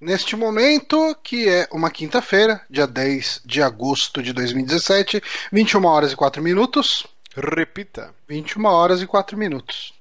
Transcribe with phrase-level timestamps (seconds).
[0.00, 6.16] Neste momento, que é uma quinta-feira, dia 10 de agosto de 2017, 21 horas e
[6.16, 7.04] 4 minutos.
[7.34, 8.14] Repita.
[8.28, 9.97] 21 horas e 4 minutos.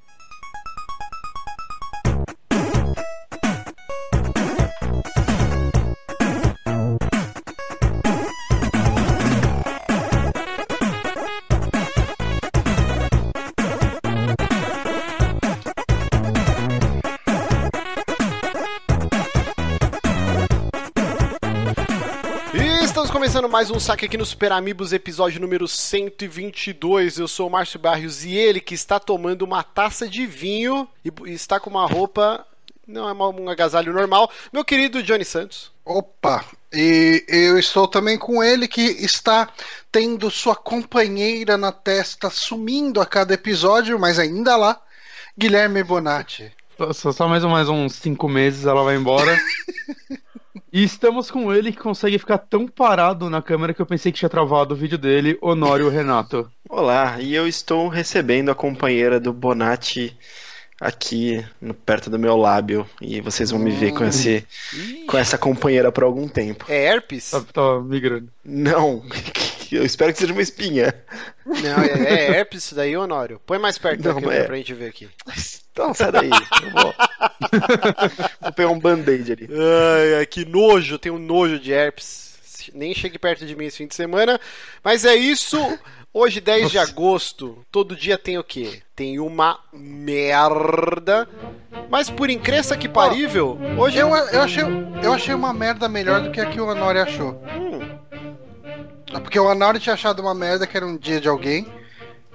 [23.57, 27.17] Mais um saque aqui no Super Amigos, episódio número 122.
[27.17, 31.31] Eu sou o Márcio Barrios e ele que está tomando uma taça de vinho e
[31.31, 32.45] está com uma roupa.
[32.87, 34.31] Não é uma- um agasalho normal.
[34.53, 35.71] Meu querido Johnny Santos.
[35.83, 36.45] Opa!
[36.71, 39.49] E eu estou também com ele que está
[39.91, 44.79] tendo sua companheira na testa sumindo a cada episódio, mas ainda lá,
[45.35, 46.51] Guilherme Bonatti.
[46.93, 49.35] Só- Só, mais, mais uns cinco meses ela vai embora.
[50.71, 54.17] e estamos com ele que consegue ficar tão parado na câmera que eu pensei que
[54.19, 56.49] tinha travado o vídeo dele, Honório Renato.
[56.69, 60.15] Olá, e eu estou recebendo a companheira do Bonatti
[60.79, 64.45] aqui no- perto do meu lábio e vocês vão me ver com, esse,
[65.07, 66.65] com essa companheira por algum tempo.
[66.69, 67.31] É herpes?
[67.31, 68.29] Tá, tá migrando.
[68.45, 69.01] Não,
[69.75, 70.93] eu espero que seja uma espinha.
[71.45, 73.41] Não, é, é herpes isso daí, Honório.
[73.45, 74.45] Põe mais perto da Não, câmera é.
[74.45, 75.09] pra gente ver aqui.
[75.71, 76.93] Então sai daí, eu vou.
[78.41, 79.49] vou pegar um band-aid ali.
[79.51, 82.27] Ai, ai, que nojo, tenho nojo de herpes.
[82.73, 84.39] Nem chegue perto de mim esse fim de semana.
[84.83, 85.57] Mas é isso.
[86.13, 88.81] Hoje, 10 de agosto, todo dia tem o quê?
[88.95, 91.29] Tem uma merda.
[91.91, 94.63] Mas por incrença que parível, hoje Eu, eu, achei,
[95.03, 97.39] eu achei uma merda melhor do que a que o Honori achou.
[97.55, 97.99] Hum,
[99.11, 101.67] Porque o Honori tinha achado uma merda que era um dia de alguém.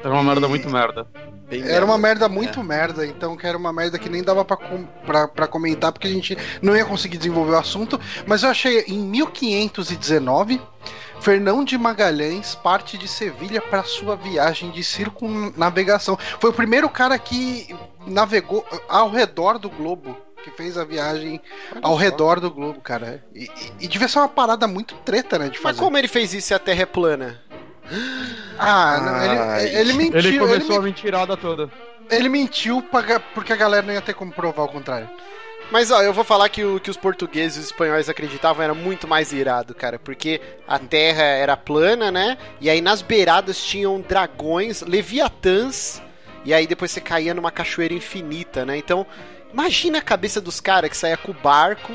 [0.03, 1.07] Era uma merda muito merda.
[1.49, 2.27] Bem Era uma merda.
[2.27, 5.47] merda muito merda, então que era uma merda que nem dava pra, com- pra, pra
[5.47, 8.01] comentar, porque a gente não ia conseguir desenvolver o assunto.
[8.27, 10.61] Mas eu achei em 1519,
[11.21, 16.19] Fernão de Magalhães parte de Sevilha para sua viagem de circunnavegação.
[16.41, 17.75] Foi o primeiro cara que
[18.07, 20.17] navegou ao redor do globo.
[20.45, 21.41] Que fez a viagem
[21.83, 23.25] ao redor do globo, cara.
[23.35, 23.51] E, e-
[23.85, 25.45] e devia ser uma parada muito treta, né?
[25.47, 25.79] De Mas fazer.
[25.79, 27.41] como ele fez isso se a Terra é plana?
[28.59, 30.19] Ah, não, ele, ele mentiu.
[30.19, 31.71] Ele começou ele a mentirada toda.
[32.11, 35.09] Ele mentiu pra porque a galera não ia ter como provar o contrário.
[35.71, 38.75] Mas ó, eu vou falar que o que os portugueses e os espanhóis acreditavam era
[38.75, 42.37] muito mais irado, cara, porque a terra era plana, né?
[42.61, 46.03] E aí nas beiradas tinham dragões, leviatãs,
[46.45, 48.77] e aí depois você caía numa cachoeira infinita, né?
[48.77, 49.07] Então,
[49.53, 51.93] imagina a cabeça dos caras que saia com o barco,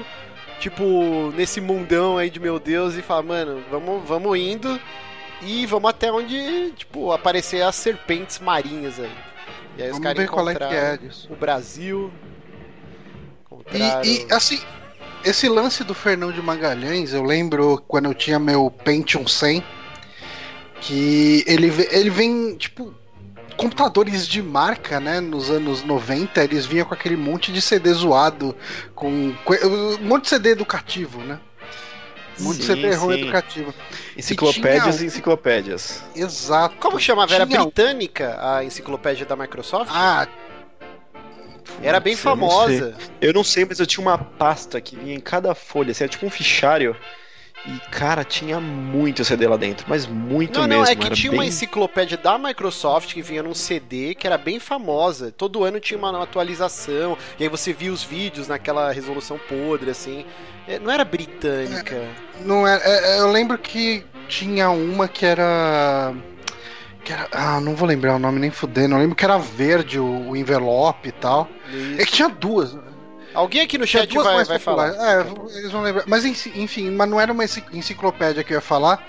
[0.59, 4.79] tipo, nesse mundão aí de meu Deus, e fala, mano, vamos, vamos indo
[5.41, 9.12] e vamos até onde, tipo, aparecer as serpentes marinhas aí.
[9.78, 11.28] E aí os caras ver qual é que encontraram é disso.
[11.31, 12.12] o Brasil.
[13.46, 14.59] encontraram- E, e, assim,
[15.23, 19.63] esse lance do Fernão de Magalhães, eu lembro quando eu tinha meu Pentium 100,
[20.81, 22.94] que ele, ele vem, tipo,
[23.57, 28.56] computadores de marca, né, nos anos 90, eles vinham com aquele monte de CD zoado,
[28.95, 31.40] com, com um monte de CD educativo, né?
[32.40, 33.22] Um monte de Sim, CD ROM sim.
[33.22, 33.73] educativo.
[34.16, 36.03] Enciclopédias tinha- e enciclopédias.
[36.16, 36.75] Exato.
[36.78, 37.34] Como chamava?
[37.34, 39.90] Era Tinha- britânica a enciclopédia da Microsoft?
[39.94, 40.28] Ah,
[41.81, 42.96] Era bem Putz, eu não famosa.
[43.19, 46.12] Eu não sei, mas eu tinha uma pasta que vinha em cada folha, assim, era
[46.12, 46.96] tipo um fichário.
[47.66, 50.84] E, cara, tinha muito CD lá dentro, mas muito Não, mesmo.
[50.84, 51.40] não, é que era tinha bem...
[51.40, 55.31] uma enciclopédia da Microsoft que vinha num CD que era bem famosa.
[55.35, 60.25] Todo ano tinha uma atualização, e aí você via os vídeos naquela resolução podre, assim.
[60.67, 62.01] É, Não era britânica.
[62.41, 66.13] Não é, é- eu lembro que tinha uma que era.
[67.03, 68.96] Que era ah, não vou lembrar o nome nem fudendo.
[68.96, 71.47] Eu lembro que era verde o, o envelope e tal.
[71.97, 72.78] É que tinha duas.
[73.37, 74.87] Alguém aqui no Tinha chat duas vai, vai falar.
[74.95, 75.21] É,
[75.59, 76.05] eles vão lembrar.
[76.07, 79.07] Mas enfim, mas não era uma enci- enciclopédia que eu ia falar.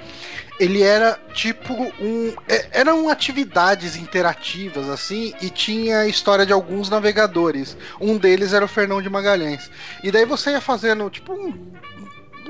[0.61, 2.35] Ele era tipo um.
[2.47, 7.75] é- Eram atividades interativas, assim, e tinha a história de alguns navegadores.
[7.99, 9.71] Um deles era o Fernão de Magalhães.
[10.05, 11.73] E daí você ia fazendo, tipo, um,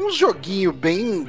[0.01, 1.27] uns joguinho bem.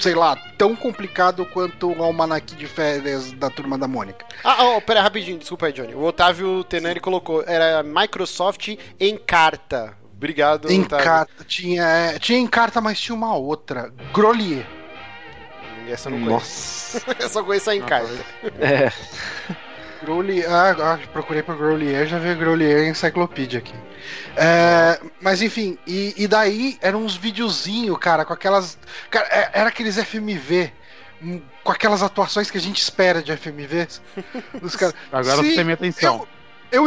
[0.00, 4.24] Sei lá, tão complicado quanto o almanac de férias da turma da Mônica.
[4.42, 5.94] Ah, oh, pera, rapidinho, desculpa aí, Johnny.
[5.94, 9.96] O Otávio Tenani colocou, era Microsoft Encarta.
[10.16, 11.04] Obrigado, Em Otávio.
[11.04, 13.92] carta, tinha, é, tinha em carta, mas tinha uma outra.
[14.12, 14.66] Grolier.
[15.88, 16.98] Essa eu não conheço.
[17.00, 17.16] Nossa.
[17.18, 18.12] Eu só conheço a Encarta.
[18.60, 18.92] É.
[20.02, 23.74] Grolier, ah, ah, procurei por Grolier, já vi Grolier Encyclopedia aqui.
[24.36, 28.78] É, mas enfim, e, e daí eram uns videozinhos, cara, com aquelas.
[29.10, 30.72] Cara, é- era aqueles FMV.
[31.22, 34.00] hum, Com aquelas atuações que a gente espera de FMVs.
[34.62, 34.94] Dos caras.
[35.12, 36.16] Agora Sim, você tem minha atenção.
[36.20, 36.28] eu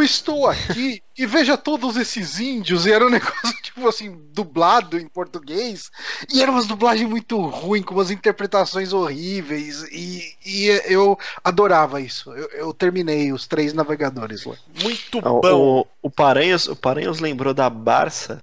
[0.02, 2.86] estou aqui e veja todos esses índios.
[2.86, 5.90] E era um negócio, tipo assim, dublado em português.
[6.32, 9.82] E era umas dublagens muito ruins, com umas interpretações horríveis.
[9.92, 12.32] E, e eu adorava isso.
[12.32, 14.56] Eu, eu terminei os três navegadores lá.
[14.82, 15.40] Muito bom.
[15.44, 18.42] O, o, Paranhos, o Paranhos lembrou da Barça.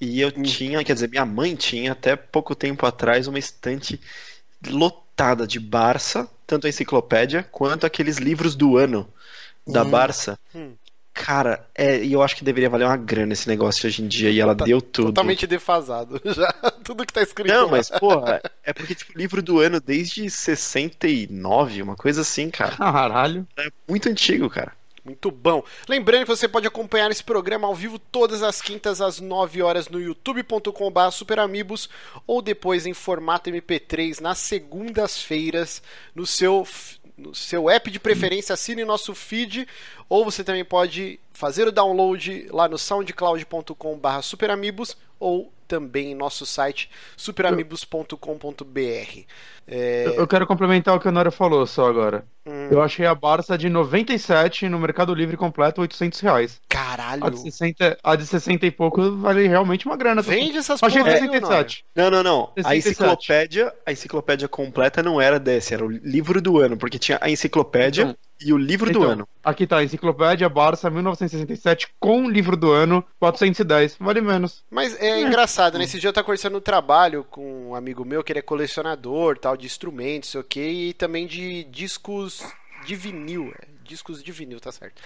[0.00, 0.42] E eu Hum.
[0.42, 3.98] tinha, quer dizer, minha mãe tinha até pouco tempo atrás uma estante
[4.66, 9.08] lotada de Barça, tanto a enciclopédia quanto aqueles livros do ano
[9.66, 9.90] da Hum.
[9.90, 10.38] Barça.
[10.54, 10.72] Hum.
[11.12, 14.30] Cara, é, e eu acho que deveria valer uma grana esse negócio hoje em dia,
[14.30, 15.06] e ela Tota- deu tudo.
[15.06, 16.20] Totalmente defasado.
[16.26, 16.52] Já,
[16.84, 17.70] tudo que tá escrito Não, lá.
[17.70, 22.76] mas, porra, é porque, tipo, livro do ano desde 69, uma coisa assim, cara.
[22.76, 23.46] Caralho.
[23.56, 24.72] É muito antigo, cara.
[25.02, 25.62] Muito bom.
[25.88, 29.88] Lembrando que você pode acompanhar esse programa ao vivo todas as quintas às 9 horas
[29.88, 31.88] no youtube.com.br superamigos
[32.26, 35.80] ou depois em formato MP3 nas segundas-feiras
[36.14, 36.66] no seu,
[37.16, 38.52] no seu app de preferência.
[38.52, 39.66] Assine nosso feed
[40.08, 46.46] ou você também pode fazer o download lá no soundcloud.com.br superamigos ou também em nosso
[46.46, 49.20] site superamigos.com.br.
[49.66, 52.24] É, Eu, quero complementar o que o Nora falou só agora.
[52.46, 56.60] hum, Eu achei a Barça de 97 no Mercado Livre completo 800 reais.
[56.70, 57.30] A caralho.
[57.30, 60.22] de 60, a de 60 e pouco vale realmente uma grana.
[60.22, 61.84] Vende essas Achei porra aí, ô, 67.
[61.94, 62.52] Não, não, não.
[62.58, 62.78] A 67.
[62.78, 67.28] enciclopédia, a enciclopédia completa não era desse, era o livro do ano, porque tinha a
[67.28, 69.28] enciclopédia Então, e o livro do então, ano.
[69.42, 73.96] Aqui tá, Enciclopédia Barça 1967 com livro do ano 410.
[73.98, 74.62] Vale menos.
[74.70, 75.84] Mas é engraçado, né?
[75.84, 79.38] Esse dia eu tava conversando no trabalho com um amigo meu que ele é colecionador,
[79.38, 82.42] tal, de instrumentos, sei o quê, e também de discos
[82.84, 85.02] de vinil, é, discos de vinil, tá certo.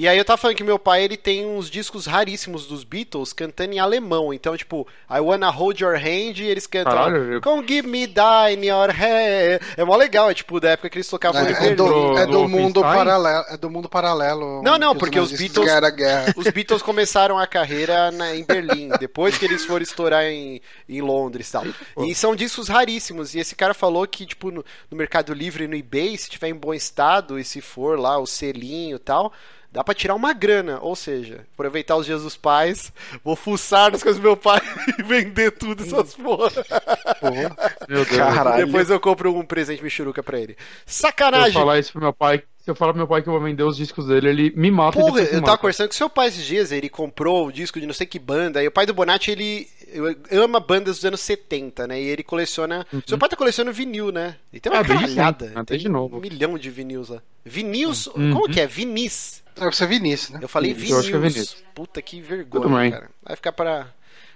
[0.00, 3.32] E aí eu tava falando que meu pai, ele tem uns discos raríssimos dos Beatles
[3.32, 7.40] cantando em alemão, então tipo, I wanna hold your hand, e eles cantam Caralho, eu-
[7.40, 9.58] Come give me die in your hand.
[9.76, 11.74] É mó legal, é tipo da época que eles tocavam em É, é Berlim.
[11.74, 13.44] do, é do do mundo paralelo.
[13.48, 14.62] É do mundo paralelo.
[14.62, 15.68] Não, não, que porque os Beatles-.
[16.36, 21.00] Os Beatles começaram a carreira na- em Berlim, depois que eles foram estourar em, em
[21.00, 21.64] Londres e tal.
[22.06, 23.34] E são discos raríssimos.
[23.34, 26.48] E esse cara falou que, tipo, no, no Mercado Livre e no eBay, se tiver
[26.50, 29.32] em bom estado e se for lá o selinho e tal,
[29.72, 30.78] dá pra tirar uma grana.
[30.80, 32.92] Ou seja, aproveitar os dias dos pais,
[33.24, 34.60] vou fuçar nas coisas do meu pai
[34.98, 36.50] e vender tudo essas porra.
[37.88, 38.18] Meu Deus.
[38.18, 38.66] Caralho.
[38.66, 40.56] Depois eu compro um presente michuruca pra ele.
[40.86, 41.52] Sacanagem!
[41.52, 43.62] falar isso pro meu pai, se eu falar pro meu pai que eu vou vender
[43.62, 45.58] os discos dele, ele me mata e Porra, eu tava mata.
[45.58, 48.62] conversando com seu pai esses dias, ele comprou o disco de não sei que banda,
[48.62, 49.66] e o pai do Bonatti, ele
[50.30, 51.98] ama bandas dos anos 70, né?
[52.02, 52.86] E ele coleciona.
[53.06, 54.36] Seu pai tá colecionando vinil, né?
[54.52, 55.46] Ele tem uma Ah, caralhada.
[55.46, 55.54] né?
[55.54, 56.18] tem Desde novo.
[56.18, 57.22] um milhão de vinis lá.
[57.42, 58.06] Vinis?
[58.08, 58.32] Uhum.
[58.34, 58.66] Como que é?
[58.66, 59.42] Vinis.
[59.56, 60.40] Deve ser Vinícius, né?
[60.42, 61.56] Eu falei Isso, eu acho que é vinis.
[61.74, 63.10] Puta que vergonha, cara.
[63.24, 63.88] Vai ficar para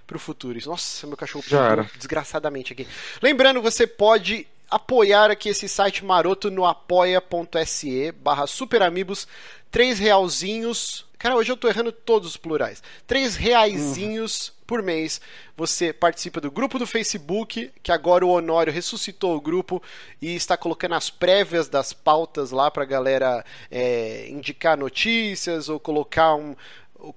[0.06, 0.58] pro futuro.
[0.58, 0.68] isso.
[0.68, 1.90] Nossa, meu cachorro Já era.
[1.96, 2.88] desgraçadamente aqui.
[3.22, 9.28] Lembrando, você pode apoiar aqui esse site maroto no apoia.se barra superamigos,
[9.70, 11.04] três realzinhos.
[11.18, 12.82] Cara, hoje eu tô errando todos os plurais.
[13.06, 15.20] Três reaisinhos por mês.
[15.56, 19.80] Você participa do grupo do Facebook, que agora o Honório ressuscitou o grupo
[20.20, 26.34] e está colocando as prévias das pautas lá pra galera é, indicar notícias ou colocar
[26.34, 26.56] um,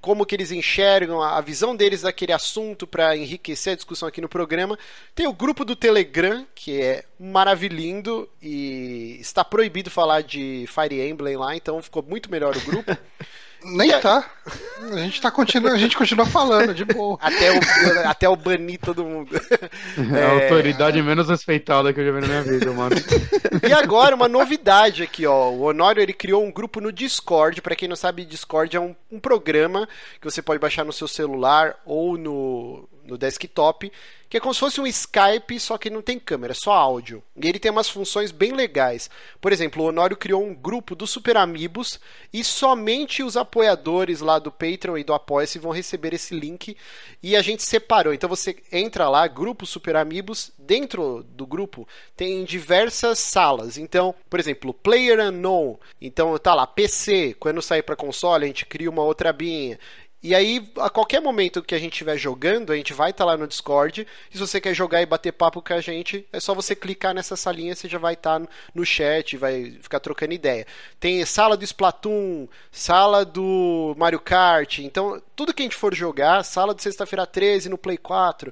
[0.02, 4.30] como que eles enxergam a visão deles daquele assunto para enriquecer a discussão aqui no
[4.30, 4.78] programa.
[5.14, 11.38] Tem o grupo do Telegram, que é maravilhindo e está proibido falar de Fire Emblem
[11.38, 12.98] lá, então ficou muito melhor o grupo.
[13.66, 14.24] Nem tá.
[14.80, 17.18] A gente tá continua, a gente continua falando, de boa.
[17.22, 17.60] até, o,
[18.08, 19.36] até o banir todo mundo.
[20.16, 22.96] É a autoridade menos respeitada que eu já vi na minha vida, mano.
[23.68, 25.50] E agora, uma novidade aqui, ó.
[25.50, 27.62] O Honório ele criou um grupo no Discord.
[27.62, 29.90] Pra quem não sabe, Discord é um, um programa
[30.22, 33.92] que você pode baixar no seu celular ou no, no desktop.
[34.36, 37.24] Que é como se fosse um Skype, só que não tem câmera, é só áudio.
[37.42, 39.10] E ele tem umas funções bem legais.
[39.40, 42.02] Por exemplo, o Honório criou um grupo do Super Amigos
[42.34, 46.76] e somente os apoiadores lá do Patreon e do Apoia-se vão receber esse link.
[47.24, 48.14] E a gente separou.
[48.14, 50.52] Então você entra lá, grupo Super Amigos.
[50.60, 53.78] Dentro do grupo tem diversas salas.
[53.78, 55.80] Então, por exemplo, Player Unknown.
[56.02, 57.38] Então tá lá, PC.
[57.40, 59.80] Quando sair para console, a gente cria uma outra abinha.
[60.26, 63.38] E aí, a qualquer momento que a gente estiver jogando, a gente vai estar lá
[63.38, 64.08] no Discord.
[64.32, 67.14] E se você quer jogar e bater papo com a gente, é só você clicar
[67.14, 70.66] nessa salinha, você já vai estar no- no chat, vai ficar trocando ideia.
[71.00, 74.80] Tem sala do Splatoon, sala do Mario Kart.
[74.80, 78.52] Então, tudo que a gente for jogar, sala de sexta-feira 13 no Play 4.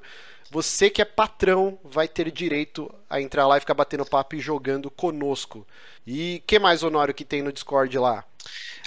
[0.52, 4.40] Você que é patrão vai ter direito a entrar lá e ficar batendo papo e
[4.40, 5.66] jogando conosco.
[6.06, 8.24] E que mais, Honório, que tem no Discord lá?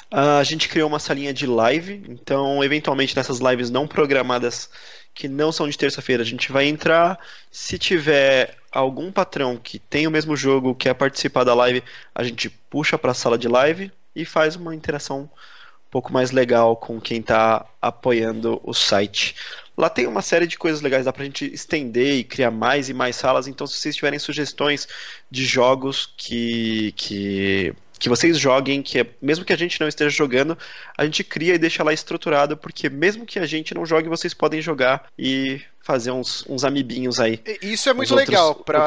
[0.10, 4.70] Ah, a gente criou uma salinha de live, então eventualmente nessas lives não programadas
[5.14, 7.20] que não são de terça-feira, a gente vai entrar.
[7.52, 11.84] Se tiver algum patrão que tem o mesmo jogo, quer participar da live,
[12.14, 16.32] a gente puxa para a sala de live e faz uma interação um pouco mais
[16.32, 19.36] legal com quem está apoiando o site.
[19.78, 22.94] Lá tem uma série de coisas legais, dá pra gente estender e criar mais e
[22.94, 23.48] mais salas.
[23.48, 24.88] Então, se vocês tiverem sugestões
[25.30, 30.10] de jogos que, que, que vocês joguem, que é, mesmo que a gente não esteja
[30.10, 30.58] jogando,
[30.98, 34.34] a gente cria e deixa lá estruturado, porque mesmo que a gente não jogue, vocês
[34.34, 37.42] podem jogar e fazer uns, uns amibinhos aí.
[37.62, 38.86] Isso é muito outros- legal para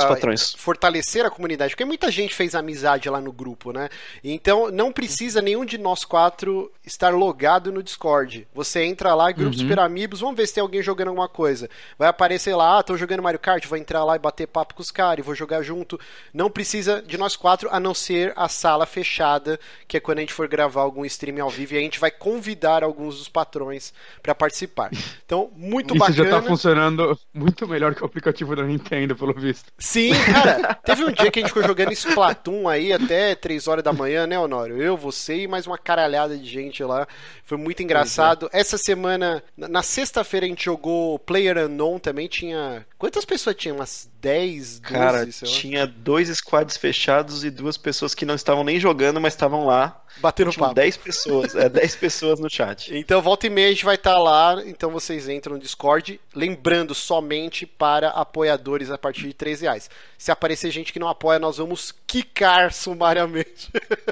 [0.59, 3.89] fortalecer a comunidade, porque muita gente fez amizade lá no grupo, né?
[4.23, 8.47] Então não precisa nenhum de nós quatro estar logado no Discord.
[8.55, 11.71] Você entra lá, grupo Super Amigos, vamos ver se tem alguém jogando alguma coisa.
[11.99, 14.83] Vai aparecer lá, ah, tô jogando Mario Kart, vou entrar lá e bater papo com
[14.83, 15.99] os caras, e vou jogar junto.
[16.35, 20.21] Não precisa de nós quatro, a não ser a sala fechada, que é quando a
[20.21, 23.95] gente for gravar algum stream ao vivo e a gente vai convidar alguns dos patrões
[24.23, 24.91] para participar.
[25.25, 26.25] Então, muito Isso bacana.
[26.25, 26.90] já tá funcionando
[27.33, 29.71] muito melhor que o aplicativo da Nintendo, pelo visto.
[29.79, 33.85] Sim, cara, teve um dia que a gente ficou jogando Splatoon aí até 3 horas
[33.85, 34.81] da manhã, né, Honório?
[34.83, 37.07] Eu, você e mais uma caralhada de gente lá.
[37.45, 38.49] Foi muito engraçado.
[38.53, 42.27] Essa semana, na- na sexta-feira, a gente jogou Player Unknown também.
[42.29, 42.85] Tinha.
[42.99, 43.73] Quantas pessoas tinha?
[43.75, 48.79] Umas 10, 12, Cara, tinha dois squads fechados e duas pessoas que não estavam nem
[48.79, 50.01] jogando, mas estavam lá.
[50.19, 50.75] Batendo papo.
[50.75, 52.95] 10 pessoas, é 10 pessoas no chat.
[52.95, 54.61] Então, volta e meia a gente vai estar lá.
[54.67, 56.21] Então, vocês entram no Discord.
[56.35, 59.91] Lembrando, somente para apoiadores a partir de 13 reais.
[60.19, 63.71] Se aparecer gente que não apoia, nós vamos quicar sumariamente.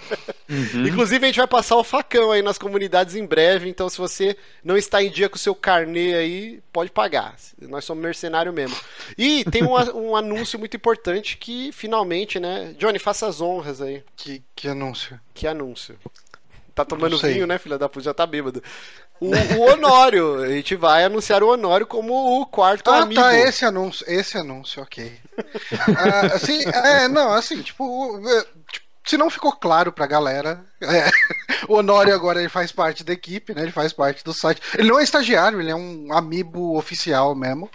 [0.87, 3.69] Inclusive, a gente vai passar o facão aí nas comunidades em breve.
[3.69, 7.37] Então, se você não está em dia com o seu carnê aí, pode pagar.
[7.61, 8.77] Nós somos mercenário mesmo.
[9.17, 12.75] E tem um, um anúncio muito importante que finalmente, né?
[12.79, 14.03] Johnny, faça as honras aí.
[14.17, 15.19] Que, que anúncio.
[15.35, 15.99] Que anúncio.
[16.75, 18.05] Tá tomando vinho, né, filha da puta?
[18.05, 18.63] Já tá bêbado.
[19.21, 23.21] O, o Honório, a gente vai anunciar o Honório como o quarto Ah, amigo.
[23.21, 25.13] tá, esse anúncio, esse anúncio, ok.
[25.97, 31.11] Ah, assim, é, não, assim, tipo, é, tipo, se não ficou claro pra galera, é,
[31.69, 33.63] o Honório agora ele faz parte da equipe, né?
[33.63, 34.63] Ele faz parte do site.
[34.79, 37.69] Ele não é estagiário, ele é um amiibo oficial mesmo.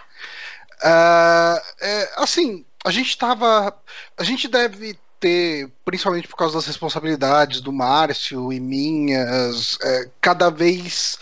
[0.82, 3.76] Ah, é, assim, a gente tava.
[4.16, 10.50] A gente deve ter, principalmente por causa das responsabilidades do Márcio e minhas, é, cada
[10.50, 11.18] vez.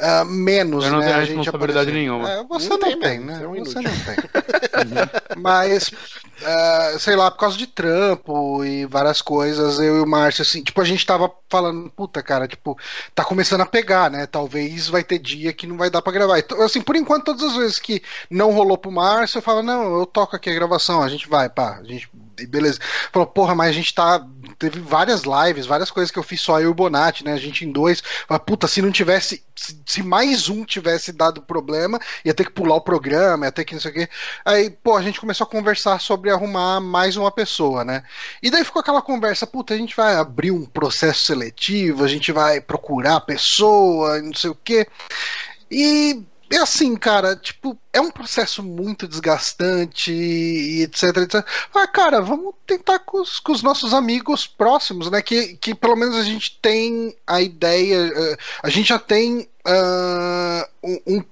[0.00, 1.06] Ah, menos, Eu não né?
[1.06, 1.92] tenho a gente responsabilidade aparecer.
[1.92, 2.30] nenhuma.
[2.30, 3.38] É, você Não não, tem tem, né?
[3.38, 4.20] você é um Você não tem.
[5.34, 5.90] Mas,
[6.42, 10.62] ah, sei lá, por causa de trampo e várias coisas, eu e o Márcio, assim,
[10.62, 12.78] tipo, a gente tava falando, puta, cara, tipo,
[13.14, 14.26] tá começando a pegar, né?
[14.26, 16.38] Talvez vai ter dia que não vai dar pra gravar.
[16.38, 19.98] Então, assim, por enquanto, todas as vezes que não rolou pro Márcio, eu falo, não,
[19.98, 22.08] eu toco aqui a gravação, a gente vai, pá, a gente.
[22.40, 22.78] E Beleza.
[23.12, 24.24] Falou, porra, mas a gente tá.
[24.58, 27.32] Teve várias lives, várias coisas que eu fiz só eu e o Bonatti, né?
[27.32, 28.02] A gente em dois.
[28.26, 29.42] Fala, puta, se não tivesse.
[29.54, 33.64] Se, se mais um tivesse dado problema, ia ter que pular o programa, ia ter
[33.64, 34.08] que não sei o quê.
[34.44, 38.02] Aí, pô, a gente começou a conversar sobre arrumar mais uma pessoa, né?
[38.42, 42.32] E daí ficou aquela conversa, puta, a gente vai abrir um processo seletivo, a gente
[42.32, 44.86] vai procurar a pessoa, não sei o quê.
[45.70, 51.46] E é assim, cara, tipo, é um processo muito desgastante e etc, etc.
[51.72, 55.22] Ah, cara, vamos tentar com os, com os nossos amigos próximos, né?
[55.22, 60.68] Que, que pelo menos a gente tem a ideia, eh, a gente já tem ah,
[60.82, 61.24] um, um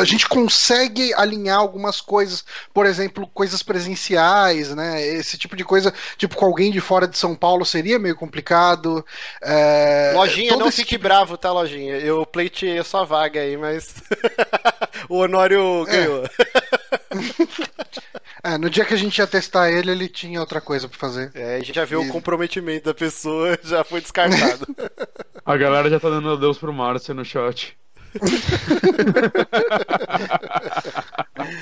[0.00, 5.04] a gente consegue alinhar algumas coisas, por exemplo, coisas presenciais, né?
[5.04, 9.04] Esse tipo de coisa, tipo, com alguém de fora de São Paulo seria meio complicado.
[9.42, 11.96] É, Lojinha, todo não esse fique tipo- bravo, tá, Lojinha?
[11.98, 13.94] Eu pleiteei a sua vaga aí, mas.
[15.08, 16.24] o Honório ganhou.
[18.42, 21.32] É, no dia que a gente ia testar ele, ele tinha outra coisa pra fazer.
[21.34, 24.64] É, a gente já viu o E- comprometimento da pessoa, já foi descartado.
[25.44, 27.76] A galera já tá dando adeus pro Márcio no chat.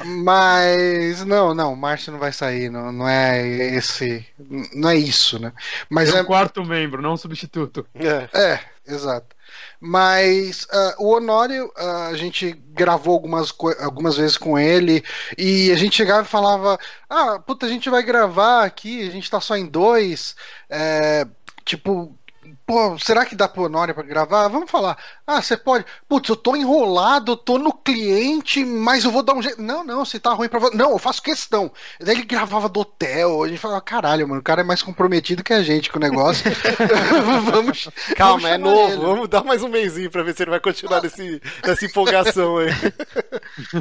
[0.06, 4.26] Mas não, não, o Márcio não vai sair, não, não é esse,
[4.74, 5.52] não é isso, né?
[5.88, 7.86] Mas é é, um quarto membro, não um substituto.
[7.94, 8.28] É.
[8.32, 9.34] É, exato.
[9.80, 15.04] Mas ah, o Honório, ah, a gente gravou algumas, algumas vezes com ele
[15.36, 19.30] e a gente chegava e falava: Ah, puta, a gente vai gravar aqui, a gente
[19.30, 20.34] tá só em dois.
[20.68, 21.26] é,
[21.64, 22.16] tipo,
[22.66, 24.48] pô, será que dá pro Honório pra gravar?
[24.48, 24.96] Vamos falar.
[25.26, 25.84] Ah, você pode.
[26.08, 29.60] Putz, eu tô enrolado, tô no cliente, mas eu vou dar um jeito.
[29.62, 30.76] Não, não, se tá ruim pra você.
[30.76, 31.70] Não, eu faço questão.
[32.00, 35.42] Daí ele gravava do hotel, a gente falava: Caralho, mano, o cara é mais comprometido
[35.44, 36.44] que a gente com o negócio.
[37.50, 37.88] vamos.
[38.16, 38.92] Calma, vamos é novo.
[38.92, 39.00] ele.
[39.00, 42.68] Vamos dar mais um mêsinho pra ver se ele vai continuar nesse, nessa empolgação aí.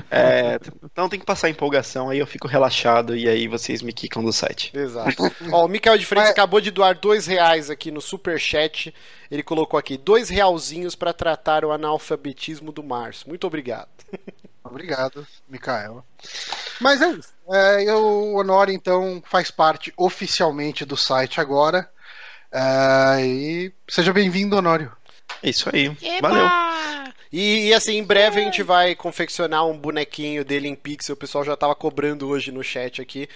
[0.09, 4.23] É, então tem que passar empolgação, aí eu fico relaxado e aí vocês me quicam
[4.23, 4.71] do site.
[4.73, 5.31] Exato.
[5.51, 8.01] Ó, o Mikael de Freitas Mas- acabou de doar dois reais aqui no
[8.73, 8.93] Superchat.
[9.29, 13.29] Ele colocou aqui dois realzinhos pra tratar o analfabetismo do Márcio.
[13.29, 13.89] Muito obrigado.
[14.65, 16.05] Obrigado, Micaela.
[16.79, 17.33] Mas é isso.
[17.51, 21.87] É, eu, o Honório, então, faz parte oficialmente do site agora.
[22.49, 24.91] É, e seja bem-vindo, Honório.
[25.43, 25.95] É isso aí.
[26.21, 26.47] Valeu.
[27.33, 31.15] E, e, assim, em breve a gente vai confeccionar um bonequinho dele em pixel.
[31.15, 33.27] O pessoal já tava cobrando hoje no chat aqui.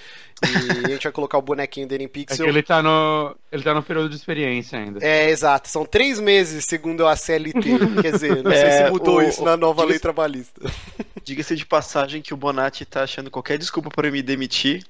[0.44, 0.46] E
[0.86, 2.46] a gente vai colocar o bonequinho dele em É pixel.
[2.46, 3.36] que ele tá no.
[3.52, 5.04] Ele tá no período de experiência ainda.
[5.04, 5.68] É, exato.
[5.68, 7.60] São três meses, segundo a CLT.
[8.04, 10.62] Quer dizer, não sei É, se mudou o- isso na nova lei trabalhista.
[11.26, 14.86] Diga-se de passagem que o Bonatti tá achando qualquer desculpa para me demitir.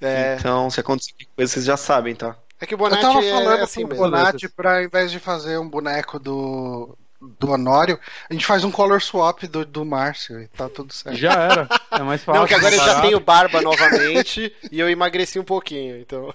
[0.00, 2.36] É, Então, se acontecer qualquer coisa, vocês já sabem, tá?
[2.58, 4.04] é que o Eu Bonatti tava é falando assim pro mesmo.
[4.04, 8.70] Bonatti pra, ao invés de fazer um boneco do, do Honório, a gente faz um
[8.70, 11.16] color swap do, do Márcio e tá tudo certo.
[11.16, 11.68] Já era.
[11.90, 12.40] É mais fácil.
[12.40, 16.32] Não, que agora eu já tenho barba novamente e eu emagreci um pouquinho, então.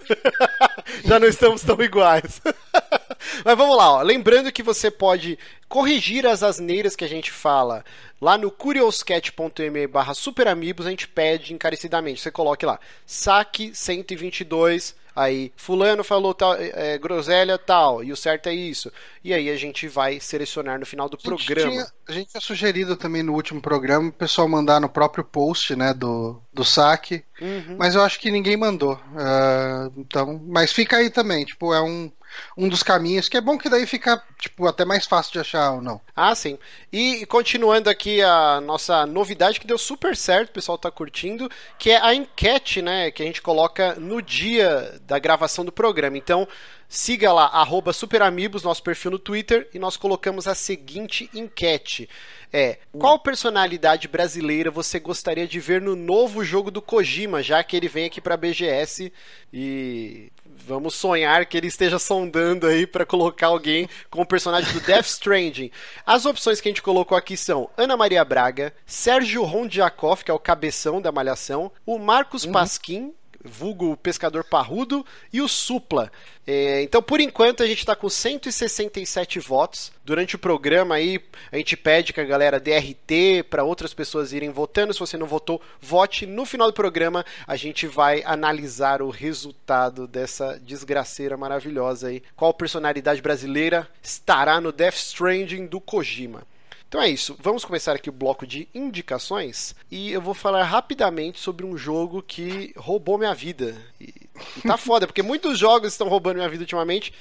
[1.05, 2.41] já não estamos tão iguais.
[3.45, 4.01] Mas vamos lá, ó.
[4.01, 5.37] lembrando que você pode
[5.69, 7.85] corrigir as asneiras que a gente fala
[8.19, 12.21] lá no curioscat.me barra superamigos, a gente pede encarecidamente.
[12.21, 18.47] Você coloque lá, saque 122, aí fulano falou tal, é, groselha tal, e o certo
[18.49, 18.91] é isso.
[19.23, 21.71] E aí a gente vai selecionar no final do A programa.
[21.71, 25.75] tinha- a gente tinha sugerido também no último programa o pessoal mandar no próprio post,
[25.75, 27.75] né, do, do saque, Uhum.
[27.77, 28.99] mas eu acho que ninguém mandou.
[29.17, 32.11] Ah, então, mas fica aí também, tipo, é um,
[32.57, 35.71] um dos caminhos que é bom que daí fica, tipo, até mais fácil de achar
[35.71, 36.01] ou não.
[36.15, 36.57] Ah, sim.
[36.91, 41.91] E continuando aqui a nossa novidade que deu super certo, o pessoal tá curtindo, que
[41.91, 46.17] é a enquete, né, que a gente coloca no dia da gravação do programa.
[46.17, 46.47] Então,
[46.91, 52.09] siga lá, arroba superamigos, nosso perfil no Twitter, e nós colocamos a seguinte enquete.
[52.51, 57.77] É, qual personalidade brasileira você gostaria de ver no novo jogo do Kojima, já que
[57.77, 59.11] ele vem aqui pra BGS
[59.53, 60.29] e
[60.65, 65.05] vamos sonhar que ele esteja sondando aí pra colocar alguém com o personagem do Death
[65.05, 65.71] Stranding.
[66.05, 70.33] As opções que a gente colocou aqui são Ana Maria Braga, Sérgio Rondiakov, que é
[70.33, 76.11] o cabeção da Malhação, o Marcos Pasquim, vulgo pescador parrudo, e o Supla.
[76.45, 79.91] É, então, por enquanto, a gente está com 167 votos.
[80.03, 81.19] Durante o programa aí,
[81.51, 84.93] a gente pede que a galera dê RT para outras pessoas irem votando.
[84.93, 86.25] Se você não votou, vote.
[86.25, 92.23] No final do programa, a gente vai analisar o resultado dessa desgraceira maravilhosa aí.
[92.35, 96.43] Qual personalidade brasileira estará no Death Stranding do Kojima?
[96.91, 101.39] Então é isso, vamos começar aqui o bloco de indicações e eu vou falar rapidamente
[101.39, 103.81] sobre um jogo que roubou minha vida.
[103.97, 104.13] E,
[104.57, 107.13] e tá foda, porque muitos jogos estão roubando minha vida ultimamente,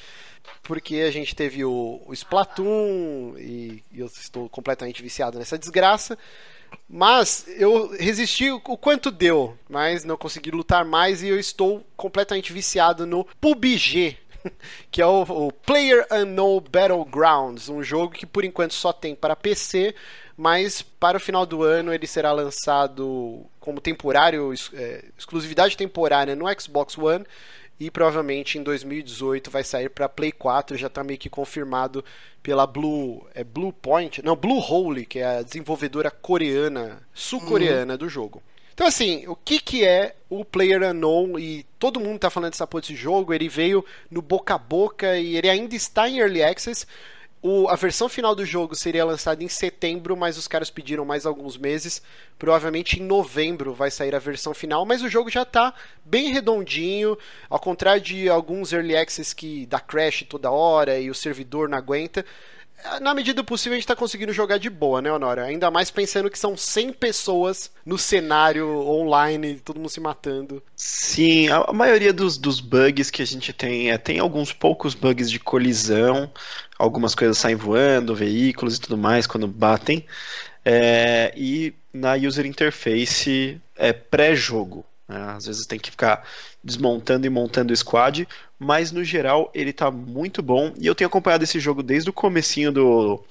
[0.64, 6.18] porque a gente teve o, o Splatoon e, e eu estou completamente viciado nessa desgraça.
[6.88, 12.52] Mas eu resisti o quanto deu, mas não consegui lutar mais e eu estou completamente
[12.52, 14.18] viciado no PUBG,
[14.90, 19.36] que é o, o Player Unknown Battlegrounds, um jogo que por enquanto só tem para
[19.36, 19.94] PC,
[20.36, 26.46] mas para o final do ano ele será lançado como temporário, é, exclusividade temporária no
[26.58, 27.24] Xbox One
[27.78, 32.04] e provavelmente em 2018 vai sair para Play 4, já está meio que confirmado
[32.42, 37.98] pela Blue, é Blue Point, não, Blue Hole, que é a desenvolvedora coreana, sul-coreana uhum.
[37.98, 38.42] do jogo.
[38.80, 41.38] Então, assim, o que, que é o Player Unknown?
[41.38, 43.34] E todo mundo tá falando dessa porra desse jogo.
[43.34, 46.86] Ele veio no boca a boca e ele ainda está em Early Access.
[47.42, 51.26] O, a versão final do jogo seria lançada em setembro, mas os caras pediram mais
[51.26, 52.00] alguns meses.
[52.38, 57.18] Provavelmente em novembro vai sair a versão final, mas o jogo já está bem redondinho.
[57.50, 61.76] Ao contrário de alguns Early Access que dá crash toda hora e o servidor não
[61.76, 62.24] aguenta
[63.00, 65.44] na medida do possível a gente tá conseguindo jogar de boa, né, Honório?
[65.44, 70.62] Ainda mais pensando que são 100 pessoas no cenário online, todo mundo se matando.
[70.76, 75.30] Sim, a maioria dos, dos bugs que a gente tem é tem alguns poucos bugs
[75.30, 76.30] de colisão,
[76.78, 80.06] algumas coisas saem voando, veículos e tudo mais quando batem.
[80.64, 84.84] É, e na user interface é pré-jogo.
[85.08, 85.34] Né?
[85.36, 86.24] Às vezes tem que ficar
[86.62, 88.28] desmontando e montando o squad,
[88.60, 90.74] mas no geral ele tá muito bom.
[90.78, 93.24] E eu tenho acompanhado esse jogo desde o comecinho do,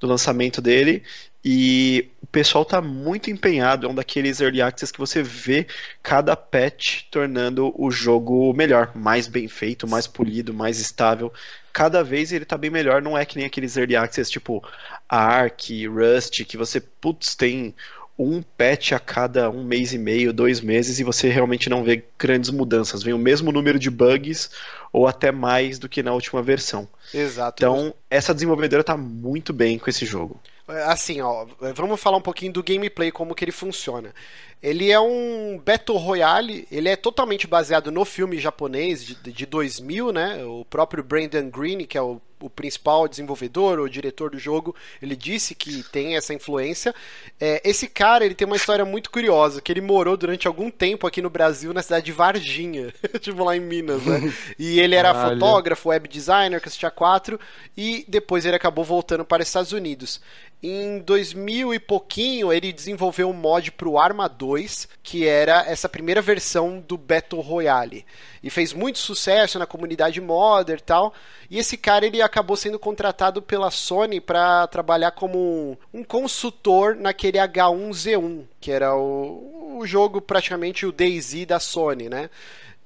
[0.00, 1.02] do lançamento dele.
[1.44, 5.66] E o pessoal tá muito empenhado, é um daqueles early access que você vê
[6.02, 11.32] cada patch tornando o jogo melhor, mais bem feito, mais polido, mais estável.
[11.72, 14.62] Cada vez ele tá bem melhor, não é que nem aqueles early access tipo
[15.08, 17.74] Ark, Rust, que você, putz, tem
[18.22, 22.04] um patch a cada um mês e meio, dois meses, e você realmente não vê
[22.18, 23.02] grandes mudanças.
[23.02, 24.50] Vem o mesmo número de bugs,
[24.92, 26.86] ou até mais do que na última versão.
[27.14, 27.62] Exato.
[27.62, 30.40] Então, essa desenvolvedora está muito bem com esse jogo.
[30.86, 34.14] Assim, ó, vamos falar um pouquinho do gameplay, como que ele funciona.
[34.62, 40.12] Ele é um Battle Royale, ele é totalmente baseado no filme japonês de, de 2000,
[40.12, 40.44] né?
[40.44, 45.14] O próprio Brandon Green, que é o o principal desenvolvedor, o diretor do jogo, ele
[45.14, 46.94] disse que tem essa influência.
[47.38, 51.06] É, esse cara, ele tem uma história muito curiosa, que ele morou durante algum tempo
[51.06, 54.32] aqui no Brasil, na cidade de Varginha, tipo lá em Minas, né?
[54.58, 55.34] E ele era Caralho.
[55.34, 57.38] fotógrafo, web designer, assistia 4
[57.76, 60.20] e depois ele acabou voltando para os Estados Unidos.
[60.62, 66.20] Em 2000 e pouquinho, ele desenvolveu um mod pro Arma 2, que era essa primeira
[66.20, 68.04] versão do Battle Royale.
[68.42, 71.12] E fez muito sucesso na comunidade modder e tal.
[71.50, 77.38] E esse cara ele acabou sendo contratado pela Sony para trabalhar como um, consultor naquele
[77.38, 82.30] H1Z1, que era o, o jogo praticamente o DayZ da Sony, né?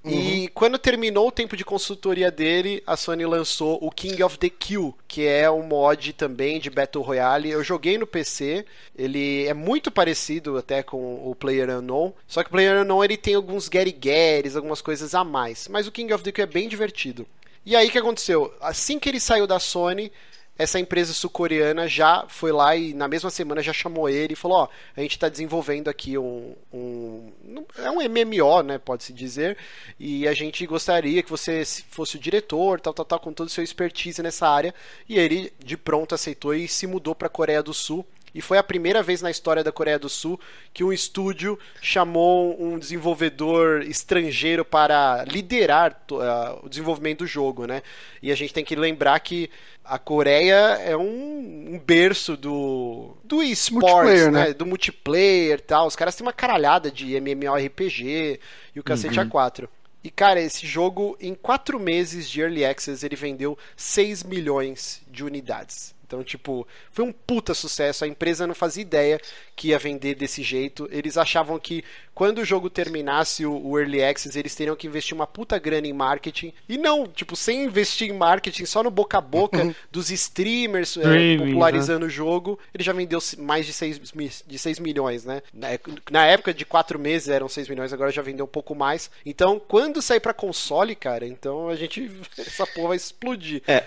[0.05, 4.51] E quando terminou o tempo de consultoria dele, a Sony lançou o King of the
[4.51, 7.51] Kill, que é um mod também de Battle Royale.
[7.51, 12.49] Eu joguei no PC, ele é muito parecido até com o Player Unknown, só que
[12.49, 13.97] o Player Unknown ele tem alguns Gary
[14.55, 17.27] algumas coisas a mais, mas o King of the Kill é bem divertido.
[17.65, 18.53] E aí o que aconteceu?
[18.61, 20.13] Assim que ele saiu da Sony,
[20.57, 24.59] essa empresa sul-coreana já foi lá e na mesma semana já chamou ele e falou:
[24.59, 27.33] Ó, a gente está desenvolvendo aqui um, um.
[27.77, 28.79] É um MMO, né?
[28.79, 29.57] Pode-se dizer.
[29.99, 33.51] E a gente gostaria que você fosse o diretor, tal, tal, tal, com todo o
[33.51, 34.73] seu expertise nessa área.
[35.09, 38.07] E ele de pronto aceitou e se mudou para a Coreia do Sul.
[38.35, 40.41] E foi a primeira vez na história da Coreia do Sul
[40.73, 46.03] que um estúdio chamou um desenvolvedor estrangeiro para liderar
[46.63, 47.81] o desenvolvimento do jogo, né?
[48.21, 49.49] E a gente tem que lembrar que
[49.85, 54.47] a Coreia é um, um berço do do esportes, né?
[54.47, 54.53] né?
[54.55, 55.87] Do multiplayer tal.
[55.87, 58.41] Os caras têm uma caralhada de MMORPG
[58.75, 59.29] e o cacete Uhum.
[59.29, 59.69] A4.
[60.03, 65.25] E, cara, esse jogo, em quatro meses de Early Access, ele vendeu 6 milhões de
[65.25, 65.94] unidades.
[66.07, 68.05] Então, tipo, foi um puta sucesso.
[68.05, 69.21] A empresa não fazia ideia
[69.57, 70.89] que ia vender desse jeito.
[70.91, 75.27] Eles achavam que quando o jogo terminasse o, Early Access, eles teriam que investir uma
[75.27, 76.53] puta grana em marketing.
[76.69, 81.37] E não, tipo, sem investir em marketing, só no boca a boca dos streamers é,
[81.37, 84.13] popularizando o jogo, ele já vendeu mais de 6,
[84.47, 85.43] de 6 milhões, né?
[85.53, 85.69] Na,
[86.11, 89.11] na época de 4 meses eram 6 milhões, agora já vendeu um pouco mais.
[89.27, 92.11] Então, quando sair pra console, cara, então a gente.
[92.39, 93.63] Essa porra vai explodir.
[93.67, 93.85] É,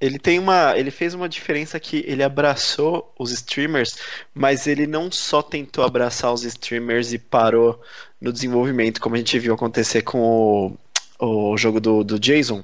[0.00, 0.76] ele tem uma.
[0.76, 3.96] Ele fez uma diferença que ele abraçou os streamers,
[4.32, 7.80] mas ele não só tentou abraçar os streamers e parou
[8.20, 10.76] no desenvolvimento, como a gente viu acontecer com
[11.20, 12.62] o, o jogo do, do Jason,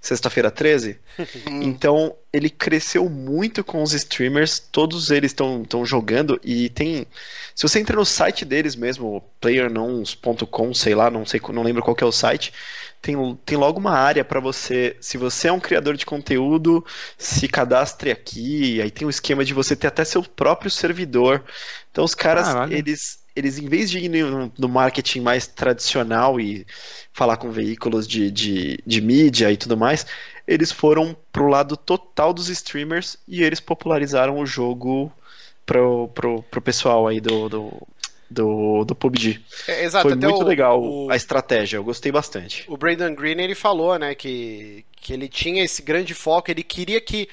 [0.00, 0.98] sexta-feira 13.
[1.62, 7.06] Então ele cresceu muito com os streamers, todos eles estão jogando e tem.
[7.54, 11.96] Se você entra no site deles mesmo, playernons.com, sei lá, não sei, não lembro qual
[11.96, 12.52] que é o site,
[13.00, 16.84] tem, tem logo uma área para você, se você é um criador de conteúdo,
[17.16, 21.44] se cadastre aqui, aí tem um esquema de você ter até seu próprio servidor.
[21.90, 22.74] Então os caras, Caralho.
[22.74, 26.66] eles eles em vez de ir no, no marketing mais tradicional e
[27.12, 30.06] falar com veículos de, de, de mídia e tudo mais,
[30.48, 35.12] eles foram pro lado total dos streamers e eles popularizaram o jogo
[35.64, 37.72] pro, pro, pro pessoal aí do, do,
[38.30, 39.40] do, do PUBG.
[39.68, 42.64] É, exato, Foi muito o- legal o- a estratégia, eu gostei bastante.
[42.68, 47.00] O Brandon Green ele falou, né, que, que ele tinha esse grande foco, ele queria
[47.00, 47.28] que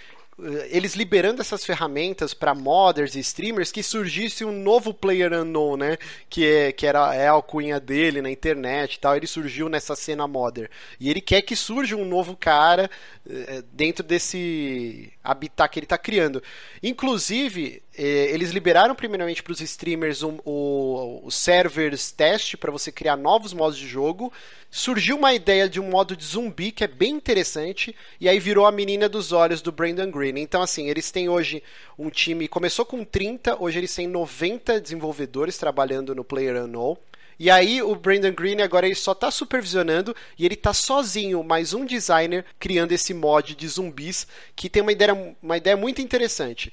[0.71, 5.97] eles liberando essas ferramentas para modders e streamers que surgisse um novo player unknown, né?
[6.29, 9.15] Que, é, que era é a alcunha dele na internet e tal.
[9.15, 10.69] Ele surgiu nessa cena modder.
[10.99, 12.89] E ele quer que surja um novo cara
[13.29, 16.41] eh, dentro desse habitat que ele está criando.
[16.81, 23.15] Inclusive, eh, eles liberaram primeiramente para os streamers o, o servers teste para você criar
[23.15, 24.33] novos modos de jogo.
[24.71, 28.65] Surgiu uma ideia de um modo de zumbi que é bem interessante e aí virou
[28.65, 30.39] a menina dos olhos do Brandon Green.
[30.39, 31.61] Então assim, eles têm hoje
[31.97, 36.97] um time, começou com 30, hoje eles têm 90 desenvolvedores trabalhando no PlayerUnknown.
[37.39, 41.73] E aí o Brandon Green agora ele só tá supervisionando e ele tá sozinho, mais
[41.73, 46.71] um designer criando esse mod de zumbis que tem uma ideia, uma ideia muito interessante.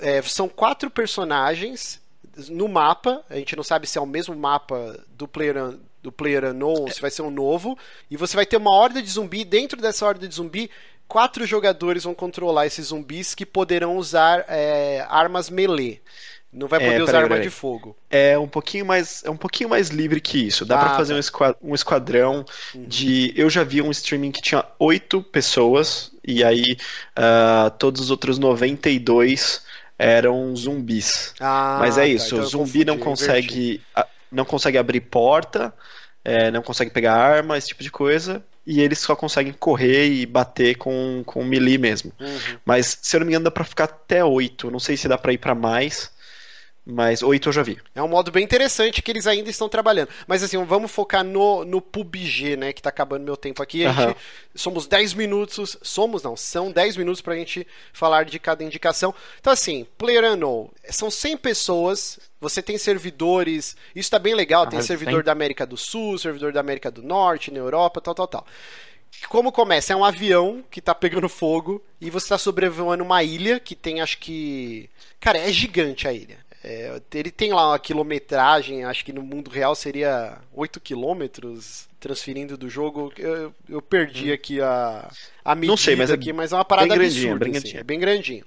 [0.00, 2.00] É, são quatro personagens
[2.48, 6.44] no mapa, a gente não sabe se é o mesmo mapa do Player do Player
[6.44, 7.76] Unknown, se vai ser um novo,
[8.08, 10.70] e você vai ter uma horda de zumbi, dentro dessa horda de zumbi,
[11.08, 16.00] quatro jogadores vão controlar esses zumbis que poderão usar é, armas melee.
[16.58, 17.48] Não vai É, poder usar peraí, arma peraí.
[17.48, 17.96] de fogo.
[18.10, 20.64] É um pouquinho mais, é um pouquinho mais livre que isso.
[20.66, 21.16] Dá Ah, pra fazer tá.
[21.16, 22.44] um, esqua- esquadrão
[22.74, 23.32] de.
[23.36, 26.76] Eu já vi um streaming que tinha oito pessoas e aí
[27.14, 29.62] ah, todos os outros 92
[29.98, 31.34] eram zumbis.
[31.40, 33.46] Ah, Mas é tá, isso, então o eu zumbi não confundi, inverti.
[33.48, 35.72] consegue, a- não consegue abrir porta,
[36.24, 38.42] é, não consegue pegar arma, esse tipo de coisa.
[38.66, 42.12] E eles só conseguem correr e bater com, com melee mesmo.
[42.20, 42.58] Uhum.
[42.66, 44.70] Mas, se eu não me engano, dá pra ficar até 8.
[44.70, 46.10] Não sei se dá pra ir pra mais.
[46.90, 47.78] Mas oito eu já vi.
[47.94, 50.08] É um modo bem interessante que eles ainda estão trabalhando.
[50.26, 52.72] Mas assim, vamos focar no, no PUBG, né?
[52.72, 53.84] Que tá acabando meu tempo aqui.
[53.84, 54.16] A gente,
[54.54, 55.76] somos 10 minutos.
[55.82, 59.14] Somos, não, são 10 minutos pra gente falar de cada indicação.
[59.38, 60.70] Então, assim, Player Unknown.
[60.88, 62.18] São 100 pessoas.
[62.40, 63.76] Você tem servidores.
[63.94, 64.66] Isso tá bem legal.
[64.66, 65.24] Tem Ah, servidor tem.
[65.24, 68.46] da América do Sul, servidor da América do Norte, na Europa, tal, tal, tal.
[69.28, 69.92] Como começa?
[69.92, 74.00] É um avião que tá pegando fogo e você tá sobrevoando uma ilha que tem,
[74.00, 74.88] acho que.
[75.20, 76.47] Cara, é gigante a ilha.
[76.62, 82.56] É, ele tem lá uma quilometragem, acho que no mundo real seria 8 quilômetros transferindo
[82.56, 83.12] do jogo.
[83.16, 85.10] Eu, eu perdi aqui a,
[85.44, 85.72] a medida Hum.
[85.72, 87.44] Não sei, mas é aqui, mas é uma parada bem grandinho, absurda.
[87.44, 87.80] bem assim, grandinho.
[87.80, 88.44] é bem grandinho.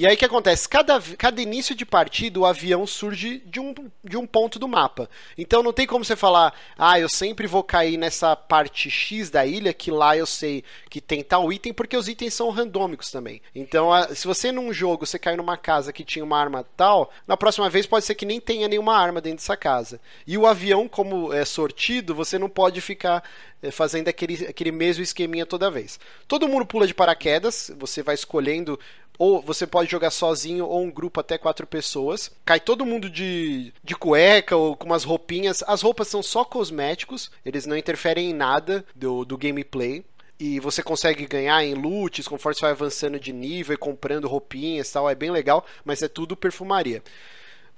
[0.00, 0.66] E aí o que acontece?
[0.66, 5.10] Cada, cada início de partida, o avião surge de um, de um ponto do mapa.
[5.36, 9.44] Então não tem como você falar, ah, eu sempre vou cair nessa parte X da
[9.44, 13.42] ilha, que lá eu sei que tem tal item, porque os itens são randômicos também.
[13.54, 17.12] Então, a- se você num jogo, você caiu numa casa que tinha uma arma tal,
[17.28, 20.00] na próxima vez pode ser que nem tenha nenhuma arma dentro dessa casa.
[20.26, 23.22] E o avião, como é sortido, você não pode ficar
[23.62, 26.00] eh, fazendo aquele, aquele mesmo esqueminha toda vez.
[26.26, 28.80] Todo mundo pula de paraquedas, você vai escolhendo
[29.20, 32.30] ou você pode jogar sozinho ou um grupo até quatro pessoas.
[32.42, 35.62] Cai todo mundo de, de cueca ou com umas roupinhas.
[35.66, 40.02] As roupas são só cosméticos, eles não interferem em nada do, do gameplay.
[40.38, 44.88] E você consegue ganhar em loots conforme você vai avançando de nível e comprando roupinhas
[44.88, 45.10] e tal.
[45.10, 47.02] É bem legal, mas é tudo perfumaria.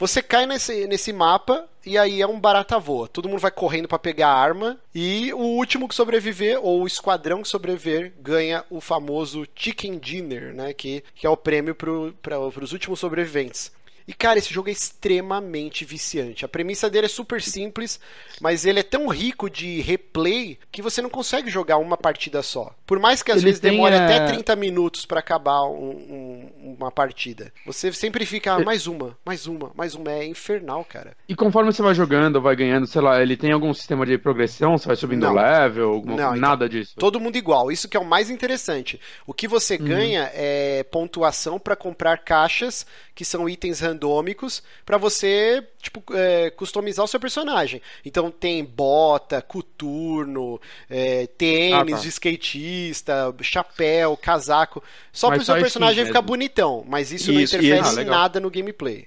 [0.02, 3.06] Você cai nesse, nesse mapa e aí é um barata voa.
[3.06, 6.86] Todo mundo vai correndo pra pegar a arma e o último que sobreviver ou o
[6.88, 10.72] esquadrão que sobreviver ganha o famoso Chicken Dinner, né?
[10.72, 13.70] Que, que é o prêmio pro, pra, pros últimos sobreviventes.
[14.06, 16.44] E cara, esse jogo é extremamente viciante.
[16.44, 18.00] A premissa dele é super simples,
[18.40, 22.74] mas ele é tão rico de replay que você não consegue jogar uma partida só.
[22.86, 26.90] Por mais que às Ele vezes demore até 30 minutos pra acabar um- um- uma
[26.90, 27.52] partida.
[27.66, 30.10] Você sempre fica, ah, mais uma, mais uma, mais uma.
[30.12, 31.16] É infernal, cara.
[31.28, 34.76] E conforme você vai jogando, vai ganhando, sei lá, ele tem algum sistema de progressão?
[34.76, 35.34] Você vai subindo Não.
[35.34, 35.90] level?
[35.90, 36.94] alguma- Não, então, nada disso.
[36.98, 37.70] Todo mundo igual.
[37.70, 39.00] Isso que é o mais interessante.
[39.26, 44.01] O que você ganha é pontuação pra comprar caixas que são itens randômicos
[44.84, 47.80] pra você tipo é, customizar o seu personagem.
[48.04, 52.02] Então tem bota, coturno, é, tênis Ah, tá.
[52.02, 54.82] de skatista, chapéu, casaco.
[55.12, 56.28] Só Mas pro seu personagem ficar mesmo.
[56.28, 56.84] bonitão.
[56.88, 58.14] Mas isso, não Isso, e interfere em Ah, legal.
[58.18, 59.06] nada no gameplay.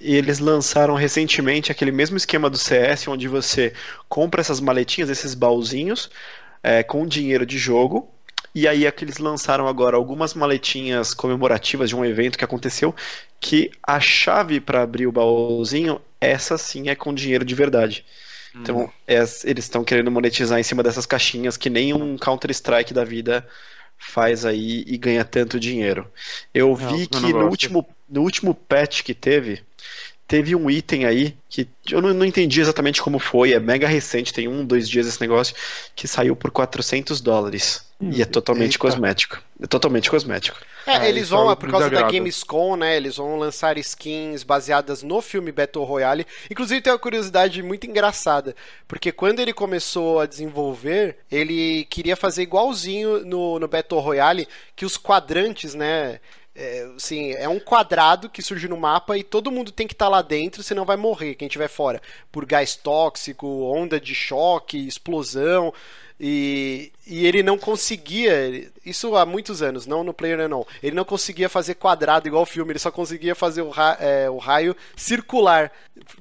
[0.00, 3.74] E eles lançaram recentemente aquele mesmo esquema do CS, onde você
[4.08, 6.10] compra essas maletinhas, esses baúzinhos,
[6.62, 8.10] é, com dinheiro de jogo.
[8.54, 12.94] E aí é que eles lançaram agora algumas maletinhas comemorativas de um evento que aconteceu,
[13.40, 18.04] que a chave para abrir o baúzinho, essa sim é com dinheiro de verdade.
[18.60, 23.04] Então, es- eles estão querendo monetizar em cima dessas caixinhas que nem um Counter-Strike da
[23.04, 23.46] vida
[23.98, 26.10] faz aí e ganha tanto dinheiro.
[26.54, 29.62] Eu vi eu que não no último, no último patch que teve,
[30.30, 34.32] teve um item aí que eu não, não entendi exatamente como foi, é mega recente,
[34.32, 35.56] tem um, dois dias esse negócio,
[35.96, 37.84] que saiu por 400 dólares.
[38.00, 38.78] E é totalmente Eita.
[38.78, 39.42] cosmético.
[39.60, 40.56] É totalmente cosmético.
[40.86, 42.08] É, É, eles é vão, por causa da.
[42.08, 42.96] Gamescom, né?
[42.96, 46.26] Eles vão lançar skins baseadas no filme Battle Royale.
[46.50, 48.56] Inclusive tem uma curiosidade muito engraçada,
[48.88, 54.86] porque quando ele começou a desenvolver, ele queria fazer igualzinho no, no Battle Royale, que
[54.86, 56.20] os quadrantes, né?
[56.62, 60.10] É, assim, é um quadrado que surge no mapa e todo mundo tem que estar
[60.10, 62.02] lá dentro, senão vai morrer quem estiver fora.
[62.30, 65.72] Por gás tóxico, onda de choque, explosão.
[66.22, 70.66] E, e ele não conseguia, isso há muitos anos, não no Player não.
[70.82, 74.28] Ele não conseguia fazer quadrado igual o filme, ele só conseguia fazer o, ra- é,
[74.28, 75.72] o raio circular,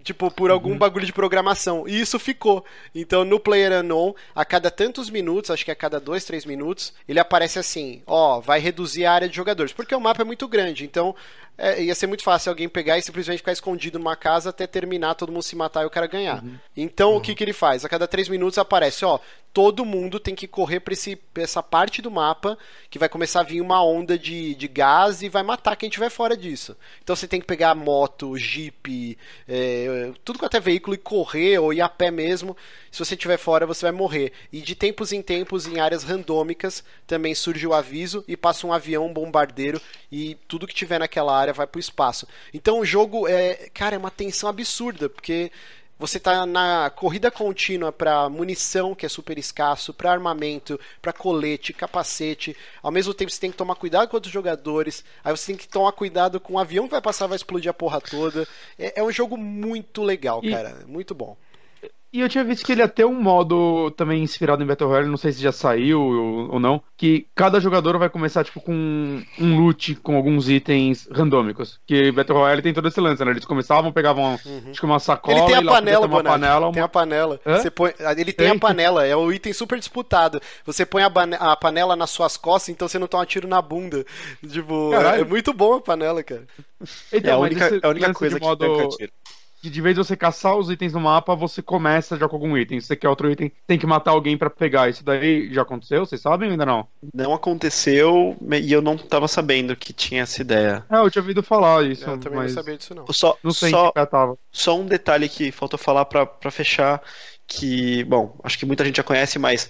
[0.02, 1.86] tipo, por algum bagulho de programação.
[1.86, 2.64] E isso ficou.
[2.96, 6.94] Então no Player Unknown, a cada tantos minutos, acho que a cada dois, três minutos,
[7.06, 10.48] ele aparece assim: ó, vai reduzir a área de jogadores, porque o mapa é muito
[10.48, 10.86] grande.
[10.86, 11.14] Então
[11.60, 15.16] é, ia ser muito fácil alguém pegar e simplesmente ficar escondido numa casa até terminar,
[15.16, 16.44] todo mundo se matar e o cara ganhar.
[16.76, 17.84] Então o que, que ele faz?
[17.84, 19.20] A cada três minutos aparece, ó,
[19.54, 22.58] todo mundo tem que correr pra, esse, pra essa parte do mapa
[22.90, 26.10] que vai começar a vir uma onda de, de gás e vai matar quem tiver
[26.10, 26.78] fora disso.
[27.04, 29.18] Então você tem que pegar moto, jeep,
[29.48, 32.56] é, tudo quanto é veículo e correr ou ir a pé mesmo.
[32.92, 34.32] Se você estiver fora, você vai morrer.
[34.52, 38.74] E de tempos em tempos, em áreas randômicas, também surge o aviso e passa um
[38.74, 42.28] avião, um bombardeiro e tudo que tiver naquela área vai pro espaço.
[42.54, 45.52] Então o jogo é, cara, é uma tensão absurda, porque
[45.98, 51.74] você tá na corrida contínua para munição, que é super escasso, para armamento, para colete,
[51.74, 52.56] capacete.
[52.82, 55.04] Ao mesmo tempo você tem que tomar cuidado com outros jogadores.
[55.24, 57.74] Aí você tem que tomar cuidado com o avião que vai passar, vai explodir a
[57.74, 58.48] porra toda.
[58.78, 61.36] É, é um jogo muito legal, E- cara, muito bom.
[62.12, 65.08] E eu tinha visto que ele ia ter um modo também inspirado em Battle Royale,
[65.08, 69.22] não sei se já saiu ou, ou não, que cada jogador vai começar, tipo, com
[69.40, 71.80] um loot com alguns itens randômicos.
[71.86, 73.30] Que Battle Royale tem todo esse lance, né?
[73.30, 74.72] Eles começavam, pegavam, Uhum.
[74.72, 76.34] que uma sacola Ele tem a e panela, uma Bonatti.
[76.40, 76.74] panela, uma...
[76.74, 77.40] Tem a panela.
[77.46, 77.58] Hã?
[77.60, 77.94] Você põe...
[78.18, 78.56] Ele tem, Tem?
[78.56, 80.42] a panela, é um item super disputado.
[80.66, 84.04] Você põe a, a panela nas suas costas, então você não toma tiro na bunda.
[84.50, 85.22] Tipo, Caralho.
[85.22, 86.48] é muito bom a panela, cara.
[87.14, 88.66] Então, é a mas única, esse é a única lance coisa de modo...
[88.66, 89.12] que tanca tiro.
[89.62, 92.80] Que de vez você caçar os itens no mapa, você começa já com algum item.
[92.80, 94.90] Se você quer outro item, tem que matar alguém pra pegar.
[94.90, 96.06] Isso daí já aconteceu?
[96.06, 96.88] Vocês sabem ou ainda não?
[97.14, 100.86] Não aconteceu e eu não tava sabendo que tinha essa ideia.
[100.90, 103.06] É, eu tinha ouvido falar isso, Eu também mas não sabia disso, não.
[103.12, 104.38] Só, não sei só, pé tava.
[104.52, 107.02] Só um detalhe que faltou falar pra fechar,
[107.46, 109.70] que, bom, acho que muita gente já conhece, mas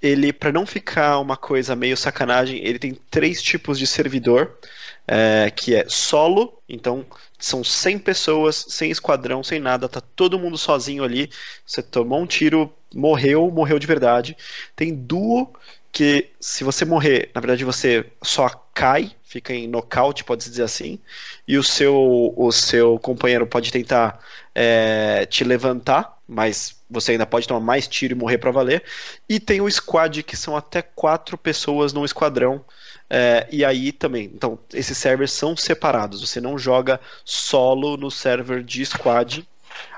[0.00, 4.58] ele, pra não ficar uma coisa meio sacanagem, ele tem três tipos de servidor,
[5.06, 7.04] é, que é solo, então
[7.38, 11.30] são 100 pessoas, sem esquadrão, sem nada, tá todo mundo sozinho ali,
[11.66, 14.36] você tomou um tiro, morreu, morreu de verdade.
[14.76, 15.52] Tem duo,
[15.92, 20.98] que se você morrer, na verdade você só cai, fica em nocaute, pode-se dizer assim,
[21.46, 24.18] e o seu, o seu companheiro pode tentar
[24.54, 28.82] é, te levantar, mas você ainda pode tomar mais tiro e morrer pra valer.
[29.28, 32.64] E tem o squad, que são até quatro pessoas num esquadrão.
[33.14, 36.22] É, e aí também, então esses servers são separados.
[36.22, 39.46] Você não joga solo no server de squad,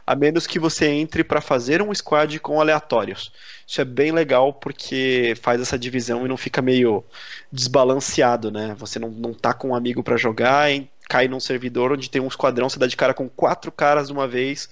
[0.05, 3.33] a menos que você entre para fazer um squad com aleatórios.
[3.65, 7.05] Isso é bem legal porque faz essa divisão e não fica meio
[7.53, 8.75] desbalanceado, né?
[8.81, 12.21] Você não, não tá com um amigo para jogar e cai num servidor onde tem
[12.21, 14.69] um esquadrão, você dá de cara com quatro caras de uma vez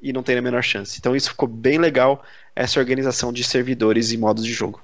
[0.00, 0.96] e não tem a menor chance.
[1.00, 2.22] Então isso ficou bem legal,
[2.54, 4.80] essa organização de servidores e modos de jogo.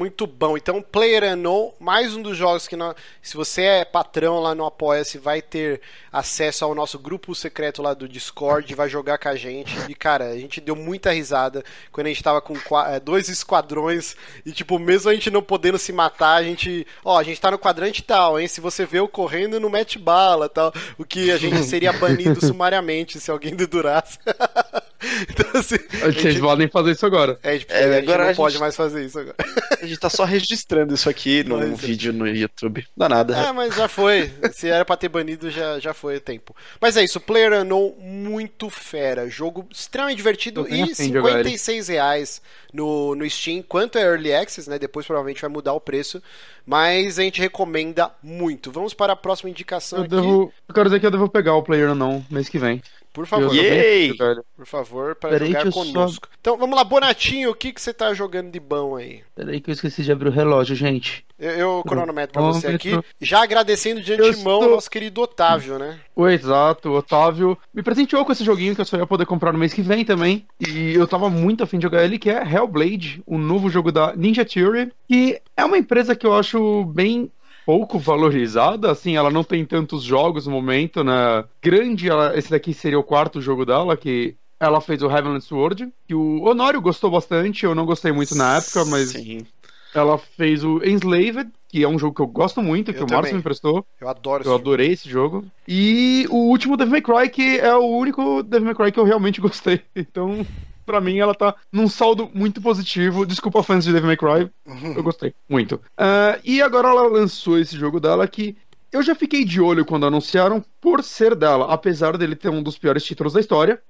[0.00, 0.56] Muito bom.
[0.56, 4.64] Então, Player Unknown, mais um dos jogos que nós, se você é patrão lá no
[4.64, 9.36] Apoia-se, vai ter acesso ao nosso grupo secreto lá do Discord, vai jogar com a
[9.36, 9.76] gente.
[9.90, 14.16] E cara, a gente deu muita risada quando a gente tava com eh, dois esquadrões
[14.46, 17.50] e tipo, mesmo a gente não podendo se matar, a gente, ó, a gente tá
[17.50, 18.48] no quadrante tal, hein?
[18.48, 22.42] Se você vê eu correndo, não mete bala, tal, o que a gente seria banido
[22.42, 24.18] sumariamente se alguém dedurasse.
[25.30, 27.38] então, assim, a Vocês gente, podem fazer isso agora.
[27.42, 29.36] é, a gente- É, a gente agora não a pode gente- mais fazer isso agora.
[29.80, 31.86] A gente tá só registrando isso aqui num Mas é.
[31.86, 32.86] vídeo no YouTube.
[32.94, 33.34] Não dá nada.
[33.34, 34.30] É, mas já foi.
[34.52, 36.54] Se era pra ter banido, já, já foi o tempo.
[36.78, 39.26] Mas é isso, Player Unknown, muito fera.
[39.30, 42.42] Jogo extremamente divertido e afim de jogar 56 reais
[42.74, 43.62] no, no Steam.
[43.62, 44.78] Quanto é Early Access, né?
[44.78, 46.22] Depois provavelmente vai mudar o preço.
[46.66, 48.70] Mas a gente recomenda muito.
[48.70, 50.14] Vamos para a próxima indicação Eu, aqui.
[50.14, 52.82] devo, eu quero dizer que eu devo pegar o player não mês que vem.
[53.12, 54.14] Por favor, Yay!
[54.56, 56.28] por favor, para Peraí jogar eu só- conosco.
[56.40, 59.22] Então vamos lá, Bonatinho, o que, que você tá jogando de bom aí?
[59.34, 61.24] Peraí que eu esqueci de abrir o relógio, gente.
[61.38, 62.98] Eu, eu cronometro pra você aqui.
[63.20, 65.98] Já agradecendo de antemão estou- ao nosso querido Otávio, né?
[66.14, 69.52] O exato, o Otávio me presenteou com esse joguinho que eu só ia poder comprar
[69.52, 70.46] no mês que vem também.
[70.60, 74.14] E eu tava muito afim de jogar ele, que é Hellblade, o novo jogo da
[74.14, 77.30] Ninja Theory, que é uma empresa que eu acho bem
[77.70, 81.44] pouco valorizada, assim, ela não tem tantos jogos no momento, né?
[81.62, 85.88] Grande, ela- esse daqui seria o quarto jogo dela, que ela fez o Heavenly Sword,
[86.08, 89.46] que o Honório gostou bastante, eu não gostei muito na época, mas Sim.
[89.94, 93.08] ela fez o Enslaved, que é um jogo que eu gosto muito, que Eu o
[93.08, 93.86] Márcio me emprestou.
[94.00, 95.44] Eu adoro Eu adorei esse jogo.
[95.68, 99.04] E o último Devil May Cry, que é o único Devil May Cry que eu
[99.04, 99.80] realmente gostei.
[99.94, 100.44] Então,
[100.90, 103.24] pra mim, ela tá num saldo muito positivo.
[103.24, 104.50] Desculpa, fãs de Devil May Cry,
[104.96, 105.80] eu gostei muito.
[105.96, 108.56] Ah, e agora ela lançou esse jogo dela que
[108.90, 112.76] eu já fiquei de olho quando anunciaram por ser dela, apesar dele ter um dos
[112.76, 113.80] piores títulos da história.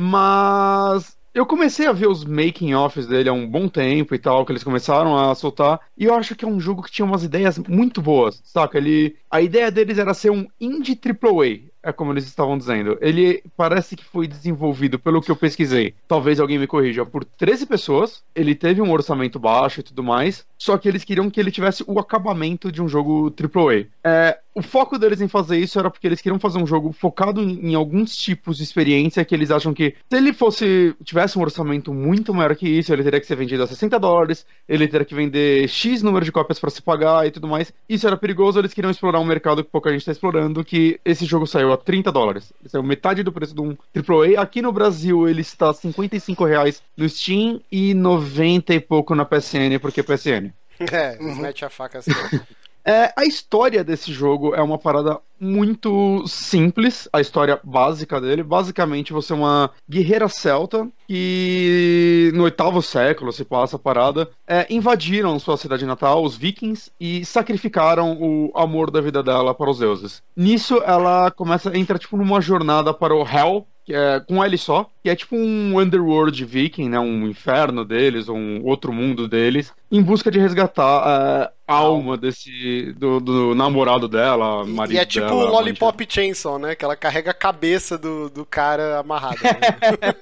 [0.00, 4.46] Mas eu comecei a ver os making offs dele há um bom tempo e tal,
[4.46, 7.24] que eles começaram a soltar, e eu acho que é um jogo que tinha umas
[7.24, 8.78] ideias muito boas, saca?
[8.78, 12.98] Ele, a ideia deles era ser um indie AAA, é como eles estavam dizendo.
[13.00, 17.64] Ele parece que foi desenvolvido, pelo que eu pesquisei, talvez alguém me corrija, por 13
[17.64, 18.24] pessoas.
[18.34, 21.84] Ele teve um orçamento baixo e tudo mais, só que eles queriam que ele tivesse
[21.86, 23.86] o acabamento de um jogo AAA.
[24.02, 27.42] É, o foco deles em fazer isso era porque eles queriam fazer um jogo focado
[27.42, 31.42] em, em alguns tipos de experiência que eles acham que se ele fosse tivesse um
[31.42, 35.04] orçamento muito maior que isso, ele teria que ser vendido a 60 dólares, ele teria
[35.04, 37.70] que vender X número de cópias para se pagar e tudo mais.
[37.86, 41.26] Isso era perigoso, eles queriam explorar um mercado que pouca gente está explorando, que esse
[41.26, 42.52] jogo saiu a 30 dólares.
[42.60, 44.40] Ele saiu metade do preço de um AAA.
[44.40, 49.24] Aqui no Brasil ele está a 55 reais no Steam e 90 e pouco na
[49.24, 50.52] PSN, porque PSN.
[50.92, 52.10] É, eles metem a faca assim.
[52.86, 58.44] É, a história desse jogo é uma parada muito simples, a história básica dele.
[58.44, 64.66] Basicamente, você é uma guerreira celta que no oitavo século se passa a parada, é,
[64.70, 69.80] invadiram sua cidade natal, os vikings, e sacrificaram o amor da vida dela para os
[69.80, 70.22] deuses.
[70.36, 75.10] Nisso, ela começa, entra tipo numa jornada para o Hell, é com ele só, que
[75.10, 80.30] é tipo um underworld viking, né, um inferno deles, um outro mundo deles, em busca
[80.30, 85.44] de resgatar é, a alma desse do, do, namorado dela, marido E é tipo dela,
[85.44, 86.74] o Lollipop Chainsaw, né?
[86.74, 89.38] Que ela carrega a cabeça do, do cara amarrado.
[89.42, 90.14] Né?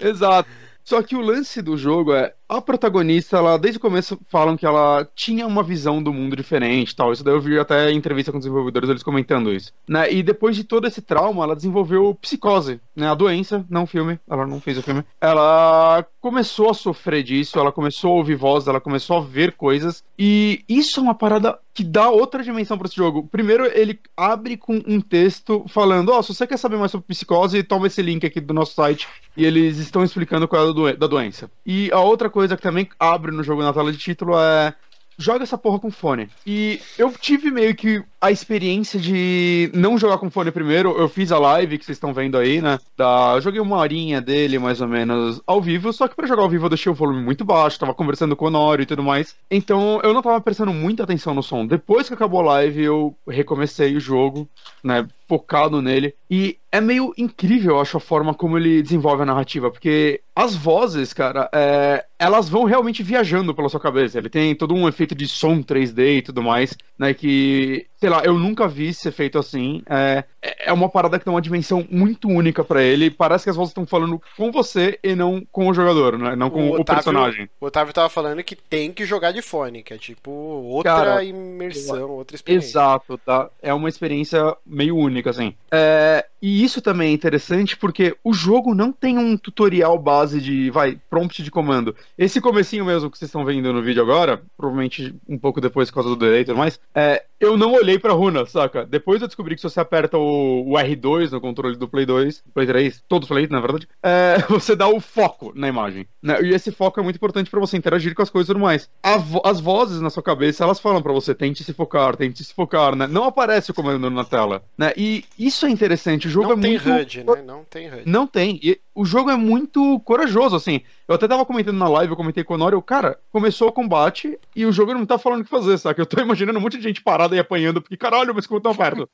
[0.08, 0.48] Exato.
[0.84, 4.66] Só que o lance do jogo é a protagonista, ela desde o começo falam que
[4.66, 7.12] ela tinha uma visão do mundo diferente, tal.
[7.12, 10.12] Isso daí eu vi até em entrevista com desenvolvedores eles comentando isso, né?
[10.12, 13.08] E depois de todo esse trauma, ela desenvolveu psicose, né?
[13.08, 15.02] A doença, não o filme, ela não fez o filme.
[15.20, 20.02] Ela começou a sofrer disso, ela começou a ouvir voz, ela começou a ver coisas
[20.18, 23.28] e isso é uma parada que dá outra dimensão para esse jogo.
[23.30, 27.06] Primeiro, ele abre com um texto falando: Ó, oh, se você quer saber mais sobre
[27.08, 29.06] psicose, toma esse link aqui do nosso site
[29.36, 31.50] e eles estão explicando qual é a da doença.
[31.66, 34.72] E a outra coisa que também abre no jogo na tela de título é
[35.18, 36.30] joga essa porra com fone.
[36.46, 40.96] E eu tive meio que a experiência de não jogar com fone primeiro.
[40.96, 42.78] Eu fiz a live que vocês estão vendo aí, né?
[42.96, 43.32] Da...
[43.34, 45.92] Eu joguei uma horinha dele, mais ou menos, ao vivo.
[45.92, 48.46] Só que para jogar ao vivo eu deixei o volume muito baixo, tava conversando com
[48.46, 49.36] o Honório e tudo mais.
[49.50, 51.66] Então eu não tava prestando muita atenção no som.
[51.66, 54.48] Depois que acabou a live, eu recomecei o jogo,
[54.82, 55.06] né?
[55.28, 56.14] Focado nele.
[56.30, 60.56] E é meio incrível, eu acho, a forma como ele desenvolve a narrativa, porque as
[60.56, 64.18] vozes, cara, é, elas vão realmente viajando pela sua cabeça.
[64.18, 67.14] Ele tem todo um efeito de som 3D e tudo mais, né?
[67.14, 69.82] Que sei lá, eu nunca vi ser feito assim.
[69.88, 73.10] É, é uma parada que tem uma dimensão muito única para ele.
[73.10, 76.36] Parece que as vozes estão falando com você e não com o jogador, né?
[76.36, 77.48] Não com o, Otávio, o personagem.
[77.58, 81.24] O Otávio tava falando que tem que jogar de fone, que é tipo outra Cara,
[81.24, 82.68] imersão, outra experiência.
[82.68, 83.48] Exato, tá?
[83.62, 85.54] É uma experiência meio única, assim.
[85.72, 90.68] É, e isso também é interessante porque o jogo não tem um tutorial base de,
[90.68, 91.96] vai, prompt de comando.
[92.18, 95.94] Esse comecinho mesmo que vocês estão vendo no vídeo agora, provavelmente um pouco depois por
[95.94, 98.84] causa do delay e tudo mais, é, eu não olhei pra runa, saca?
[98.84, 102.44] Depois eu descobri que se você aperta o, o R2 no controle do Play 2,
[102.52, 106.06] Play 3, todos Play, na verdade, é, você dá o foco na imagem.
[106.22, 106.42] Né?
[106.42, 108.90] E esse foco é muito importante para você interagir com as coisas normais.
[109.02, 112.94] As vozes na sua cabeça, elas falam para você, tente se focar, tente se focar,
[112.94, 113.06] né?
[113.06, 114.92] Não aparece o comando na tela, né?
[114.94, 116.90] E isso é interessante, jogo não é tem muito...
[116.90, 117.42] HUD, né?
[117.42, 118.02] Não tem HUD.
[118.06, 118.60] Não tem.
[118.62, 120.80] E o jogo é muito corajoso, assim.
[121.08, 124.38] Eu até tava comentando na live, eu comentei com o Honório, cara, começou o combate
[124.54, 126.00] e o jogo não tá falando o que fazer, saca?
[126.00, 128.74] Eu tô imaginando um monte de gente parada e apanhando, porque caralho, mas como tão
[128.74, 129.08] perto.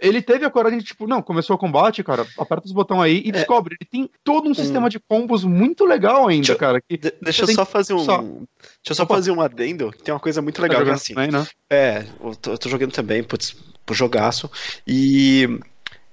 [0.00, 3.22] ele teve a coragem de, tipo, não, começou o combate, cara, aperta os botões aí
[3.24, 3.32] e é.
[3.32, 3.76] descobre.
[3.80, 4.54] Ele tem todo um hum.
[4.54, 6.80] sistema de combos muito legal ainda, deixa, cara.
[6.80, 8.00] Que deixa eu só fazer um.
[8.00, 8.18] Só...
[8.18, 8.42] Deixa
[8.90, 9.14] eu só Opa.
[9.14, 11.14] fazer um adendo, que tem uma coisa muito tá legal, tá que é assim.
[11.14, 11.46] Também, né?
[11.70, 14.50] É, eu tô, eu tô jogando também, putz, pro jogaço.
[14.86, 15.48] E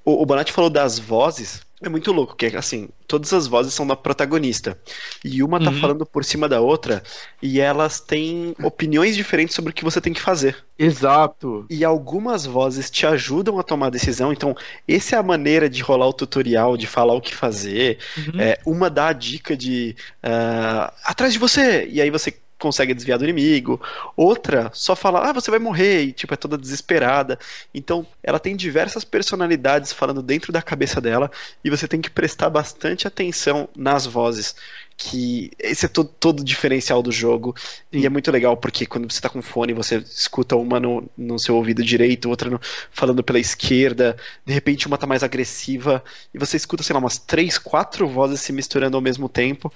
[0.03, 1.61] o, o Bonatti falou das vozes.
[1.83, 4.77] É muito louco, que assim, todas as vozes são da protagonista.
[5.25, 5.79] E uma tá uhum.
[5.79, 7.01] falando por cima da outra,
[7.41, 10.63] e elas têm opiniões diferentes sobre o que você tem que fazer.
[10.77, 11.65] Exato.
[11.71, 14.55] E algumas vozes te ajudam a tomar a decisão, então
[14.87, 17.97] essa é a maneira de rolar o tutorial, de falar o que fazer.
[18.15, 18.39] Uhum.
[18.39, 22.31] É, uma dá a dica de uh, atrás de você, e aí você
[22.61, 23.81] consegue desviar do inimigo.
[24.15, 27.37] Outra só fala, ah, você vai morrer, e tipo, é toda desesperada.
[27.73, 31.29] Então, ela tem diversas personalidades falando dentro da cabeça dela,
[31.63, 34.55] e você tem que prestar bastante atenção nas vozes.
[34.95, 37.55] Que esse é todo, todo o diferencial do jogo.
[37.91, 41.39] E é muito legal, porque quando você tá com fone, você escuta uma no, no
[41.39, 42.59] seu ouvido direito, outra no,
[42.91, 47.17] falando pela esquerda, de repente uma tá mais agressiva, e você escuta, sei lá, umas
[47.17, 49.73] três, quatro vozes se misturando ao mesmo tempo.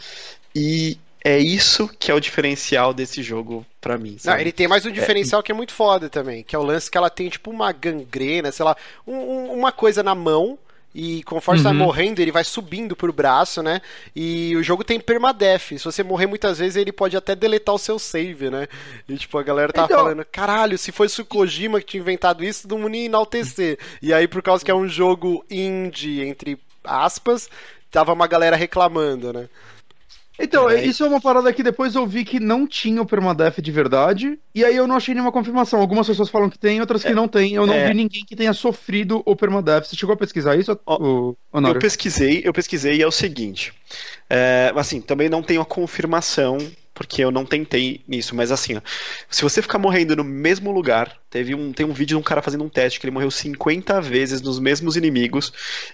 [0.55, 4.15] E é isso que é o diferencial desse jogo para mim.
[4.23, 5.43] Não, ele tem mais um é, diferencial é...
[5.43, 8.51] que é muito foda também, que é o lance que ela tem tipo uma gangrena,
[8.51, 10.59] sei lá, um, uma coisa na mão.
[10.93, 11.63] E conforme uhum.
[11.63, 13.81] você vai morrendo, ele vai subindo pro braço, né?
[14.15, 15.77] E o jogo tem permadeath.
[15.77, 18.67] Se você morrer muitas vezes, ele pode até deletar o seu save, né?
[19.09, 20.03] E tipo, a galera tava então...
[20.03, 23.77] falando, caralho, se fosse o Kojima que tinha inventado isso, não ia enaltecer.
[24.01, 27.49] E aí, por causa que é um jogo indie, entre aspas,
[27.91, 29.49] tava uma galera reclamando, né?
[30.39, 30.83] Então, é.
[30.83, 34.37] isso é uma parada que depois eu vi que não tinha o permadeath de verdade,
[34.53, 35.79] e aí eu não achei nenhuma confirmação.
[35.79, 37.13] Algumas pessoas falam que tem, outras que é.
[37.13, 37.53] não tem.
[37.53, 37.87] Eu não é.
[37.87, 39.85] vi ninguém que tenha sofrido o permadeath.
[39.85, 43.73] Você chegou a pesquisar isso, o, o Eu pesquisei, eu pesquisei e é o seguinte.
[44.29, 46.57] É, assim, também não tenho a confirmação
[46.95, 48.81] porque eu não tentei nisso, mas assim, ó,
[49.29, 52.41] se você ficar morrendo no mesmo lugar, teve um, tem um vídeo de um cara
[52.41, 55.51] fazendo um teste que ele morreu 50 vezes nos mesmos inimigos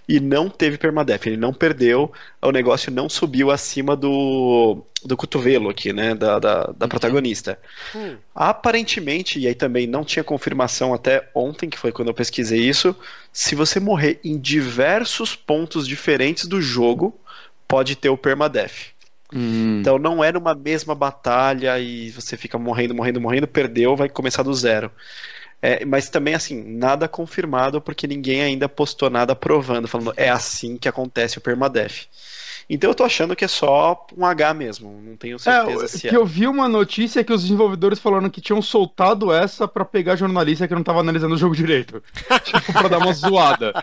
[0.08, 5.70] e não teve permadeath, ele não perdeu, o negócio não subiu acima do, do cotovelo
[5.70, 7.58] aqui, né, da, da, da protagonista.
[7.96, 8.16] Hum.
[8.36, 12.96] Aparentemente, e aí também não tinha confirmação até ontem, que foi quando eu pesquisei isso,
[13.34, 17.20] se você morrer em diversos pontos diferentes do jogo,
[17.68, 18.92] pode ter o permadeath.
[19.34, 19.80] Hum.
[19.80, 24.44] Então não é numa mesma batalha e você fica morrendo, morrendo, morrendo, perdeu, vai começar
[24.44, 24.92] do zero.
[25.62, 30.76] É, mas também, assim, nada confirmado porque ninguém ainda postou nada provando, falando é assim
[30.76, 32.08] que acontece o permadeath.
[32.68, 36.08] Então eu tô achando que é só um H mesmo, não tenho certeza é, se
[36.08, 36.18] que é.
[36.18, 40.68] eu vi uma notícia que os desenvolvedores falaram que tinham soltado essa para pegar jornalista
[40.68, 42.02] que não tava analisando o jogo direito.
[42.44, 43.74] tipo, pra dar uma zoada.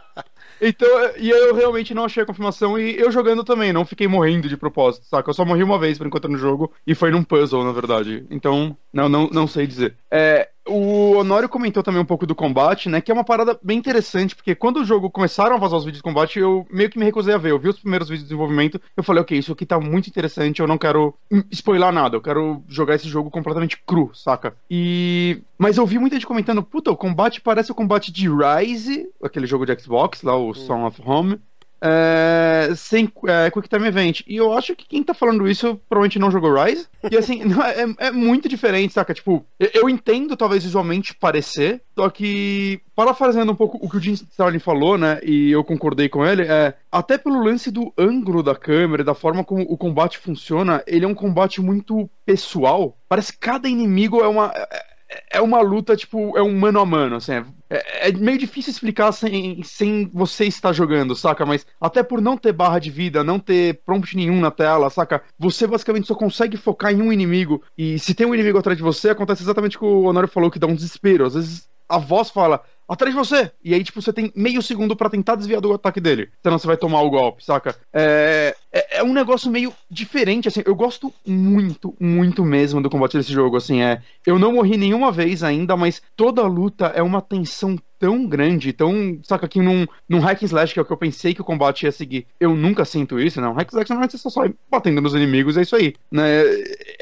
[0.61, 2.78] Então, e eu realmente não achei a confirmação.
[2.78, 5.30] E eu jogando também, não fiquei morrendo de propósito, saca?
[5.30, 6.72] Eu só morri uma vez por enquanto no jogo.
[6.86, 8.26] E foi num puzzle, na verdade.
[8.30, 9.96] Então, não, não, não sei dizer.
[10.11, 13.00] É, o Honório comentou também um pouco do combate, né?
[13.00, 15.98] Que é uma parada bem interessante, porque quando o jogo começaram a vazar os vídeos
[15.98, 17.50] de combate, eu meio que me recusei a ver.
[17.50, 20.60] Eu vi os primeiros vídeos de desenvolvimento, eu falei, ok, isso aqui tá muito interessante,
[20.60, 21.14] eu não quero
[21.50, 24.54] spoiler nada, eu quero jogar esse jogo completamente cru, saca?
[24.70, 25.42] E.
[25.56, 29.46] Mas eu vi muita gente comentando, puta, o combate parece o combate de Rise, aquele
[29.46, 31.40] jogo de Xbox, lá, o Song of Home
[31.80, 34.22] é, sem é, Quick Time Event.
[34.26, 36.86] E eu acho que quem tá falando isso provavelmente não jogou Rise.
[37.10, 37.42] E assim,
[37.98, 39.14] é, é, muito diferente, saca?
[39.14, 44.12] Tipo, eu entendo talvez visualmente parecer, só que, parafraseando um pouco o que o Jim
[44.12, 45.20] Starlin falou, né?
[45.22, 46.74] E eu concordei com ele, é.
[46.90, 51.08] Até pelo lance do ângulo da câmera, da forma como o combate funciona, ele é
[51.08, 52.96] um combate muito pessoal.
[53.08, 56.86] Parece que cada inimigo é uma é, é uma luta, tipo, é um mano a
[56.86, 57.32] mano, assim.
[57.70, 61.44] É, é, meio difícil explicar sem, sem você estar jogando, saca?
[61.44, 65.22] Mas até por não ter barra de vida, não ter prompt nenhum na tela, saca?
[65.38, 67.62] Você basicamente só consegue focar em um inimigo.
[67.76, 70.50] E se tem um inimigo atrás de você, acontece exatamente o que o Honório falou,
[70.50, 71.26] que dá um desespero.
[71.26, 73.53] Às vezes a voz fala, atrás de você!
[73.62, 76.30] E aí, tipo, você tem meio segundo para tentar desviar do ataque dele.
[76.43, 77.76] Senão você vai tomar o golpe, saca?
[77.93, 80.62] É, é, é, um negócio meio diferente, assim.
[80.64, 83.82] Eu gosto muito, muito mesmo do combate desse jogo, assim.
[83.82, 88.72] É, eu não morri nenhuma vez ainda, mas toda luta é uma tensão tão grande,
[88.72, 89.18] tão.
[89.22, 91.45] Saca que num, num hack and slash, que é o que eu pensei que o
[91.45, 93.53] combate ia seguir, eu nunca sinto isso, não.
[93.53, 95.95] Hack and slash normalmente você só sai batendo nos inimigos, é isso aí.
[96.11, 96.45] Né?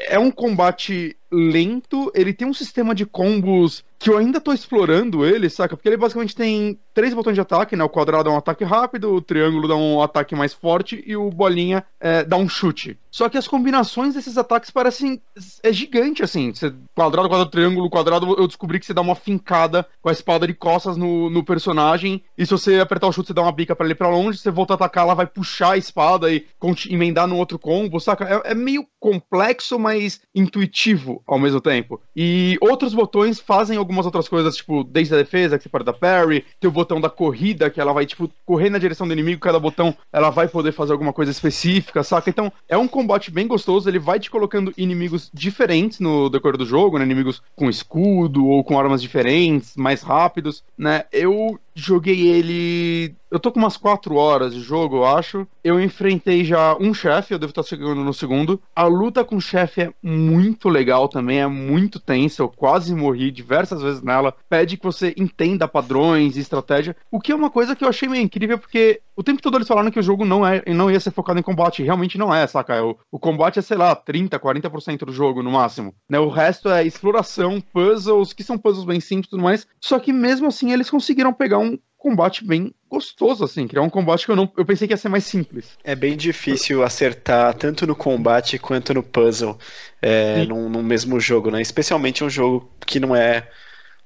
[0.07, 5.25] É um combate lento, ele tem um sistema de combos que eu ainda tô explorando
[5.25, 5.75] ele, saca?
[5.75, 7.83] Porque ele basicamente tem três botões de ataque, né?
[7.83, 11.29] O quadrado é um ataque rápido, o triângulo dá um ataque mais forte e o
[11.31, 12.97] bolinha é, dá um chute.
[13.09, 15.19] Só que as combinações desses ataques parecem.
[15.63, 16.53] É gigante, assim.
[16.53, 20.45] Você, quadrado, quadrado, triângulo, quadrado, eu descobri que você dá uma fincada com a espada
[20.45, 22.23] de costas no, no personagem.
[22.37, 24.37] E se você apertar o chute, você dá uma bica para ele pra longe.
[24.37, 26.45] Você voltar a atacar, ela vai puxar a espada e
[26.89, 28.41] emendar no outro combo, saca?
[28.45, 31.99] É, é meio complexo, mas intuitivo ao mesmo tempo.
[32.15, 35.93] E outros botões fazem algumas outras coisas, tipo, desde a defesa, que você pode dar
[35.93, 39.41] parry, tem o botão da corrida, que ela vai, tipo, correr na direção do inimigo,
[39.41, 42.29] cada botão ela vai poder fazer alguma coisa específica, saca?
[42.29, 46.65] Então, é um combate bem gostoso, ele vai te colocando inimigos diferentes no decorrer do
[46.65, 47.05] jogo, né?
[47.05, 51.05] Inimigos com escudo ou com armas diferentes, mais rápidos, né?
[51.11, 53.15] Eu joguei ele.
[53.29, 55.47] Eu tô com umas 4 horas de jogo, eu acho.
[55.63, 58.59] Eu enfrentei já um chefe, eu devo estar chegando no segundo.
[58.75, 62.41] A luta com o chefe é muito legal também, é muito tensa.
[62.41, 64.33] Eu quase morri diversas vezes nela.
[64.49, 66.95] Pede que você entenda padrões e estratégia.
[67.11, 69.67] O que é uma coisa que eu achei meio incrível, porque o tempo todo eles
[69.67, 71.81] falaram que o jogo não, é, não ia ser focado em combate.
[71.81, 72.85] Realmente não é, saca?
[72.85, 75.95] O, o combate é, sei lá, 30, 40% do jogo no máximo.
[76.07, 76.19] Né?
[76.19, 79.65] O resto é exploração, puzzles, que são puzzles bem simples e tudo mais.
[79.81, 84.23] Só que mesmo assim eles conseguiram pegar um combate bem gostoso, assim, criar um combate
[84.23, 84.51] que eu não.
[84.55, 85.77] Eu pensei que ia ser mais simples.
[85.83, 89.57] É bem difícil acertar tanto no combate quanto no puzzle
[89.99, 91.59] é, num, num, mesmo jogo, né?
[91.59, 93.49] Especialmente um jogo que não é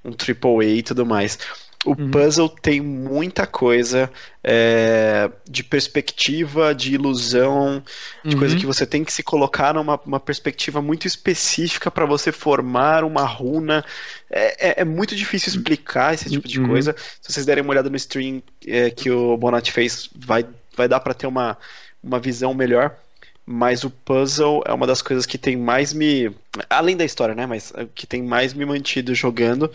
[0.06, 1.38] um AAA e tudo mais.
[1.84, 2.12] O uhum.
[2.12, 4.12] puzzle tem muita coisa
[4.44, 7.84] é, de perspectiva, de ilusão,
[8.24, 8.40] de uhum.
[8.40, 13.04] coisa que você tem que se colocar numa uma perspectiva muito específica para você formar
[13.04, 13.84] uma runa.
[14.30, 16.68] É, é, é, muito difícil explicar esse tipo de uhum.
[16.68, 16.96] coisa.
[17.20, 20.46] Se vocês derem uma olhada no stream é, que o Bonatti fez, vai,
[20.78, 21.58] vai dar para ter uma,
[22.04, 22.96] uma visão melhor
[23.44, 26.32] mas o puzzle é uma das coisas que tem mais me.
[26.70, 27.46] Além da história, né?
[27.46, 29.70] Mas é, que tem mais me mantido jogando.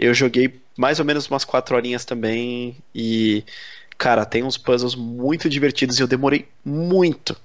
[0.00, 3.44] Eu joguei mais ou menos umas quatro horinhas também e
[3.98, 7.36] cara, tem uns puzzles muito divertidos e eu demorei muito,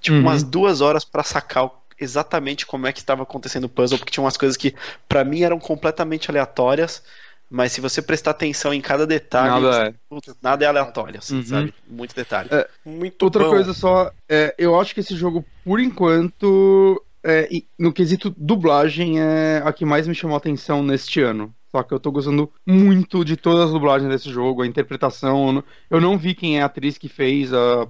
[0.00, 0.22] tipo uhum.
[0.22, 4.22] umas duas horas para sacar exatamente como é que estava acontecendo o puzzle, porque tinha
[4.22, 4.76] umas coisas que
[5.08, 7.02] para mim eram completamente aleatórias,
[7.50, 9.94] mas se você prestar atenção em cada detalhe, nada, é.
[10.40, 11.44] Nada é aleatório, assim, uhum.
[11.44, 11.74] sabe?
[11.88, 12.48] Muito detalhe.
[12.52, 13.50] É, muito outra bom.
[13.50, 19.62] coisa só, é, eu acho que esse jogo, por enquanto, é, no quesito dublagem, é
[19.64, 21.52] a que mais me chamou a atenção neste ano.
[21.74, 25.64] Só que eu tô gostando muito de todas as dublagens desse jogo, a interpretação.
[25.90, 27.84] Eu não vi quem é a atriz que fez a,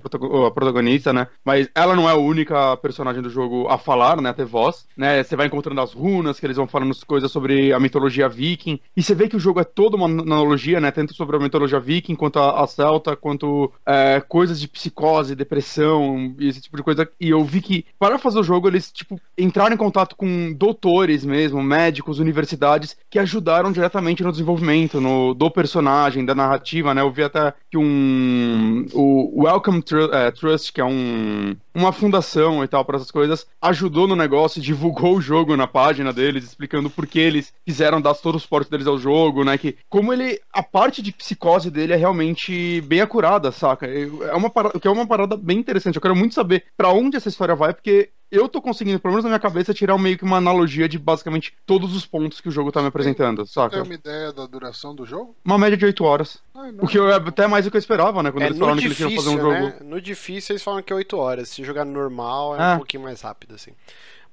[0.54, 1.28] protagonista, né?
[1.44, 4.30] Mas ela não é a única personagem do jogo a falar, né?
[4.30, 5.22] A ter voz, né?
[5.22, 8.80] Você vai encontrando as runas, que eles vão falando coisas sobre a mitologia viking.
[8.96, 10.90] E você vê que o jogo é toda uma analogia, né?
[10.90, 16.34] Tanto sobre a mitologia viking, quanto a, a celta, quanto é, coisas de psicose, depressão
[16.38, 17.06] e esse tipo de coisa.
[17.20, 21.22] E eu vi que, para fazer o jogo, eles, tipo, entraram em contato com doutores
[21.22, 27.02] mesmo, médicos, universidades, que ajudaram diretamente no desenvolvimento no, do personagem, da narrativa, né?
[27.02, 28.86] Eu vi até que um.
[28.92, 34.06] O Welcome é, Trust, que é um, uma fundação e tal para essas coisas, ajudou
[34.08, 38.36] no negócio, divulgou o jogo na página deles, explicando por que eles quiseram dar todo
[38.36, 39.58] o suporte deles ao jogo, né?
[39.58, 40.40] Que como ele.
[40.52, 43.86] A parte de psicose dele é realmente bem acurada, saca?
[43.86, 45.96] É uma parada, que é uma parada bem interessante.
[45.96, 49.24] Eu quero muito saber para onde essa história vai, porque eu tô conseguindo, pelo menos
[49.24, 52.52] na minha cabeça, tirar meio que uma analogia de basicamente todos os pontos que o
[52.52, 53.76] jogo tá me apresentando, saca?
[53.76, 55.34] Tem uma ideia da duração do jogo?
[55.44, 56.38] Uma média de 8 horas.
[56.54, 58.30] Ai, o que é até mais do que eu esperava, né?
[58.32, 59.70] Quando é, eles falaram difícil, que eles iam fazer um né?
[59.78, 59.84] jogo.
[59.90, 61.48] No difícil eles falam que é 8 horas.
[61.48, 62.74] Se jogar normal é, É.
[62.74, 63.70] um pouquinho mais rápido, assim.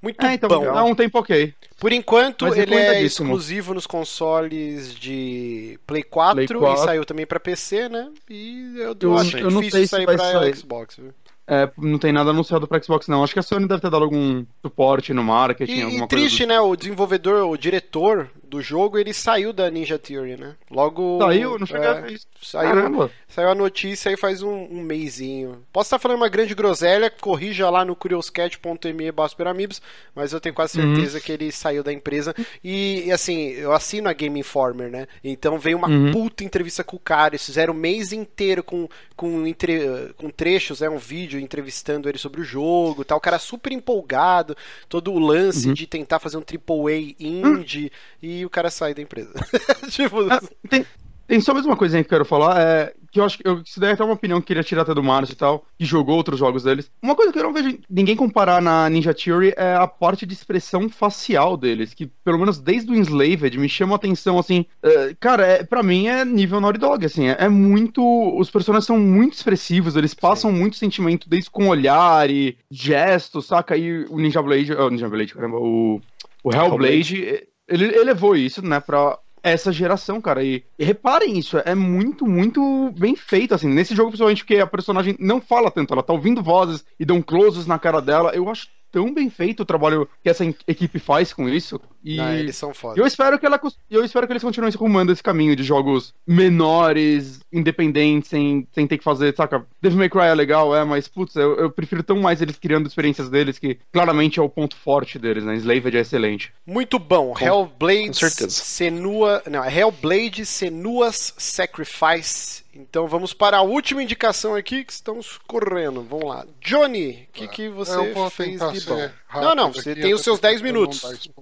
[0.02, 0.64] Muito É, então, bom.
[0.66, 1.54] é um tempo ok.
[1.80, 6.82] Por enquanto, Mas ele é exclusivo nos consoles de Play 4, Play 4.
[6.82, 8.10] e saiu também pra PC, né?
[8.28, 10.56] E eu, Eu- acho eu não difícil sei se sair vai pra sair.
[10.56, 10.96] Xbox.
[10.98, 11.14] Viu?
[11.54, 13.26] É, não tem nada anunciado pra Xbox, não.
[13.26, 16.08] Acho que a Sony deve ter dado algum suporte no marketing, E, alguma e coisa.
[16.08, 16.48] triste, do...
[16.48, 16.62] né?
[16.62, 20.56] O desenvolvedor, o diretor do jogo, ele saiu da Ninja Theory, né?
[20.70, 21.20] Logo.
[21.20, 21.58] Saiu?
[21.58, 22.28] Não cheguei é, a ver isso.
[22.42, 23.12] Saiu, Caramba.
[23.30, 25.64] saiu a notícia aí faz um, um mêsinho.
[25.72, 29.12] Posso estar falando uma grande groselha, corrija lá no curioscat.me
[29.48, 29.82] Amigos,
[30.14, 30.94] mas eu tenho quase Uhum.
[30.96, 32.36] certeza que ele saiu da empresa.
[32.64, 35.08] E, e, assim, eu assino a Game Informer, né?
[35.24, 36.12] Então veio uma Uhum.
[36.12, 37.36] puta entrevista com o cara.
[37.36, 42.18] Eles fizeram o mês inteiro com, com, entre, com trechos, é um vídeo entrevistando ele
[42.18, 43.18] sobre o jogo tal.
[43.18, 44.56] O cara super empolgado,
[44.90, 45.74] todo o lance Uhum.
[45.74, 47.92] de tentar fazer um AAA indie,
[48.22, 49.34] e o cara sai da empresa.
[49.90, 50.86] tipo, Ah, tem,
[51.32, 53.62] tem só mais uma coisinha que eu quero falar, é, que eu acho que eu,
[53.66, 55.66] isso daí é até uma opinião que eu queria tirar até do Márcio e tal,
[55.80, 56.92] que jogou outros jogos deles.
[57.02, 60.34] Uma coisa que eu não vejo ninguém comparar na Ninja Theory é a parte de
[60.34, 65.16] expressão facial deles, que pelo menos desde o Enslaved me chama a atenção, assim, é,
[65.22, 68.02] cara, é, pra mim é nível Naughty Dog, assim, é, é muito,
[68.38, 73.78] os personagens são muito expressivos, eles passam muito sentimento desde com olhar e gestos, saca?
[73.78, 76.02] E o Ninja Blade, oh, Ninja Blade, caramba, o,
[76.44, 80.44] o Hellblade, ele elevou isso, né, pra essa geração, cara.
[80.44, 83.68] E, e reparem isso, é muito, muito bem feito, assim.
[83.68, 87.22] Nesse jogo, principalmente, porque a personagem não fala tanto, ela tá ouvindo vozes e dão
[87.22, 88.32] closes na cara dela.
[88.36, 91.80] Eu acho tão bem feito o trabalho que essa equipe faz com isso.
[92.04, 93.00] E não, eles são foda.
[93.00, 96.14] eu espero que ela eu espero que eles continuem se rumando esse caminho de jogos
[96.26, 99.66] menores, independentes, sem, sem ter que fazer, saca?
[99.82, 102.88] Devil May Cry é legal, é, mas putz, eu, eu prefiro tão mais eles criando
[102.88, 105.56] experiências deles, que claramente é o ponto forte deles, né?
[105.56, 106.52] Slaved é excelente.
[106.66, 107.36] Muito bom.
[107.40, 108.50] Hellblade com certeza.
[108.50, 109.44] Senua.
[109.50, 112.61] Não, é Hellblade Senua's Sacrifice.
[112.74, 116.02] Então vamos para a última indicação aqui que estamos correndo.
[116.04, 116.46] Vamos lá.
[116.62, 119.10] Johnny, o que, que você fez de bom?
[119.34, 121.02] Não, não, você aqui, tem os seus porque 10 pra não minutos.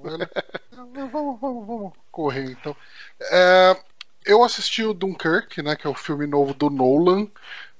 [1.11, 2.75] vamos, vamos, vamos correr então.
[3.21, 3.77] É,
[4.25, 7.27] eu assisti o Dunkirk, né, que é o filme novo do Nolan.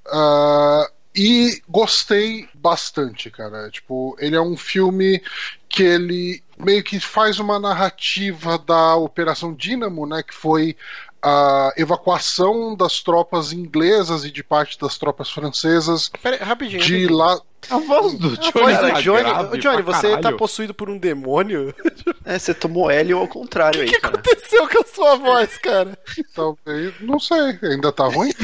[0.06, 3.70] ah, e gostei bastante, cara.
[3.72, 5.22] Tipo, ele é um filme
[5.68, 10.78] que ele meio que faz uma narrativa da Operação Dínamo, né, que foi
[11.22, 16.82] a evacuação das tropas inglesas e de parte das tropas francesas Pera aí, rapidinho.
[16.82, 17.18] de rapidinho.
[17.18, 17.40] lá.
[17.70, 20.98] A voz do A Johnny, voz do tá Johnny, Johnny, você tá possuído por um
[20.98, 21.76] demônio?
[22.24, 24.14] É, você tomou L ao contrário O aí, que cara.
[24.18, 25.98] aconteceu com a sua voz, cara?
[26.34, 28.32] Talvez, não sei, ainda tá ruim?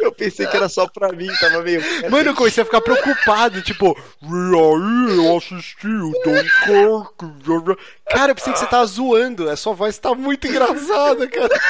[0.00, 1.82] Eu pensei que era só pra mim, tava meio.
[2.10, 7.76] Mano, eu comecei a ficar preocupado, tipo, e aí, eu assisti o Dunkirk.
[8.08, 9.48] Cara, eu pensei que você tava zoando.
[9.50, 11.60] A sua voz tá muito engraçada, cara.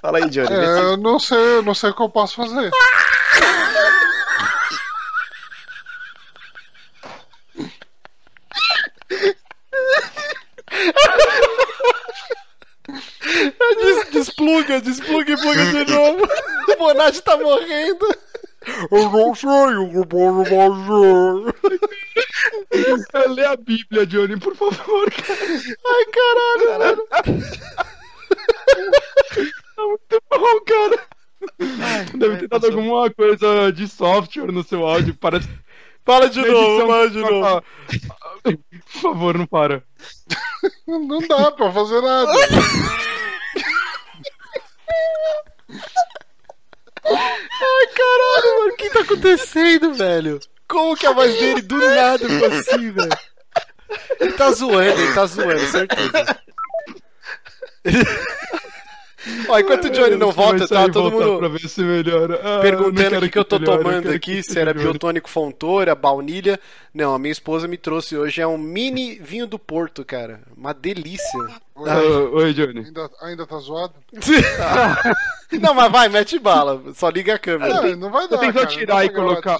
[0.00, 0.52] Fala aí, Johnny.
[0.52, 2.70] É, eu não sei, eu não sei o que eu posso fazer.
[14.46, 16.22] despluga, despluga e pluga de novo.
[16.68, 18.06] O Bonatti tá morrendo.
[18.90, 20.44] Eu não sei o que posso
[23.12, 23.28] fazer.
[23.28, 25.40] Lê a Bíblia, Johnny, por favor, cara.
[25.86, 27.06] Ai, caralho.
[29.76, 30.98] Tá muito bom, cara.
[32.14, 35.14] Deve ter dado alguma coisa de software no seu áudio.
[35.14, 35.48] Parece
[36.04, 37.64] Fala de novo, edição fala de novo.
[38.42, 39.82] Por favor, não para.
[40.86, 42.32] Não, não dá pra fazer nada.
[47.08, 50.40] Ai, caralho, mano, o que tá acontecendo, velho?
[50.68, 53.18] Como que a voz dele do nada ficou assim, velho?
[54.20, 56.40] Ele tá zoando, ele tá zoando, certeza.
[59.48, 62.40] Ó, enquanto o Johnny não volta, tá todo mundo Pra ver se melhora.
[62.42, 64.92] Ah, perguntando o que, que eu tô melhore, tomando aqui, que se era melhore.
[64.92, 66.58] biotônico fontora, baunilha.
[66.94, 70.40] Não, a minha esposa me trouxe hoje, é um mini vinho do Porto, cara.
[70.56, 71.38] Uma delícia.
[71.74, 71.98] Oi, Ah,
[72.32, 72.84] Oi, Johnny.
[72.86, 73.94] ainda, ainda tá zoado?
[75.60, 76.82] Não, mas vai, mete bala.
[76.94, 77.82] Só liga a câmera.
[77.82, 79.58] Não, não vai dar, tentou cara, tirar e colocar-.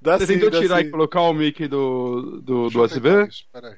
[0.00, 0.84] Dá Você sim, tentou dá tirar sim.
[0.86, 3.28] e colocar o mic do, do, do Deixa eu tentar USB?
[3.28, 3.74] isso, peraí.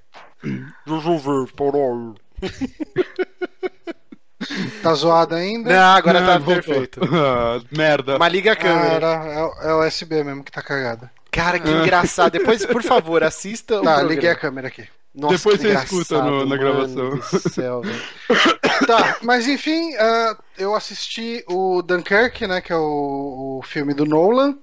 [4.82, 5.72] Tá zoado ainda?
[5.72, 6.62] Não, agora tá Não, voltou.
[6.62, 7.01] perfeito.
[7.14, 8.18] Ah, merda.
[8.18, 8.95] Mas liga a Ah, câmera.
[8.95, 11.09] era, é, o- é o USB mesmo que tá cagado.
[11.30, 12.32] Cara, que engraçado.
[12.32, 14.87] Depois, por favor, assista o Tá, liguei a câmera aqui.
[15.14, 17.05] Nossa, Depois você escuta no- na gravação.
[17.11, 18.03] mano do céu, velho.
[18.87, 24.05] Tá, mas enfim, ah, eu assisti o Dunkirk, né, que é o, o filme do
[24.05, 24.55] Nolan.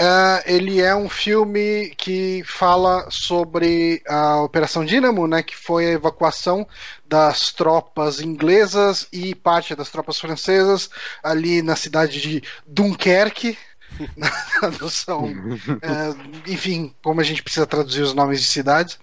[0.00, 5.92] Ah, ele é um filme que fala sobre a Operação Dínamo, né, que foi a
[5.92, 6.66] evacuação
[7.04, 10.88] das tropas inglesas e parte das tropas francesas
[11.20, 13.58] ali na cidade de Dunkerque.
[14.16, 15.24] Na tradução,
[15.82, 16.14] ah,
[16.46, 18.98] enfim, como a gente precisa traduzir os nomes de cidades,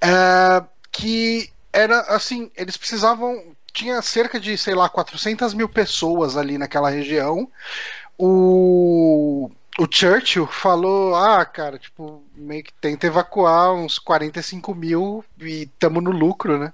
[0.00, 6.58] Ah, que era assim, eles precisavam tinha cerca de, sei lá, 400 mil pessoas ali
[6.58, 7.50] naquela região.
[8.18, 15.66] O, o Churchill falou: ah, cara, tipo, meio que tenta evacuar uns 45 mil e
[15.78, 16.72] tamo no lucro, né?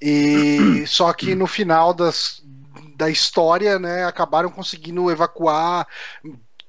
[0.00, 2.42] E só que no final das,
[2.94, 5.86] da história, né, acabaram conseguindo evacuar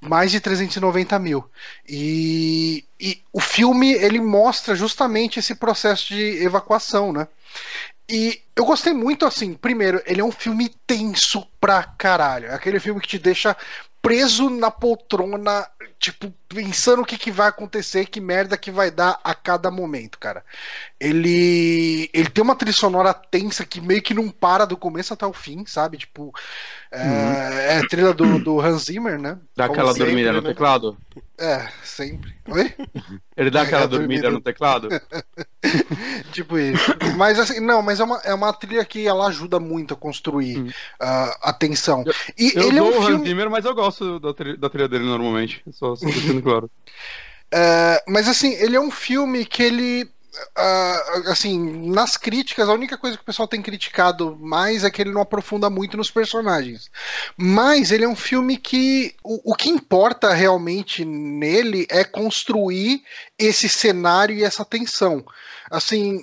[0.00, 1.48] mais de 390 mil.
[1.88, 7.28] E, e o filme ele mostra justamente esse processo de evacuação, né?
[8.10, 9.54] E eu gostei muito assim.
[9.54, 12.46] Primeiro, ele é um filme tenso pra caralho.
[12.48, 13.56] É aquele filme que te deixa
[14.02, 15.64] preso na poltrona,
[15.98, 20.18] tipo, pensando o que, que vai acontecer, que merda que vai dar a cada momento,
[20.18, 20.44] cara.
[21.00, 25.26] Ele ele tem uma trilha sonora tensa que meio que não para do começo até
[25.26, 25.98] o fim, sabe?
[25.98, 26.32] Tipo,
[26.90, 29.38] é, é a trilha do, do Hans Zimmer, né?
[29.56, 30.42] Dá Como aquela sempre, dormida no né?
[30.42, 30.98] teclado?
[31.38, 32.34] É, sempre.
[32.48, 32.74] Oi?
[33.36, 33.88] Ele dá É, aquela dormida.
[33.88, 34.96] dormida no teclado?
[36.32, 36.94] Tipo isso.
[37.16, 40.58] Mas assim, não, mas é uma, é uma trilha que ela ajuda muito a construir
[40.58, 40.72] Hum.
[41.00, 42.08] ah, a tensão.
[42.38, 43.22] E Eu ele é um o Hans filme.
[43.22, 45.62] Zimmer, mas eu gosto da, tri- da trilha dele normalmente.
[45.72, 46.70] Só, só deixando claro.
[47.52, 50.10] É, mas assim, ele é um filme que ele.
[51.26, 55.12] Assim, nas críticas, a única coisa que o pessoal tem criticado mais é que ele
[55.12, 56.90] não aprofunda muito nos personagens.
[57.36, 59.14] Mas ele é um filme que.
[59.22, 63.02] O, o que importa realmente nele é construir
[63.38, 65.24] esse cenário e essa tensão.
[65.70, 66.20] Assim.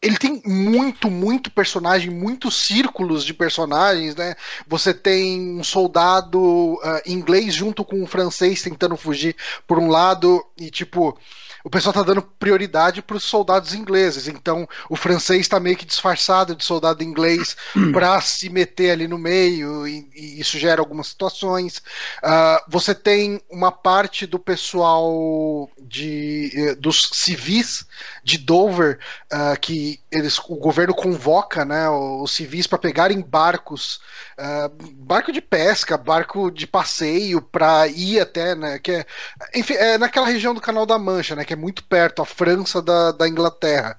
[0.00, 4.36] Ele tem muito, muito personagem, muitos círculos de personagens, né?
[4.68, 9.34] Você tem um soldado ah, inglês junto com um francês tentando fugir
[9.66, 11.18] por um lado, e tipo,
[11.64, 14.28] o pessoal tá dando prioridade para os soldados ingleses.
[14.28, 17.56] Então, o francês tá meio que disfarçado de soldado inglês
[17.92, 21.82] para se meter ali no meio, e, e isso gera algumas situações.
[22.22, 27.86] Ah, você tem uma parte do pessoal de eh, dos civis
[28.22, 28.98] de Dover
[29.30, 34.00] ah, que eles, o governo convoca né, os civis para pegarem barcos,
[34.38, 39.06] ah, barco de pesca, barco de passeio para ir até, né, que é,
[39.54, 42.80] enfim, é naquela região do Canal da Mancha, né, que é muito perto, a França
[42.80, 43.98] da, da Inglaterra,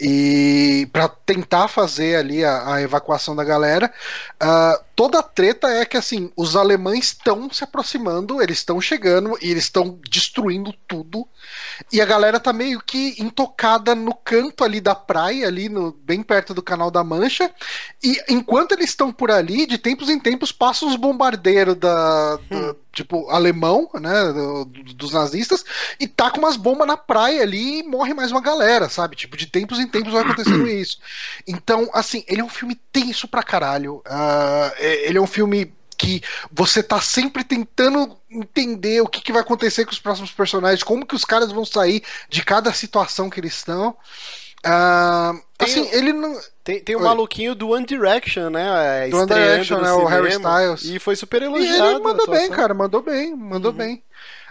[0.00, 3.92] e para tentar fazer ali a, a evacuação da galera.
[4.38, 9.38] Ah, toda a treta é que assim, os alemães estão se aproximando, eles estão chegando
[9.40, 11.26] e eles estão destruindo tudo.
[11.92, 16.22] E a galera tá meio que intocada no canto ali da praia, ali no, bem
[16.22, 17.50] perto do Canal da Mancha.
[18.02, 22.76] E enquanto eles estão por ali, de tempos em tempos passam os bombardeiros da, do-
[22.92, 25.64] tipo alemão, né, do- do- dos nazistas,
[25.98, 29.16] e tacam umas bombas na praia ali e morre mais uma galera, sabe?
[29.16, 30.98] Tipo, de tempos em tempos vai acontecendo isso.
[31.46, 34.02] Então, assim, ele é um filme tenso pra caralho.
[34.78, 36.22] É- ele é um filme que
[36.52, 41.04] você tá sempre tentando entender o que, que vai acontecer com os próximos personagens, como
[41.04, 43.96] que os caras vão sair de cada situação que eles estão.
[44.64, 46.36] Ah, Tem assim, o- ele não.
[46.64, 47.04] Tem, tem o Oi.
[47.04, 49.08] maluquinho do One Direction, né?
[49.08, 50.84] Do One Direction, né, o Harry Styles.
[50.84, 51.90] E foi super E elogiado.
[51.92, 53.76] ele mandou bem, cara, mandou bem, mandou Uhum.
[53.76, 54.02] bem.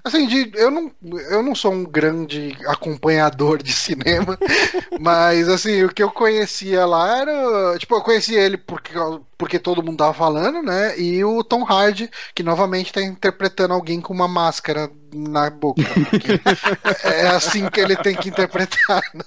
[0.07, 0.91] Assim, de, eu, não,
[1.29, 4.37] eu não sou um grande acompanhador de cinema,
[4.99, 7.77] mas assim, o que eu conhecia lá era.
[7.77, 8.93] Tipo, eu conhecia ele porque,
[9.37, 10.97] porque todo mundo tava falando, né?
[10.97, 15.81] E o Tom Hardy, que novamente tá interpretando alguém com uma máscara na boca.
[17.03, 19.01] é assim que ele tem que interpretar.
[19.13, 19.23] né?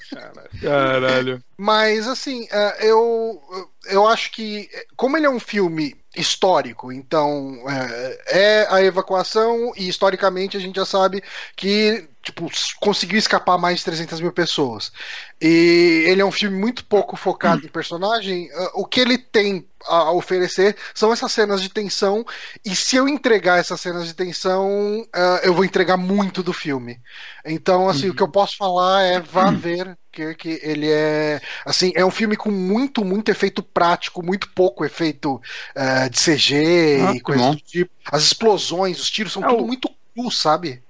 [0.62, 1.43] Caralho.
[1.59, 3.41] Mas assim, é, eu
[3.87, 9.88] eu acho que, como ele é um filme histórico, então é, é, a evacuação e
[9.88, 11.22] historicamente a gente já sabe
[11.54, 12.50] que tipo
[12.80, 14.92] conseguiu escapar mais de 300 mil pessoas.
[15.40, 18.50] E ele é um filme muito pouco focado em personagem.
[18.74, 22.24] O que ele tem a oferecer são essas cenas de tensão.
[22.64, 25.06] E se eu entregar essas cenas de tensão,
[25.42, 27.00] eu vou entregar muito do filme.
[27.44, 28.12] Então, assim, uhum.
[28.12, 29.96] o que eu posso falar é vá ver
[30.36, 35.34] que ele é assim é um filme com muito muito efeito prático muito pouco efeito
[35.34, 37.90] uh, de CG ah, e coisas do tipo.
[38.11, 39.66] As explosões os tiros são é tudo o...
[39.66, 40.82] muito cru sabe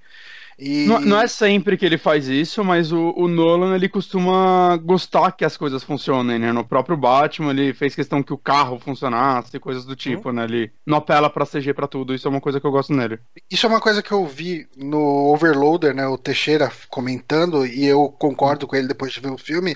[0.61, 0.85] e...
[0.85, 5.31] Não, não, é sempre que ele faz isso, mas o, o, Nolan ele costuma gostar
[5.31, 6.51] que as coisas funcionem, né?
[6.51, 10.35] No próprio Batman ele fez questão que o carro funcionasse, coisas do tipo, uhum.
[10.35, 10.43] né?
[10.43, 13.17] Ele não apela pra CG pra tudo, isso é uma coisa que eu gosto nele.
[13.49, 16.05] Isso é uma coisa que eu vi no Overloader, né?
[16.05, 19.75] O Teixeira comentando, e eu concordo com ele depois de ver o filme,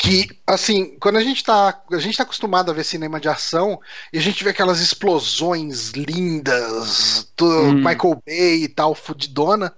[0.00, 1.78] que, assim, quando a gente tá.
[1.92, 3.78] A gente tá acostumado a ver cinema de ação
[4.10, 7.74] e a gente vê aquelas explosões lindas, do hum.
[7.74, 9.74] Michael Bay e tal, fudidona,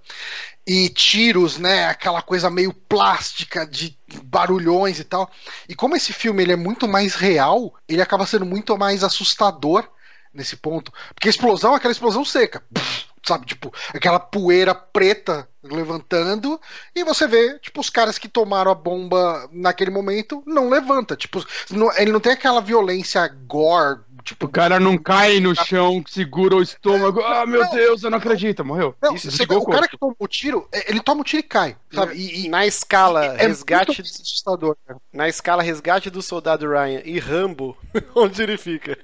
[0.65, 1.87] e tiros, né?
[1.87, 5.29] Aquela coisa meio plástica de barulhões e tal.
[5.67, 9.85] E como esse filme ele é muito mais real, ele acaba sendo muito mais assustador
[10.33, 10.89] nesse ponto.
[11.13, 12.63] Porque a explosão é aquela explosão seca.
[12.73, 16.59] Pff, sabe, tipo, aquela poeira preta levantando
[16.93, 21.43] e você vê, tipo, os caras que tomaram a bomba naquele momento não levanta, tipo,
[21.71, 26.55] não, ele não tem aquela violência gore, tipo, o cara não cai no chão, segura
[26.55, 28.95] o estômago, ah, meu não, Deus, eu não acredito, morreu.
[29.01, 31.41] Não, Isso, você, o, o cara que toma o tiro, é, ele toma o tiro
[31.41, 32.15] e cai, sabe?
[32.15, 34.75] E, e na escala é resgate assustador,
[35.11, 37.77] na escala resgate do soldado Ryan e Rambo,
[38.15, 38.97] onde ele fica?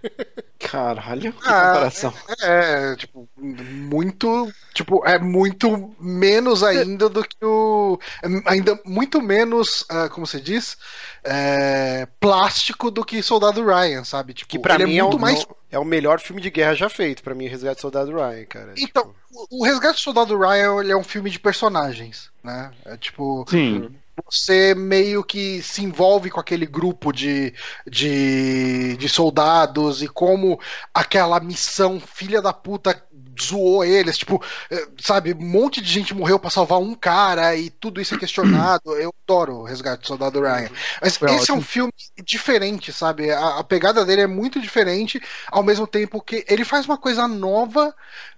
[0.59, 2.13] Caralho, que ah, comparação.
[2.41, 4.51] É, é, tipo, muito.
[4.74, 7.97] Tipo, é muito menos ainda do que o.
[8.45, 10.78] Ainda muito menos, uh, como você diz?
[11.24, 14.34] É, plástico do que Soldado Ryan, sabe?
[14.34, 15.47] Tipo, que pra mim é, muito é, o, mais...
[15.72, 18.74] é o melhor filme de guerra já feito, para mim, Resgate do Soldado Ryan, cara.
[18.78, 19.47] Então, tipo...
[19.51, 22.72] o Resgate do Soldado Ryan ele é um filme de personagens, né?
[22.86, 23.45] É tipo.
[23.49, 23.89] Sim
[24.26, 27.53] você meio que se envolve com aquele grupo de,
[27.88, 30.60] de, de soldados e como
[30.93, 33.01] aquela missão filha da puta
[33.42, 37.70] zoou eles, tipo, eh, sabe, um monte de gente morreu para salvar um cara e
[37.70, 38.96] tudo isso é questionado.
[38.96, 40.70] Eu adoro o Resgate do Soldado Ryan.
[41.02, 41.56] Mas Foi esse ótimo.
[41.56, 43.32] é um filme diferente, sabe?
[43.32, 47.28] A, a, pegada dele é muito diferente, ao mesmo tempo que ele faz uma coisa
[47.28, 47.94] nova,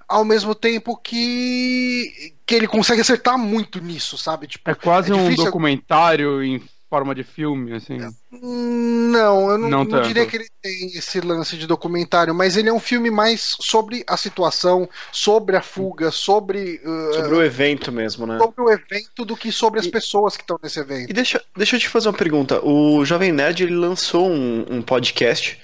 [0.08, 4.48] ao mesmo tempo que, que ele consegue acertar muito nisso, sabe?
[4.48, 7.98] Tipo, é quase é um documentário em forma de filme, assim.
[8.30, 12.68] Não, eu não, não, não diria que ele tem esse lance de documentário, mas ele
[12.68, 16.82] é um filme mais sobre a situação, sobre a fuga, sobre.
[16.84, 18.38] Uh, sobre o evento mesmo, né?
[18.38, 21.10] Sobre o evento do que sobre as e, pessoas que estão nesse evento.
[21.10, 22.60] E deixa, deixa eu te fazer uma pergunta.
[22.62, 25.58] O Jovem Nerd ele lançou um, um podcast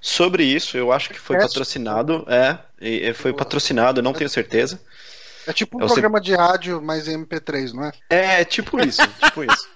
[0.00, 2.26] sobre isso, eu acho que foi patrocinado.
[2.26, 4.80] É, foi patrocinado, não tenho certeza.
[5.46, 7.92] É tipo um é programa de rádio, mas em MP3, não é?
[8.08, 9.68] É, tipo isso, tipo isso.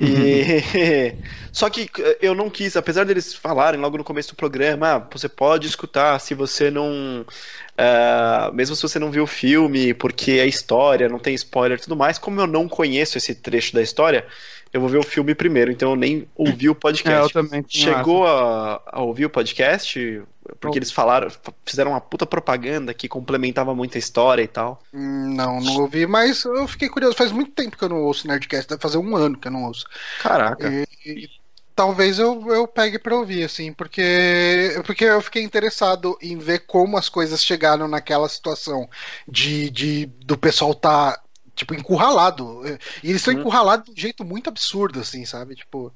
[0.00, 1.14] e...
[1.52, 5.28] Só que eu não quis, apesar deles falarem logo no começo do programa, ah, você
[5.28, 7.26] pode escutar se você não.
[7.72, 11.82] Uh, mesmo se você não viu o filme, porque a história não tem spoiler e
[11.82, 14.26] tudo mais, como eu não conheço esse trecho da história,
[14.72, 17.36] eu vou ver o filme primeiro, então eu nem ouvi o podcast.
[17.36, 20.22] É, eu também Chegou a, a, ouvir o podcast?
[20.60, 21.28] Porque eles falaram,
[21.64, 24.82] fizeram uma puta propaganda que complementava muito a história e tal.
[24.92, 27.16] Hum, não, não ouvi, mas eu fiquei curioso.
[27.16, 29.64] Faz muito tempo que eu não ouço Nerdcast, deve fazer um ano que eu não
[29.64, 29.86] ouço.
[30.20, 30.68] Caraca.
[30.70, 31.30] E, e,
[31.74, 36.96] talvez eu, eu pegue pra ouvir, assim, porque, porque eu fiquei interessado em ver como
[36.96, 38.88] as coisas chegaram naquela situação
[39.26, 41.20] de, de do pessoal tá
[41.54, 42.62] tipo, encurralado.
[43.02, 43.40] E eles estão uhum.
[43.40, 45.54] encurralados de um jeito muito absurdo, assim, sabe?
[45.54, 45.92] Tipo.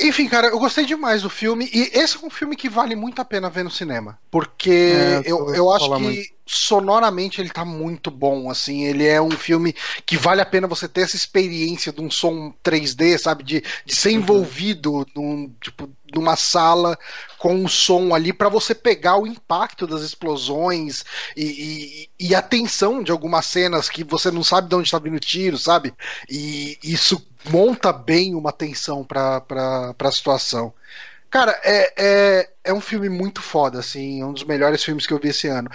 [0.00, 1.68] Enfim, cara, eu gostei demais do filme.
[1.72, 4.18] E esse é um filme que vale muito a pena ver no cinema.
[4.30, 6.34] Porque é, eu, eu acho que muito.
[6.44, 8.84] sonoramente ele tá muito bom, assim.
[8.84, 9.74] Ele é um filme
[10.04, 13.44] que vale a pena você ter essa experiência de um som 3D, sabe?
[13.44, 14.16] De, de ser uhum.
[14.16, 16.98] envolvido num, tipo, numa sala
[17.38, 21.04] com o som ali para você pegar o impacto das explosões
[21.36, 24.98] e, e, e, a tensão de algumas cenas que você não sabe de onde está
[24.98, 25.92] vindo o tiro, sabe?
[26.28, 27.20] E isso
[27.50, 29.42] monta bem uma tensão para
[29.98, 30.72] a situação.
[31.30, 35.18] Cara, é, é, é um filme muito foda, assim, um dos melhores filmes que eu
[35.18, 35.68] vi esse ano.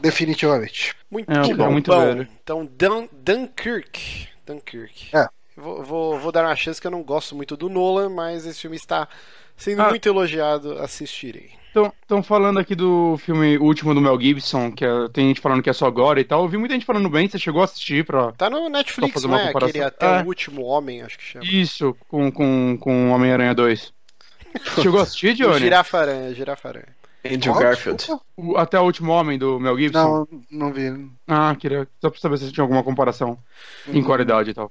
[0.00, 0.94] Definitivamente.
[1.10, 1.72] Muito é, bom.
[1.72, 2.00] Muito bom.
[2.00, 2.28] Velho.
[2.42, 4.28] Então, Dun Dunkirk.
[4.46, 5.16] Dunkirk.
[5.16, 5.26] É.
[5.56, 8.60] Vou, vou, vou, dar uma chance que eu não gosto muito do Nolan, mas esse
[8.60, 9.08] filme está
[9.56, 9.88] sendo ah.
[9.88, 11.50] muito elogiado, assistirei.
[12.02, 15.70] Estão falando aqui do filme último do Mel Gibson, que é, tem gente falando que
[15.70, 16.42] é só agora e tal.
[16.42, 18.32] Eu vi muita gente falando bem, você chegou a assistir pra.
[18.32, 19.52] Tá no Netflix, fazer uma né?
[19.54, 20.22] Aquele Até é.
[20.22, 21.44] o Último Homem, acho que chama.
[21.44, 23.92] Isso, com, com, com Homem-Aranha 2.
[24.82, 25.60] Chegou a assistir, Johnny?
[25.60, 26.88] Girafaranha, Girafaranha.
[27.24, 27.62] Andrew Qual?
[27.62, 28.06] Garfield.
[28.36, 30.26] O- Até o último homem do Mel Gibson?
[30.30, 31.08] Não, não vi.
[31.28, 33.38] Ah, queria só pra saber se tinha alguma comparação
[33.86, 34.70] em qualidade e tal.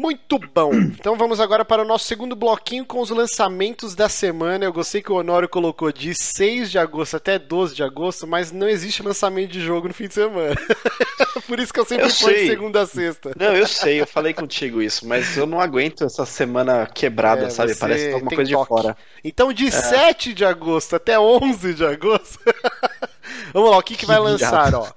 [0.00, 0.72] Muito bom.
[0.74, 4.64] Então vamos agora para o nosso segundo bloquinho com os lançamentos da semana.
[4.64, 8.50] Eu gostei que o Honório colocou de 6 de agosto até 12 de agosto, mas
[8.50, 10.54] não existe lançamento de jogo no fim de semana.
[11.46, 12.46] Por isso que eu sempre Eu ponho sei.
[12.48, 13.32] segunda a sexta.
[13.38, 17.50] Não, eu sei, eu falei contigo isso, mas eu não aguento essa semana quebrada, É,
[17.50, 17.74] sabe?
[17.74, 18.62] Parece alguma tem coisa toque.
[18.62, 18.96] de fora.
[19.22, 22.38] Então, de 7 de agosto até 11 de agosto.
[23.52, 24.88] Vamos lá, o que, que vai Que lançar, ó?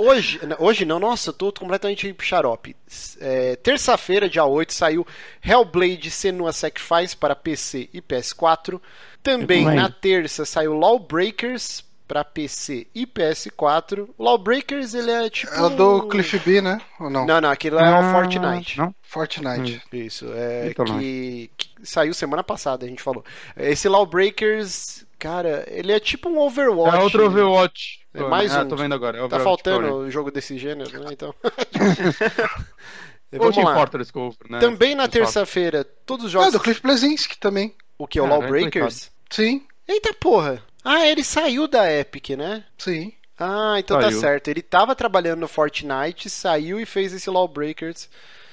[0.00, 2.76] Hoje, hoje não, nossa, eu tô completamente xarope.
[3.20, 5.04] É, Terça-feira, dia 8, saiu
[5.44, 8.80] Hellblade Senua Sacrifice para PC e PS4.
[9.24, 14.08] Também na terça saiu Lawbreakers para PC e PS4.
[14.16, 15.52] Lawbreakers, ele é tipo.
[15.52, 16.80] É o do Cliff B, né?
[17.00, 17.26] Ou não?
[17.26, 18.78] Não, não, aquele lá é o Ah, Fortnite.
[18.78, 18.94] Não?
[19.02, 19.82] Fortnite.
[19.92, 23.24] Isso, é Então, que, que saiu semana passada, a gente falou.
[23.56, 26.96] Esse Lawbreakers, cara, ele é tipo um Overwatch.
[26.96, 28.06] É outro Overwatch.
[28.26, 28.68] É mais ah, um.
[28.68, 29.16] tô vendo agora.
[29.16, 31.08] É Tá Overwatch faltando um jogo desse gênero, né?
[31.12, 31.34] Então.
[33.32, 33.74] Vamos lá.
[33.74, 34.58] Fortress Cover, né?
[34.58, 36.52] Também na terça-feira, todos os É jogos.
[36.52, 37.74] do Cliff Blazinski também.
[37.98, 38.20] O que?
[38.20, 39.10] O é Lawbreakers?
[39.30, 40.62] Sim, Eita porra!
[40.84, 42.64] Ah, ele saiu da Epic, né?
[42.76, 43.12] sim.
[43.40, 44.20] Ah, então tá Saiu.
[44.20, 44.48] certo.
[44.48, 48.08] Ele tava trabalhando no Fortnite, saiu e fez esse Lawbreakers,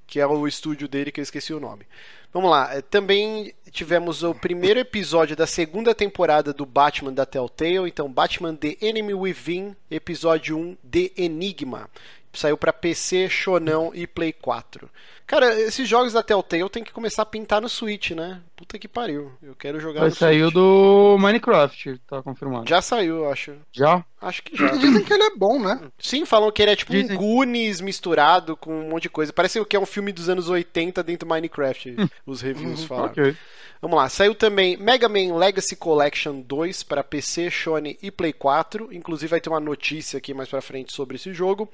[0.06, 1.88] que é o estúdio dele que eu esqueci o nome.
[2.36, 7.88] Vamos lá, eh, também tivemos o primeiro episódio da segunda temporada do Batman da Telltale,
[7.88, 11.90] então Batman The Enemy Within, episódio 1 The Enigma.
[12.36, 14.90] Saiu pra PC, Shonão e Play 4.
[15.28, 18.42] Cara, esses jogos da Telltale tem que começar a pintar no Switch, né?
[18.56, 19.32] Puta que pariu.
[19.42, 20.54] Eu quero jogar Vai no sair o Switch.
[20.54, 22.70] do Minecraft, tá confirmado.
[22.70, 23.54] Já saiu, eu acho.
[23.72, 24.06] Já?
[24.22, 24.68] Acho que já.
[24.76, 25.82] Dizem que ele é bom, né?
[25.98, 27.16] Sim, falam que ele é tipo Dizem.
[27.18, 29.34] um Goonies misturado com um monte de coisa.
[29.34, 33.10] Parece que é um filme dos anos 80 dentro do Minecraft, os reviews falaram.
[33.12, 33.36] Ok.
[33.82, 38.94] Vamos lá, saiu também Mega Man Legacy Collection 2 para PC, Sony e Play 4.
[38.94, 41.70] Inclusive vai ter uma notícia aqui mais pra frente sobre esse jogo.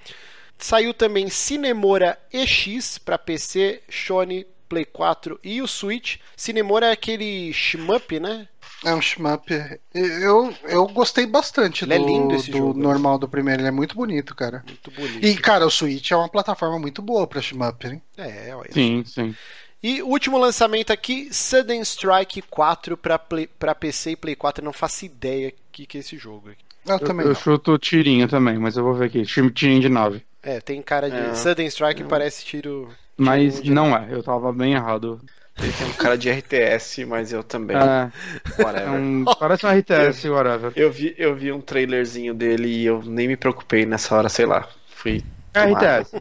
[0.61, 6.17] Saiu também Cinemora EX para PC, Sony, Play 4 e o Switch.
[6.37, 8.47] Cinemora é aquele shmup, né?
[8.83, 9.51] É um shmup.
[9.93, 12.79] Eu, eu gostei bastante Ele é do, lindo esse do jogo.
[12.79, 13.61] normal do primeiro.
[13.61, 14.63] Ele é muito bonito, cara.
[14.65, 15.23] Muito bonito.
[15.25, 18.01] E, cara, o Switch é uma plataforma muito boa pra shmup, hein?
[18.17, 18.71] É, olha.
[18.71, 19.35] Sim, sim.
[19.83, 23.19] E o último lançamento aqui, Sudden Strike 4 para
[23.59, 24.61] pra PC e Play 4.
[24.61, 26.49] Eu não faço ideia o que, que é esse jogo.
[26.49, 26.63] aqui.
[26.85, 27.35] Eu, Eu, também eu não.
[27.35, 29.23] chuto tirinho também, mas eu vou ver aqui.
[29.25, 30.23] Tirinho de nave.
[30.43, 31.15] É, tem cara de.
[31.17, 31.33] É.
[31.35, 32.89] Sudden Strike parece tiro.
[33.17, 35.21] Mas tiro de- não é, eu tava bem errado.
[35.61, 37.75] Ele tem um cara de RTS, mas eu também.
[37.77, 38.11] É,
[38.59, 38.89] é Whatever.
[38.93, 40.71] um, parece um RTS, whatever.
[40.75, 44.45] Eu vi, eu vi um trailerzinho dele e eu nem me preocupei nessa hora, sei
[44.45, 44.67] lá.
[44.87, 45.23] Fui.
[45.53, 45.65] É.
[45.69, 46.15] RTS.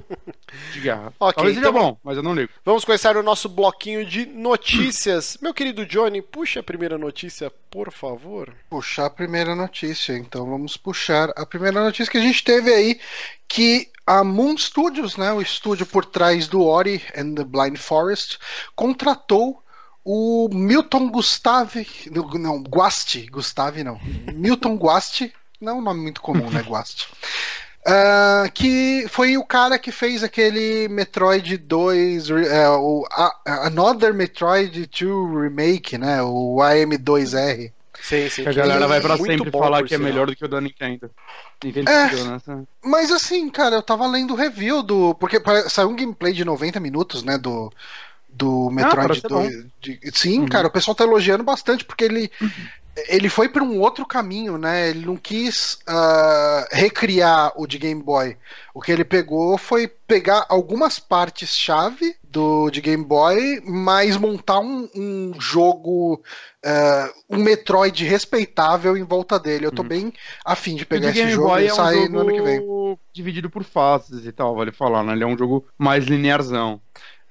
[0.73, 1.13] De guerra.
[1.21, 2.51] Ok, Talvez seja então- bom, mas eu não ligo.
[2.65, 5.39] Vamos começar o nosso bloquinho de notícias.
[5.41, 8.53] Meu querido Johnny, puxa a primeira notícia, por favor.
[8.69, 10.15] Puxar a primeira notícia.
[10.19, 13.01] Então vamos puxar a primeira notícia que a gente teve aí.
[13.49, 18.39] Que a Moon Studios, né, o estúdio por trás do Ori and the Blind Forest,
[18.75, 19.63] contratou
[20.05, 21.87] o Milton Gustave.
[22.39, 23.27] Não, Guasti.
[23.31, 24.01] Gustave não.
[24.35, 25.33] Milton Guasti.
[25.61, 27.07] Não é um nome muito comum, né, Guasti?
[27.87, 34.13] Ah, que foi o cara que fez aquele Metroid 2, re- é, o a- Another
[34.13, 36.21] Metroid 2 Remake, né?
[36.23, 37.73] O AM2R.
[38.03, 38.43] Sim, sim.
[38.43, 41.11] Que a galera vai pra sempre falar que é melhor do que o da Nintendo.
[41.63, 42.25] Nintendo É.
[42.25, 42.65] nessa.
[42.85, 45.15] Mas assim, cara, eu tava lendo o review do.
[45.15, 47.37] Porque saiu um gameplay de 90 minutos, né?
[47.39, 47.71] Do,
[48.29, 49.67] do Metroid parece 2.
[49.81, 50.49] de- sim, Uhum.
[50.49, 52.31] cara, o pessoal tá elogiando bastante, porque ele.
[53.09, 54.91] Ele foi para um outro caminho, né?
[54.91, 58.37] Ele não quis ah, recriar o de Game Boy.
[58.75, 64.89] O que ele pegou foi pegar algumas partes-chave do de Game Boy, mas montar um,
[64.95, 66.23] um jogo,
[66.65, 69.67] ah, um Metroid respeitável em volta dele.
[69.67, 69.89] Eu tô Uhum.
[69.89, 70.13] bem
[70.45, 72.57] afim de pegar esse Game jogo Boy e é um sair no ano que vem.
[72.59, 75.13] jogo dividido por fases e tal, vale falar, né?
[75.13, 76.81] Ele é um jogo mais linearzão.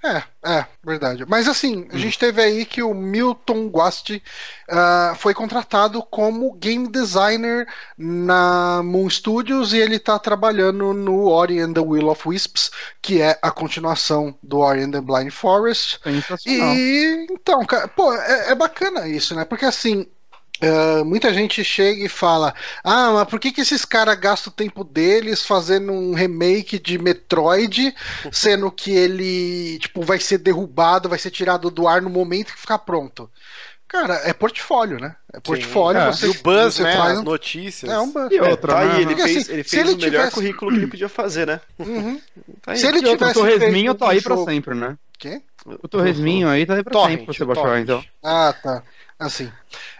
[0.02, 1.26] É, é, verdade.
[1.28, 4.24] Mas assim, a gente teve aí que o Milton Guasti
[4.70, 11.60] ah, foi contratado como game designer na Moon Studios e ele tá trabalhando no Ori
[11.60, 12.72] and the Will of Wisps,
[13.02, 16.00] que é a continuação do Ori and the Blind Forest.
[16.02, 16.76] Sensacional.
[16.76, 19.44] E então, cara, pô, é, é bacana isso, né?
[19.44, 20.08] Porque assim.
[20.62, 22.54] Ah, muita gente chega e fala:
[22.84, 26.98] Ah, mas por que, que esses caras gastam o tempo deles fazendo um remake de
[26.98, 27.94] Metroid,
[28.32, 32.60] sendo que ele tipo, vai ser derrubado, vai ser tirado do ar no momento que
[32.60, 33.30] ficar pronto?
[33.88, 35.16] Cara, é portfólio, né?
[35.34, 36.00] É portfólio.
[36.00, 36.12] É.
[36.12, 36.92] Você, E o Buzz, você né?
[36.94, 37.92] traz As notícias.
[37.92, 38.32] É um buzz.
[38.32, 38.92] E outra, Tá né?
[38.94, 40.88] aí, ele Porque, fez, assim, ele se fez ele o melhor tivesse- currículo que ele
[40.88, 41.60] podia fazer, né?
[41.80, 42.22] Uhum.
[42.62, 42.78] Tá aí.
[42.78, 44.96] Se ele E outra, o tivesse Torresminho tá aí pra jogo- sempre, né?
[45.18, 45.42] Quê?
[45.82, 47.84] O Torresminho aí tá aí pra Torrent, sempre pra você baixar, Torrent.
[47.84, 48.06] então.
[48.24, 48.84] Ah, tá.
[49.18, 49.52] Assim.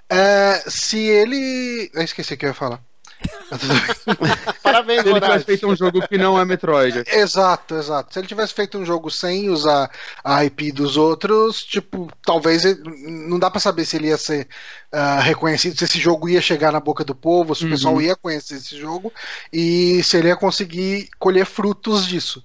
[0.10, 1.90] É, se ele.
[1.94, 2.82] Eu esqueci o que eu ia falar.
[4.64, 7.04] Parabéns, Se ele tivesse feito um jogo que não é Metroid.
[7.08, 8.14] Exato, exato.
[8.14, 9.90] Se ele tivesse feito um jogo sem usar
[10.24, 12.82] a IP dos outros, tipo, talvez ele-
[13.28, 14.48] não dá pra saber se ele ia ser
[14.92, 17.72] ah, reconhecido, se esse jogo ia chegar na boca do povo, se o Uhum.
[17.72, 19.12] pessoal ia conhecer esse jogo
[19.52, 22.42] e se ele ia conseguir colher frutos disso.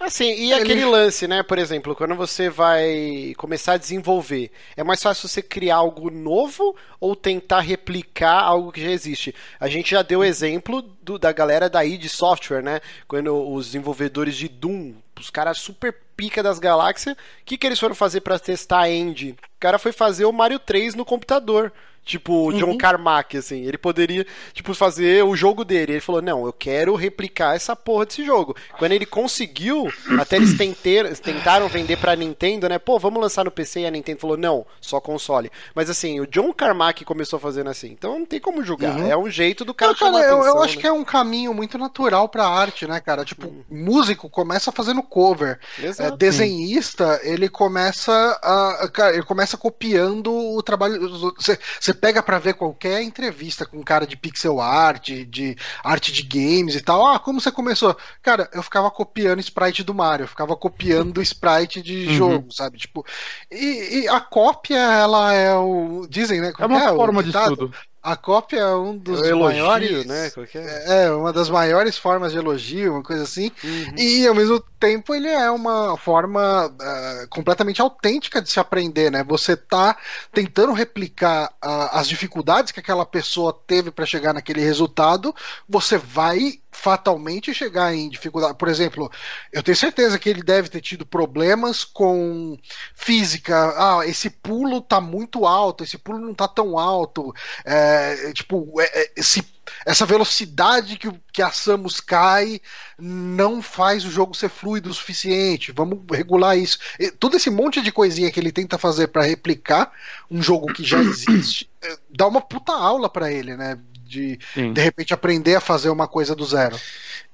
[0.00, 1.42] Assim, e Ele- aquele lance, né?
[1.42, 6.76] Por exemplo, quando você vai começar a desenvolver, é mais fácil você criar algo novo
[7.00, 9.34] ou tentar replicar algo que já existe?
[9.58, 12.80] A gente já deu exemplo do- da galera da id Software, né?
[13.08, 17.78] Quando os desenvolvedores de Doom, os caras super pica das galáxias, o que, que eles
[17.78, 19.32] foram fazer pra testar a engine?
[19.32, 21.72] O cara foi fazer o Mario 3 no computador.
[22.04, 23.66] Tipo, o John Carmack, assim.
[23.66, 25.92] Ele poderia, tipo, fazer o jogo dele.
[25.92, 28.56] Ele falou, não, eu quero replicar essa porra desse jogo.
[28.78, 32.78] Quando ele conseguiu, até eles tenter- tentaram vender pra Nintendo, né?
[32.78, 33.80] Pô, vamos lançar no PC.
[33.80, 35.52] E a Nintendo falou, não, só console.
[35.74, 37.88] Mas assim, o John Carmack começou fazendo assim.
[37.88, 38.98] Então não tem como julgar.
[39.06, 40.80] É um jeito do cara Não, cara, eu, eu acho né?
[40.80, 43.22] que é um caminho muito natural pra arte, né, cara?
[43.22, 45.60] Tipo, músico começa fazendo cover.
[45.78, 46.07] Exato.
[46.08, 51.08] É, desenhista, ele começa a, cara, ele começa copiando o trabalho.
[51.36, 56.12] Você você pega pra ver qualquer entrevista com um cara de pixel art, de arte
[56.12, 57.06] de games e tal.
[57.06, 57.96] Ah, como você começou?
[58.22, 62.14] Cara, eu ficava copiando sprite do Mario, eu ficava copiando sprite de Uhum.
[62.14, 62.78] jogo, sabe?
[62.78, 63.04] Tipo,
[63.50, 66.06] e, e a cópia, ela é o.
[66.08, 66.48] Dizem, né?
[66.48, 67.72] É como uma o forma de estudo.
[68.00, 70.06] A cópia é um dos O elogio, maiores.
[70.06, 70.30] né?
[70.30, 70.64] Qualquer...
[70.88, 73.50] É, uma das maiores formas de elogio, uma coisa assim.
[73.96, 79.22] E ao mesmo tempo ele é uma forma ah, completamente autêntica de se aprender, né?
[79.24, 79.96] Você tá
[80.32, 85.34] tentando replicar ah, as dificuldades que aquela pessoa teve para chegar naquele resultado,
[85.68, 88.56] você vai fatalmente chegar em dificuldade.
[88.56, 89.10] Por exemplo,
[89.52, 92.56] eu tenho certeza que ele deve ter tido problemas com
[92.94, 93.74] física.
[93.76, 97.32] Ah, esse pulo tá muito alto, esse pulo não tá tão alto.
[97.64, 99.42] É, tipo, é- é- esse
[99.84, 102.60] essa velocidade que, que a Samus cai
[102.98, 105.72] não faz o jogo ser fluido o suficiente.
[105.72, 106.78] Vamos regular isso.
[106.98, 109.92] E todo esse monte de coisinha que ele tenta fazer pra replicar
[110.30, 113.78] um jogo que já existe, eh, dá uma puta aula pra ele, né?
[114.04, 114.72] De Sim.
[114.72, 116.78] de repente aprender a fazer uma coisa do zero.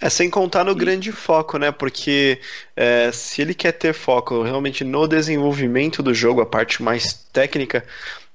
[0.04, 1.72] É sem contar no grande foco, né?
[1.72, 2.38] Porque
[2.76, 7.82] é, se ele quer ter foco realmente no desenvolvimento do jogo, a parte mais técnica,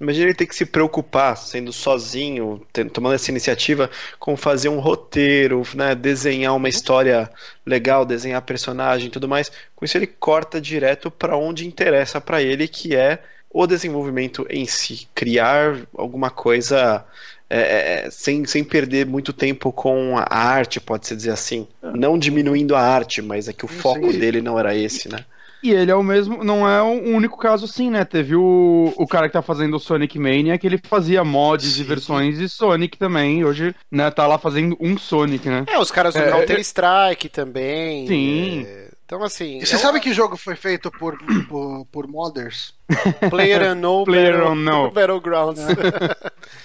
[0.01, 4.79] imagina ele ter que se preocupar, sendo sozinho, tendo- tomando essa iniciativa, com fazer um
[4.79, 5.93] roteiro, né?
[5.93, 7.29] Desenhar uma história
[7.63, 9.51] legal, desenhar personagem e tudo mais.
[9.75, 14.65] Com isso ele corta direto para onde interessa para ele, que é o desenvolvimento em
[14.65, 17.05] si, criar alguma coisa
[17.49, 21.67] é, é, sem, sem perder muito tempo com a arte, pode-se dizer assim.
[21.81, 25.25] Não diminuindo a arte, mas é que o foco dele não era esse, né?
[25.61, 28.05] E ele é o mesmo, não é o único caso assim, né?
[28.05, 31.81] Teve o, o cara que tá fazendo o Sonic Mania, que ele fazia mods Sim.
[31.81, 35.65] e versões de Sonic também, e hoje, né, tá lá fazendo um Sonic, né?
[35.67, 38.07] É, os caras do É, Counter-Strike também.
[38.07, 38.65] Sim.
[38.65, 39.57] é, Então, assim.
[39.57, 41.17] E você é sabe que jogo foi feito por,
[41.49, 42.73] por, por modders?
[43.29, 44.89] Player Unknown, Player Battle- Unknown.
[44.93, 45.61] Battlegrounds.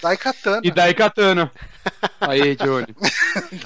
[0.02, 0.60] Daikatana.
[0.64, 1.50] E daí Katana.
[2.18, 2.86] Aí, Johnny.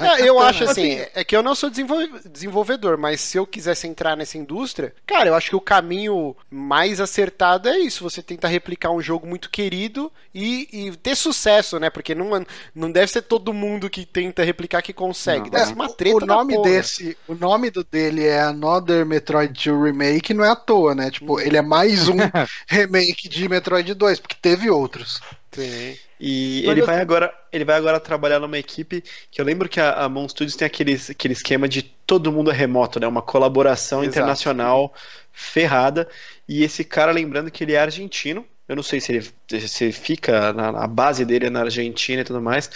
[0.00, 3.86] É, eu acho assim, é que eu não sou desenvol- desenvolvedor, mas se eu quisesse
[3.86, 8.48] entrar nessa indústria, cara, eu acho que o caminho mais acertado é isso, você tentar
[8.48, 11.90] replicar um jogo muito querido e, e ter sucesso, né?
[11.90, 12.44] Porque não,
[12.74, 15.44] não deve ser todo mundo que tenta replicar que consegue.
[15.44, 15.50] Não.
[15.50, 16.70] Deve É, ser uma treta o nome da porra.
[16.72, 21.08] desse, o nome do dele é Another Metroid 2 Remake, não é à toa, né?
[21.08, 22.16] Tipo, ele é mais um
[22.68, 25.20] remake de Metroid 2, porque teve outros.
[25.52, 25.98] Sim.
[26.20, 29.68] E Mas ele eu- vai agora, ele vai agora trabalhar numa equipe que eu lembro
[29.68, 33.06] que a, a Mon Studios tem aquele, aquele esquema de todo mundo é remoto, né?
[33.06, 34.08] Uma colaboração Exato.
[34.10, 34.92] internacional
[35.32, 36.08] ferrada.
[36.48, 40.52] E esse cara, lembrando que ele é argentino, eu não sei se ele se fica
[40.52, 42.70] na, na base dele é na Argentina e tudo mais,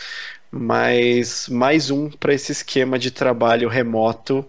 [0.50, 4.46] mas mais um para esse esquema de trabalho remoto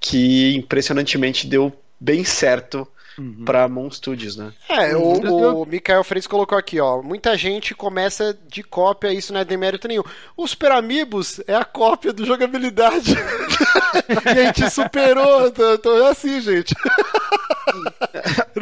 [0.00, 2.86] que impressionantemente deu bem certo
[3.18, 3.44] Uhum.
[3.44, 4.52] para Mon Studios, né?
[4.68, 5.30] É, Uhum.
[5.30, 7.00] o, o Mikael Freitas colocou aqui, ó.
[7.00, 10.02] Muita gente começa de cópia, isso não é demérito nenhum.
[10.36, 13.14] O Super Amigos é a cópia do jogabilidade.
[13.14, 15.50] e a gente superou.
[15.52, 16.74] Tô, tô assim, gente.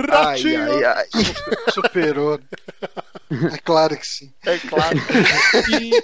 [0.09, 0.63] Ratinho.
[0.63, 1.07] Ai, ai, ai.
[1.73, 2.39] Superou.
[3.53, 4.33] é claro que sim.
[4.45, 4.99] É claro.
[5.81, 6.03] E-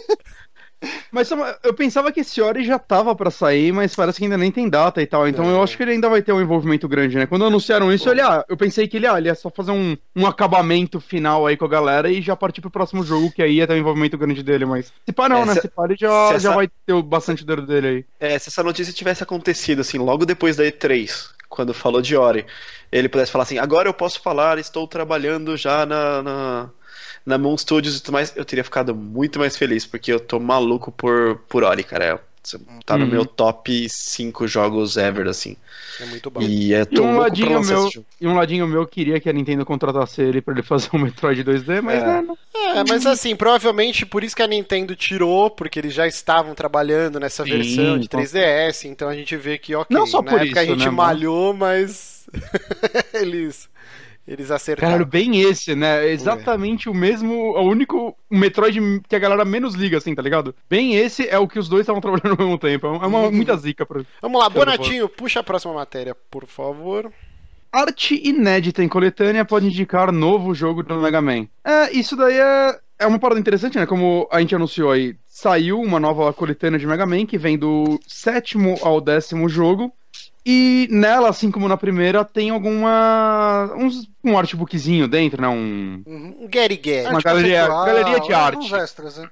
[1.11, 1.31] Mas
[1.64, 4.68] eu pensava que esse Ori já tava pra sair, mas parece que ainda nem tem
[4.68, 5.26] data e tal.
[5.26, 5.53] Então É.
[5.53, 7.26] eu acho que ele ainda vai ter um envolvimento grande, né?
[7.26, 9.97] Quando anunciaram isso, ele, ah, eu pensei que ele, ah, ele ia só fazer um,
[10.14, 13.55] um acabamento final aí com a galera e já partir pro próximo jogo, que aí
[13.55, 14.93] ia ter um envolvimento grande dele, mas.
[15.07, 15.55] Se pá, não, É, né?
[15.55, 18.05] se- Se pá, ele já, se já essa- vai ter bastante dedo dele aí.
[18.20, 22.47] É, se essa notícia tivesse acontecido assim, logo depois da E3, quando falou de Ori,
[22.93, 26.71] ele pudesse falar assim: agora eu posso falar, estou trabalhando já na, na,
[27.29, 30.41] na Moon Studios e tudo mais, eu teria ficado muito mais feliz, porque eu tô
[30.41, 32.22] maluco por, por Ori, cara.
[32.87, 33.09] Tá no Uhum.
[33.09, 35.57] meu top 5 jogos ever, assim.
[35.99, 36.49] É muito bom.
[36.49, 40.22] E é E um, ladinho meu, e um ladinho meu queria que a Nintendo contratasse
[40.22, 42.05] ele pra ele fazer um Metroid 2D, mas É.
[42.05, 42.38] né, não.
[42.55, 47.21] É, mas assim, provavelmente por isso que a Nintendo tirou, porque eles já estavam trabalhando
[47.21, 48.09] nessa Sim, versão de então.
[48.09, 50.91] 3DS, então a gente vê que, ok, Não só na por época a gente né,
[50.91, 52.26] malhou, mas
[53.14, 53.68] eles,
[54.29, 54.92] eles acertaram.
[54.92, 56.07] Caralho, bem esse, né?
[56.07, 58.79] É Exatamente o mesmo, o único Metroid
[59.09, 60.55] que a galera menos liga, assim, tá ligado?
[60.68, 62.87] Bem esse é o que os dois estavam trabalhando ao mesmo tempo.
[62.87, 63.33] É uma, Uhum.
[63.33, 64.03] muita zica pra.
[64.21, 64.49] Vamos lá.
[64.50, 67.11] Bonatinho, puxa a próxima matéria, por favor.
[67.72, 71.46] Arte inédita em coletânea pode indicar novo jogo do Mega Man.
[71.64, 73.84] É, isso daí é, é uma parada interessante, né?
[73.87, 78.00] Como a gente anunciou aí, saiu uma nova coletânea de Mega Man que vem do
[78.07, 79.92] sétimo ao décimo jogo.
[80.50, 83.70] E nela, assim como na primeira, tem alguma.
[83.76, 85.49] Uns, um artbookzinho dentro, né?
[85.49, 86.37] Um, Uhum.
[86.41, 87.07] Um Gary Gary.
[87.08, 88.57] Uma galeria- galeria de é, arte.
[88.64, 89.29] uns extras, né?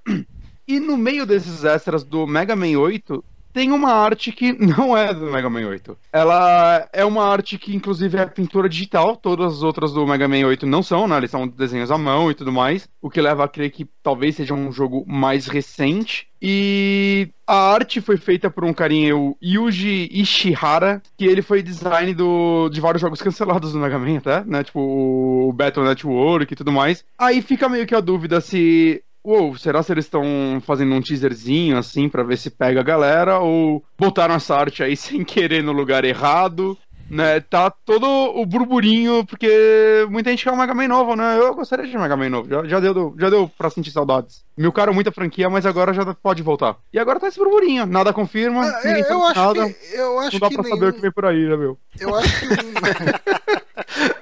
[0.68, 3.24] E no meio desses extras do Mega Man 8,
[3.56, 5.96] tem uma arte que não é do Mega Man 8.
[6.12, 9.16] Ela é uma arte que, inclusive, é pintura digital.
[9.16, 11.16] Todas as outras do Mega Man 8 não são, né?
[11.16, 12.86] Eles são desenhos à mão e tudo mais.
[13.00, 16.28] O que leva a crer que talvez seja um jogo mais recente.
[16.40, 22.12] E a arte foi feita por um carinha, o Yuji Ishihara, que ele foi design
[22.12, 24.64] do, de vários jogos cancelados do Mega Man até, né?
[24.64, 27.02] Tipo o Battle Network e tudo mais.
[27.18, 30.22] Aí fica meio que a dúvida se Uou, será se eles estão
[30.64, 33.40] fazendo um teaserzinho assim pra ver se pega a galera?
[33.40, 36.78] Ou botaram essa arte aí sem querer no lugar errado?
[37.10, 41.38] Né, tá todo o burburinho, porque muita gente quer um Mega Man novo, né?
[41.38, 44.44] Eu gostaria de um Mega Man novo, já, já, deu, já deu pra sentir saudades.
[44.56, 46.76] Meu caro, muita franquia, mas agora já pode voltar.
[46.92, 50.32] E agora tá esse burburinho, nada confirma, Ah, ninguém eu, acho nada, que, eu acho
[50.32, 50.76] não dá que pra nenhum...
[50.76, 51.78] saber o que vem por aí, né, meu?
[52.00, 52.46] Eu acho que.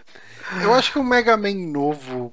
[0.63, 2.33] Eu acho que o Mega Man novo.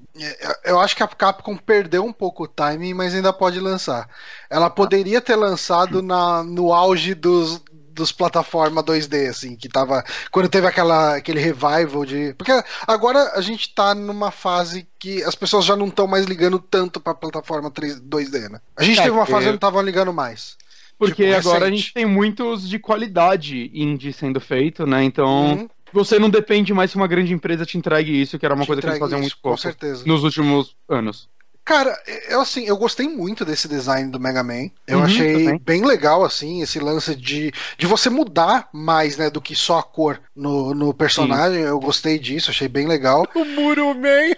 [0.64, 4.08] Eu acho que a Capcom perdeu um pouco o timing, mas ainda pode lançar.
[4.50, 7.62] Ela poderia ter lançado na, no auge dos,
[7.94, 10.04] dos plataforma 2D, assim, que tava.
[10.32, 12.34] Quando teve aquela, aquele revival de.
[12.38, 12.52] Porque
[12.88, 17.00] agora a gente tá numa fase que as pessoas já não estão mais ligando tanto
[17.00, 18.60] pra plataforma 3, 2D, né?
[18.76, 20.58] A gente É, teve uma fase que não tava ligando mais.
[20.98, 21.82] Porque Tipo, agora a recente.
[21.82, 25.04] gente tem muitos de qualidade indie sendo feito, né?
[25.04, 25.54] Então.
[25.54, 25.70] Uhum.
[25.94, 28.68] Você não depende mais que uma grande empresa te entregue isso, que era uma Te
[28.68, 30.04] coisa que eles faziam isso, muito Com pouco certeza.
[30.06, 31.30] nos últimos anos.
[31.64, 31.96] Cara,
[32.28, 34.70] eu assim, eu gostei muito desse design do Mega Man.
[34.88, 35.60] Eu Uhum, achei também.
[35.60, 39.84] bem legal, assim, esse lance de, de você mudar mais, né, do que só a
[39.84, 41.62] cor no, no personagem.
[41.62, 43.26] Eu gostei disso, achei bem legal.
[43.36, 44.34] O Muro Man.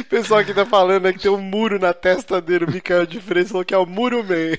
[0.00, 3.06] O pessoal que tá falando é que tem um muro na testa dele, o Mikael
[3.06, 4.52] de Freitas falou que é o Muro Man.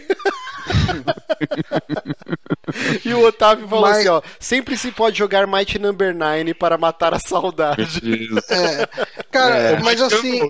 [3.06, 6.78] e o Otávio falou Mas- assim, ó, sempre se pode jogar Might Number 9 para
[6.78, 8.02] matar a saudade.
[8.50, 8.88] É,
[9.32, 9.80] cara, É.
[9.82, 10.50] mas assim,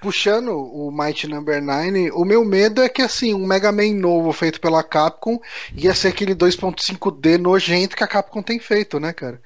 [0.00, 4.32] puxando o Might Number 9, o meu medo é que assim, um Mega Man novo
[4.32, 5.38] feito pela Capcom
[5.74, 9.40] ia ser aquele 2.5D nojento que a Capcom tem feito, né, cara?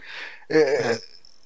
[0.48, 0.98] É,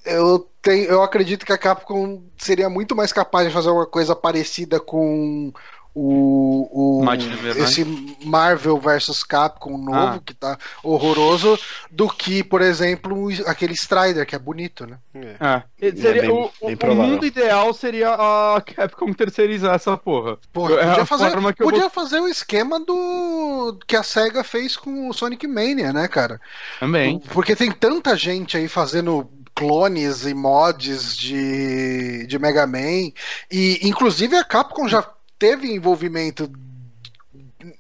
[0.05, 4.15] Eu, tenho, eu acredito que a Capcom seria muito mais capaz de fazer uma coisa
[4.15, 5.53] parecida com
[5.97, 7.85] o, o Number esse
[8.25, 10.21] Marvel vs Capcom novo, Ah.
[10.25, 11.57] que tá horroroso,
[11.91, 14.99] do que, por exemplo, aquele Strider, que é bonito, né?
[15.15, 15.63] É.
[15.81, 20.37] É, seria, bem- o, bem o mundo ideal seria a Capcom terceirizar essa porra.
[20.53, 24.77] Porra, É podia, a fazer, podia vou- fazer o esquema do que a SEGA fez
[24.77, 26.41] com o Sonic Mania, né, cara?
[26.81, 27.21] Também.
[27.33, 33.13] Porque tem tanta gente aí fazendo clones e mods de, de Mega Man.
[33.51, 35.05] E inclusive a Capcom já
[35.39, 36.51] teve envolvimento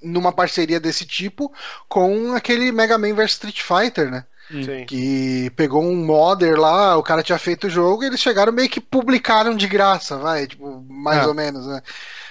[0.03, 1.53] numa parceria desse tipo
[1.89, 4.25] com aquele Mega Man vs Street Fighter, né?
[4.51, 4.85] Sim.
[4.87, 8.69] Que pegou um modder lá, o cara tinha feito o jogo e eles chegaram meio
[8.69, 11.27] que publicaram de graça, vai, tipo, mais É.
[11.27, 11.83] ou menos, né?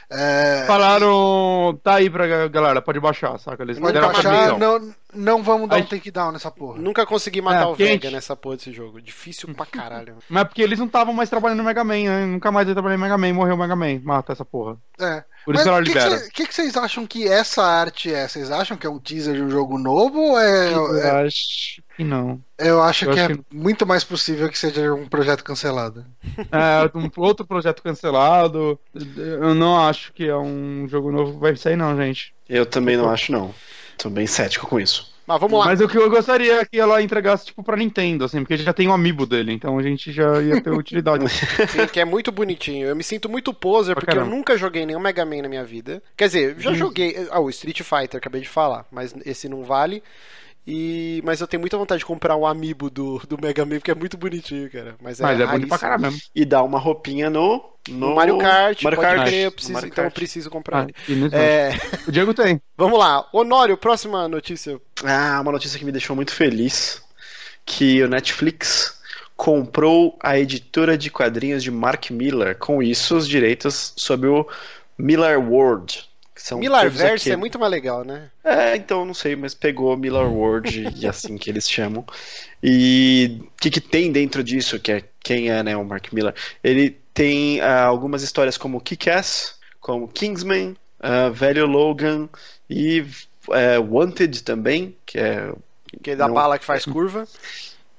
[0.10, 3.64] É, Falaram, tá aí pra galera, pode baixar, saca?
[3.64, 6.80] Eles Pode baixar, não, não vamos dar Aí- um takedown nessa porra.
[6.80, 8.10] Nunca consegui matar É, o Vega gente.
[8.11, 9.02] nessa porra desse jogo.
[9.02, 10.18] Difícil pra caralho.
[10.30, 12.26] Mas porque eles não estavam mais trabalhando no Mega Man, né?
[12.26, 13.99] Nunca mais ia trabalhar em Mega Man, morreu o Mega Man.
[14.03, 14.77] Mata essa porra.
[14.99, 15.23] É.
[15.45, 16.18] Por isso Mas ela o que, que, libera.
[16.19, 18.26] cê- que que vocês acham que essa arte é?
[18.27, 21.81] Vocês acham que é um teaser de um jogo novo ou é, Eu é- acho
[21.98, 22.40] que não.
[22.57, 26.06] eu acho eu que acho é muito mais possível que seja um projeto cancelado.
[26.52, 28.80] É, um outro projeto cancelado.
[29.18, 32.34] Eu não acho que é um jogo novo que vai sair, não, gente.
[32.48, 33.53] Eu também não acho, não.
[33.98, 35.11] Tô bem cético com isso.
[35.26, 35.65] Mas vamos lá.
[35.68, 38.74] Mas o que eu gostaria é que ela entregasse, tipo, pra Nintendo, assim, porque já
[38.74, 41.30] tem um amiibo dele, então a gente já ia ter utilidade.
[41.30, 42.88] Sim, que é muito bonitinho.
[42.88, 44.36] Eu me sinto muito poser Pra porque eu caramba.
[44.36, 46.03] nunca joguei nenhum Mega Man na minha vida.
[46.18, 46.76] Quer dizer, já Hum.
[46.76, 47.26] joguei.
[47.32, 50.03] Ah, o Street Fighter, acabei de falar, mas esse não vale.
[50.65, 53.91] E, mas eu tenho muita vontade de comprar um amiibo do, do Mega Man, porque
[53.91, 54.95] é muito bonitinho, cara.
[55.02, 56.22] Mas é, Mas é bonito pra caramba mesmo.
[56.34, 57.72] E dá uma roupinha no.
[57.85, 59.27] No, No Mario Kart, Mario pode Kart.
[59.27, 60.14] crer, eu preciso, Mario então eu Kart.
[60.14, 60.88] preciso comprar Ah,
[61.31, 61.72] É,
[62.07, 62.61] O Diego tem.
[62.77, 64.80] vamos lá, Honório, próxima notícia.
[65.03, 67.02] Ah, uma notícia que me deixou muito feliz:
[67.65, 68.99] que o Netflix
[69.35, 72.57] comprou a editora de quadrinhos de Mark Miller.
[72.57, 74.48] Com isso, os direitos sobre o
[74.98, 76.10] Miller World.
[76.44, 78.30] São Millarverse é muito mais legal, né?
[78.44, 82.06] É, então não sei, mas pegou Miller World e assim que eles chamam.
[82.61, 86.36] E o que, que tem dentro disso, que é quem é né, o Mark Miller?
[86.61, 92.28] Ele tem ah, algumas histórias como Kick-Ass, como Kingsman, ah, Velho Logan
[92.70, 93.06] e
[93.49, 95.49] eh, Wanted também, que é
[96.02, 96.36] Que é da Não.
[96.36, 97.26] bala que faz curva.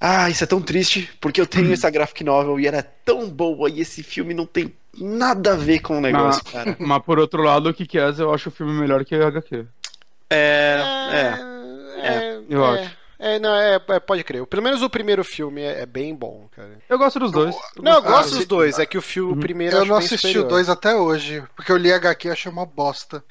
[0.07, 3.71] Ah, isso é tão triste, porque eu tenho essa graphic novel e era tão boa
[3.71, 6.77] e esse filme não tem nada a ver com o negócio, cara.
[6.79, 9.67] Mas por outro lado, o que é, eu acho o filme melhor que o HQ.
[10.31, 10.81] É,
[11.13, 12.09] é.
[12.09, 13.04] é, eu é, acho.
[13.27, 14.45] É, não, é, é, pode crer.
[14.47, 16.79] Pelo menos o primeiro filme é, é bem bom, cara.
[16.87, 17.57] Eu gosto dos dois.
[17.81, 18.79] Não, eu gosto Ah, dos dois.
[18.79, 20.45] É que o filme o primeiro Eu não assisti superior.
[20.45, 23.25] o 2 até hoje, porque eu li HQ e achei uma bosta.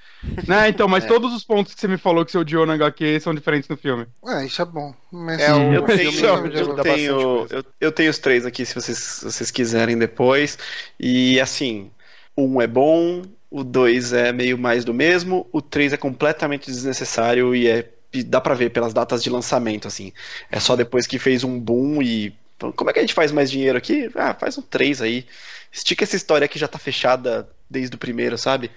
[0.48, 3.20] Né, então, mas todos os pontos que você me falou que você odiou na HQ
[3.20, 4.08] são diferentes no filme.
[4.26, 4.96] É, isso é bom.
[5.12, 8.98] Mas É, o Eu filme eu, tenho, eu, eu tenho os três aqui se vocês,
[8.98, 10.58] se vocês quiserem depois.
[11.00, 11.92] E assim,
[12.36, 13.22] um é bom,
[13.52, 17.93] o dois é meio mais do mesmo, o três é completamente desnecessário e é e
[18.22, 20.14] dá pra ver pelas datas de lançamento, assim.
[20.52, 22.36] É só depois que fez um boom e.
[22.76, 24.10] Como é que a gente faz mais dinheiro aqui?
[24.16, 25.26] Ah, faz um três aí.
[25.72, 28.70] Estica essa história que já tá fechada desde o primeiro, sabe?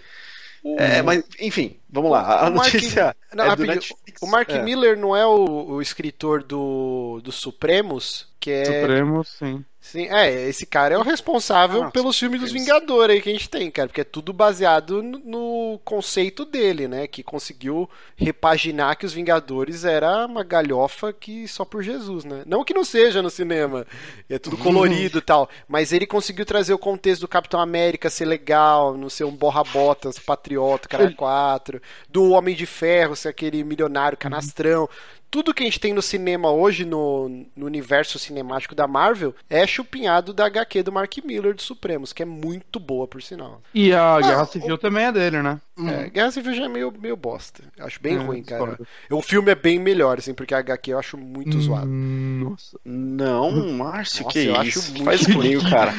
[0.78, 2.46] É, mas, enfim, vamos lá.
[2.46, 3.56] A O Mark- notícia Não, é.
[3.56, 3.94] Netflix.
[4.22, 4.62] O Mark É.
[4.62, 8.64] Miller não é o, o escritor do, do Supremos, que é.
[8.64, 9.64] Supremo, sim.
[9.80, 12.50] Sim, é, esse cara é o responsável Ah, pelos filmes dos.
[12.52, 16.88] Vingadores aí que a gente tem, cara, porque é tudo baseado no, no conceito dele,
[16.88, 17.06] né?
[17.06, 22.42] Que conseguiu repaginar que os Vingadores era uma galhofa que só por Jesus, né?
[22.46, 23.86] Não que não seja no cinema,
[24.28, 28.24] é tudo colorido e tal, mas ele conseguiu trazer o contexto do Capitão América ser
[28.24, 34.18] legal, não ser um borra-botas, patriota, cara quatro, do Homem de Ferro ser aquele milionário
[34.18, 34.88] canastrão.
[35.36, 39.66] Tudo que a gente tem no cinema hoje, no, no universo cinemático da Marvel, é
[39.66, 43.60] chupinhado da HQ do Mark Miller de Supremos, que é muito boa, por sinal.
[43.74, 45.60] E a Guerra Civil também é dele, né?
[45.78, 47.62] É, Guerra Civil já é meio, meio bosta.
[47.76, 48.64] Eu Acho bem É, ruim, cara.
[48.64, 48.86] discordo.
[49.10, 51.86] O filme é bem melhor, assim, porque a HQ eu acho muito zoado.
[51.86, 52.80] Hum, Nossa.
[52.82, 54.78] Não, Márcio, Nossa, que eu isso?
[54.80, 55.34] acho muito Faz ruim.
[55.36, 55.92] comigo, cara.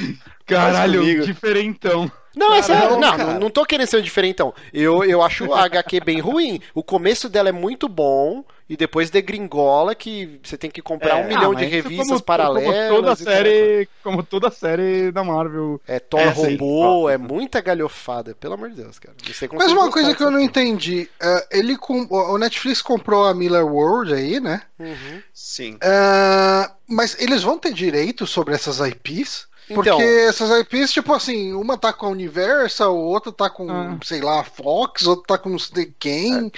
[0.48, 2.12] Caralho, diferentão.
[2.38, 2.98] Não, é sério.
[2.98, 4.54] Não, não, não tô querendo ser um diferentão.
[4.74, 6.62] Eu, eu acho a HQ bem ruim.
[6.74, 11.24] O começo dela é muito bom, e depois degringola que você tem que comprar É.
[11.24, 12.90] um milhão Ah, de isso revistas como, paralelas.
[12.90, 15.80] Como toda série, como toda série da Marvel.
[15.88, 19.16] É Thor É, robô, é muita galhofada, pelo amor de Deus, cara.
[19.26, 23.34] Você Mas uma coisa que eu não entendi, é, ele com, o Netflix comprou a
[23.34, 24.62] Miller World aí, né?
[24.78, 25.22] Uhum.
[25.34, 25.78] Sim.
[25.82, 29.48] É, mas eles vão ter direito sobre essas IPs?
[29.68, 30.02] Porque Então.
[30.02, 33.98] essas IPs, tipo assim, uma tá com a Universal, outra tá com, Ah.
[34.04, 36.48] sei lá, a Fox, outra tá com não sei quem.
[36.48, 36.52] É,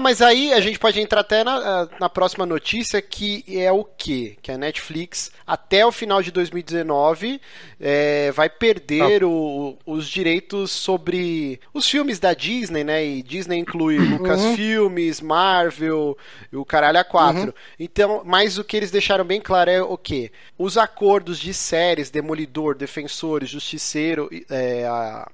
[0.00, 4.36] mas aí a gente pode entrar até na, na próxima notícia, que é o quê?
[4.42, 7.40] Que a Netflix, até o final de 2019,
[7.80, 13.04] é, vai perder o- os direitos sobre os filmes da Disney, né?
[13.04, 16.16] E Disney inclui Lucasfilmes, Marvel,
[16.52, 17.54] e o caralho a quatro.
[17.78, 20.30] Então, mas o que eles deixaram bem claro é o quê?
[20.58, 25.28] Os acordos de séries, Demolidor, Defensores, Justiceiro, é, a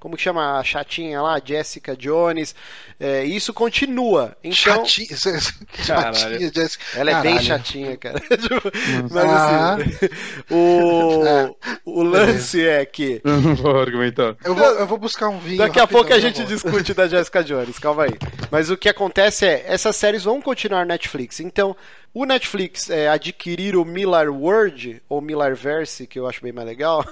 [0.00, 2.54] como que chama a chatinha lá, Jessica Jones,
[2.98, 4.36] é, isso continua.
[4.42, 5.08] Então, Chatinha,
[5.86, 6.14] Caralho.
[6.16, 6.84] chatinha, Jessica.
[6.98, 7.46] ela é bem Caralho.
[7.46, 8.18] chatinha, cara.
[8.40, 8.72] Tipo,
[9.10, 9.74] Mas Ah.
[9.76, 10.08] assim,
[10.50, 14.36] o, o lance é que Eu não vou argumentar.
[14.44, 15.58] Eu vou, eu vou buscar um vinho.
[15.58, 18.14] Daqui a pouco a já gente discute da Jessica Jones, calma aí.
[18.50, 21.40] Mas o que acontece é, essas séries vão continuar na Netflix.
[21.40, 21.76] Então,
[22.12, 27.04] o Netflix é, adquirir o Miller World, ou Millarverse, que eu acho bem mais legal.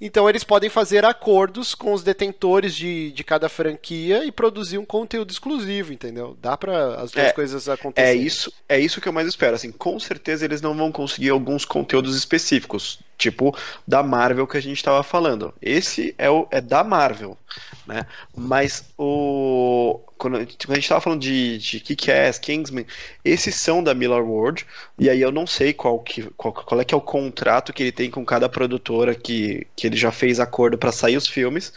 [0.00, 4.84] Então eles podem fazer acordos com os detentores de, de cada franquia e produzir um
[4.84, 6.36] conteúdo exclusivo, entendeu?
[6.40, 8.24] Dá pra as duas É, coisas É acontecerem.
[8.24, 9.56] isso, é isso que eu mais espero.
[9.56, 13.56] Assim, com certeza eles não vão conseguir alguns conteúdos específicos, tipo
[13.86, 15.52] da Marvel que a gente estava falando.
[15.60, 17.36] Esse é o é da Marvel,
[17.88, 18.06] né?
[18.36, 22.84] Mas o quando a gente estava falando de, de Kick-Ass, Kingsman,
[23.24, 24.66] esses são da Miller World.
[24.98, 27.82] E aí eu não sei qual que qual, qual é que é o contrato que
[27.82, 31.72] ele tem com cada produtora que, que ele já fez acordo para sair os filmes,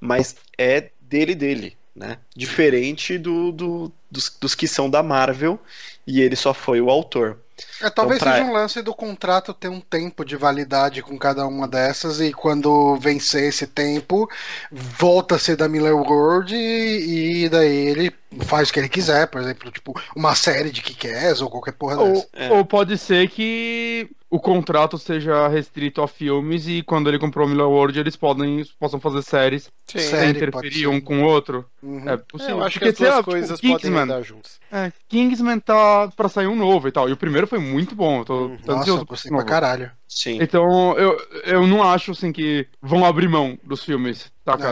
[0.00, 2.18] mas é dele dele, né?
[2.36, 5.58] Diferente do, do- dos, dos que são da Marvel
[6.06, 7.38] e ele só foi o autor.
[7.82, 11.18] É, talvez Então, pra- seja um lance do contrato ter um tempo de validade com
[11.18, 14.28] cada uma dessas e quando vencer esse tempo,
[14.70, 18.12] volta a ser da Miller World e, e daí ele
[18.44, 21.98] faz o que ele quiser, por exemplo, tipo, uma série de Kick-Ass ou qualquer porra
[21.98, 22.28] Ou, dessa.
[22.32, 22.50] É.
[22.50, 27.50] ou pode ser que o contrato seja restrito a filmes e quando ele comprou o
[27.50, 29.98] Miller World eles podem, possam fazer séries Sim.
[29.98, 31.66] Sem Série, interferir um com o outro.
[31.82, 32.08] Uhum.
[32.08, 32.56] É É, possível.
[32.56, 34.58] eu acho que Porque, as sei duas lá, coisas tipo, podem Kingsman, andar juntas.
[34.70, 37.08] é, Kingsman tá pra sair um novo e tal.
[37.08, 38.20] E o primeiro foi muito bom.
[38.20, 38.58] Eu tô, Uhum.
[38.58, 39.90] tô Nossa, eu gostei pra caralho.
[40.08, 40.38] Sim.
[40.40, 44.68] Então, eu, eu não acho assim que vão abrir mão dos filmes, saca?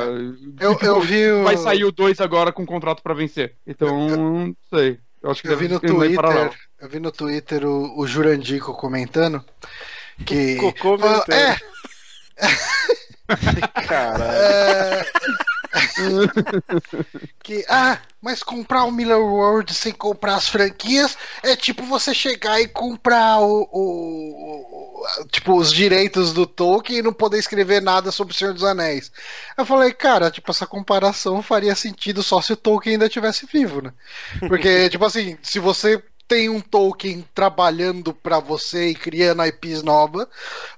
[0.61, 1.45] Eu, Tipo, eu vi o...
[1.45, 3.57] Vai sair o 2 agora com contrato pra vencer.
[3.67, 4.99] Então, não sei.
[5.23, 5.81] Eu acho que Eu vi no.
[5.81, 9.45] Twitter, eu vi no Twitter o, o Jurandico comentando
[10.25, 11.41] que Cocô Fala, mentando.
[11.43, 11.57] é,
[13.87, 14.33] Caralho.
[14.33, 15.05] é,
[17.43, 22.61] que ah, mas comprar o Miller World sem comprar as franquias é tipo você chegar
[22.61, 28.11] e comprar o, o- o- tipo os direitos do Tolkien e não poder escrever nada
[28.11, 29.11] sobre o Senhor dos Anéis.
[29.57, 33.81] Eu falei, cara, tipo essa comparação faria sentido só se o Tolkien ainda estivesse vivo,
[33.81, 33.93] né?
[34.49, 40.31] Porque tipo assim, se você tem um Tolkien trabalhando pra você e criando IPs nova,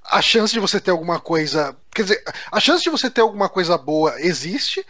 [0.02, 3.50] a chance de você ter alguma coisa, quer dizer, a chance de você ter alguma
[3.50, 4.82] coisa boa existe,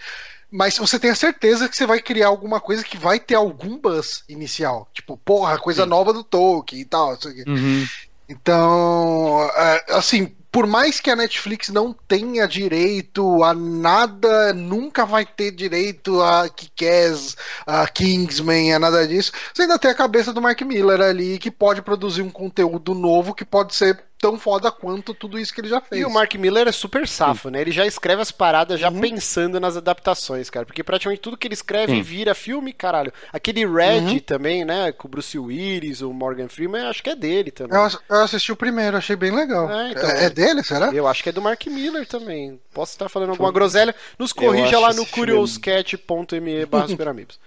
[0.48, 3.76] mas você tem a certeza que você vai criar alguma coisa que vai ter algum
[3.76, 4.88] buzz inicial.
[4.94, 7.18] Tipo, porra, coisa nova do Tolkien e tal.
[7.44, 7.84] Uhum.
[8.28, 15.24] Então, é, assim, por mais que a Netflix não tenha direito a nada, nunca vai
[15.24, 20.42] ter direito a Kick-Ass, a Kingsman, a nada disso, você ainda tem a cabeça do
[20.42, 25.12] Mark Miller ali que pode produzir um conteúdo novo que pode ser tão foda quanto
[25.12, 26.00] tudo isso que ele já fez.
[26.00, 27.60] E o Mark Miller é super safo, né?
[27.60, 29.00] Ele já escreve as paradas já Uhum.
[29.00, 30.64] pensando nas adaptações, cara.
[30.64, 32.02] Porque praticamente tudo que ele escreve Sim.
[32.02, 33.12] vira filme, caralho.
[33.32, 34.18] Aquele Red Uhum.
[34.20, 34.92] também, né?
[34.92, 37.76] Com o Bruce Willis, o Morgan Freeman, acho que é dele também.
[37.76, 39.68] Eu, eu assisti o primeiro, achei bem legal.
[39.68, 40.08] É, então.
[40.08, 40.92] é, é dele, será?
[40.94, 42.60] Eu acho que é do Mark Miller também.
[42.72, 43.92] Posso estar falando alguma groselha?
[44.16, 47.38] Nos corrija lá no curioscat.me barra superamigos.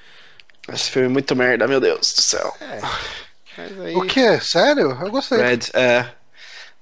[0.68, 2.54] Esse filme é muito merda, meu Deus do céu.
[3.58, 3.96] Mas aí...
[3.96, 4.40] O que?
[4.42, 4.98] Sério?
[5.02, 5.38] Eu gostei.
[5.38, 6.06] Red, é.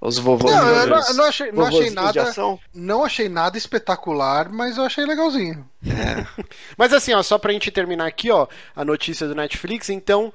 [0.05, 0.51] Os vovôs.
[0.53, 2.23] Não, eu não, eu não achei, não achei de nada.
[2.23, 2.59] ação.
[2.73, 5.65] Não achei nada espetacular, mas eu achei legalzinho.
[6.77, 10.33] Mas assim, ó, só pra gente terminar aqui, ó, a notícia do Netflix, então,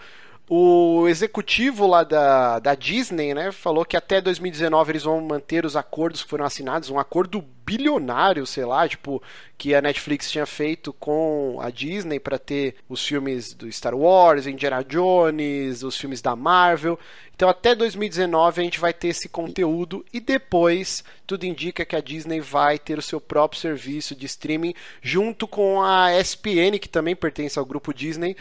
[0.49, 5.77] o executivo lá da, da Disney, né, falou que até 2019 eles vão manter os
[5.77, 9.23] acordos que foram assinados, um acordo bilionário, sei lá, tipo,
[9.59, 14.47] que a Netflix tinha feito com a Disney pra ter os filmes do Star Wars,
[14.47, 16.99] Indiana Jones, os filmes da Marvel.
[17.37, 22.01] Então até 2019 a gente vai ter esse conteúdo e depois tudo indica que a
[22.01, 24.73] Disney vai ter o seu próprio serviço de streaming
[25.03, 28.35] junto com a ESPN, que também pertence ao grupo Disney.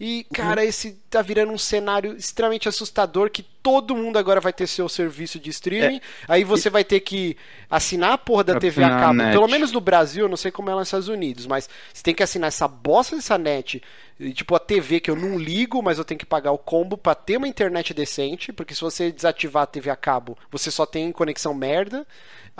[0.00, 4.66] E, cara, esse tá virando um cenário extremamente assustador que todo mundo agora vai ter
[4.66, 6.00] seu serviço de streaming.
[6.26, 7.36] Aí você vai ter que
[7.68, 9.18] assinar a porra da TV a cabo.
[9.30, 12.02] Pelo menos no Brasil, eu não sei como é lá nos Estados Unidos, mas você
[12.02, 13.82] tem que assinar essa bosta dessa net.
[14.18, 16.96] E, tipo, a TV que eu não ligo, mas eu tenho que pagar o combo
[16.96, 20.86] pra ter uma internet decente, porque se você desativar a TV a cabo, você só
[20.86, 22.06] tem conexão merda.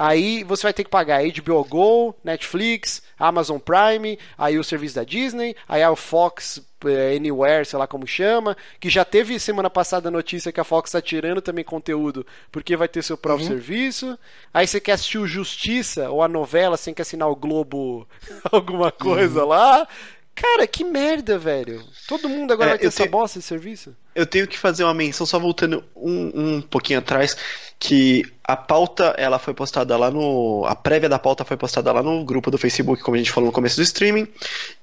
[0.03, 5.05] Aí você vai ter que pagar HBO Go, Netflix, Amazon Prime, aí o serviço da
[5.05, 10.09] Disney, aí a Fox eh, Anywhere, sei lá como chama, que já teve semana passada
[10.09, 14.19] a notícia que a Fox tá tirando também conteúdo porque vai ter seu próprio serviço.
[14.55, 18.09] Aí você quer assistir o Justiça ou a novela, tem que assinar o Globo
[18.51, 19.87] alguma coisa lá.
[20.35, 21.85] Cara, que merda, velho.
[22.09, 23.95] Todo mundo agora É, vai ter essa tenho- bosta de serviço?
[24.15, 27.37] Eu tenho que fazer uma menção, só voltando um, um pouquinho atrás,
[27.79, 30.65] que a pauta ela foi postada lá no.
[30.67, 33.49] A prévia da pauta foi postada lá no grupo do Facebook, como a gente falou
[33.49, 34.27] no começo do streaming.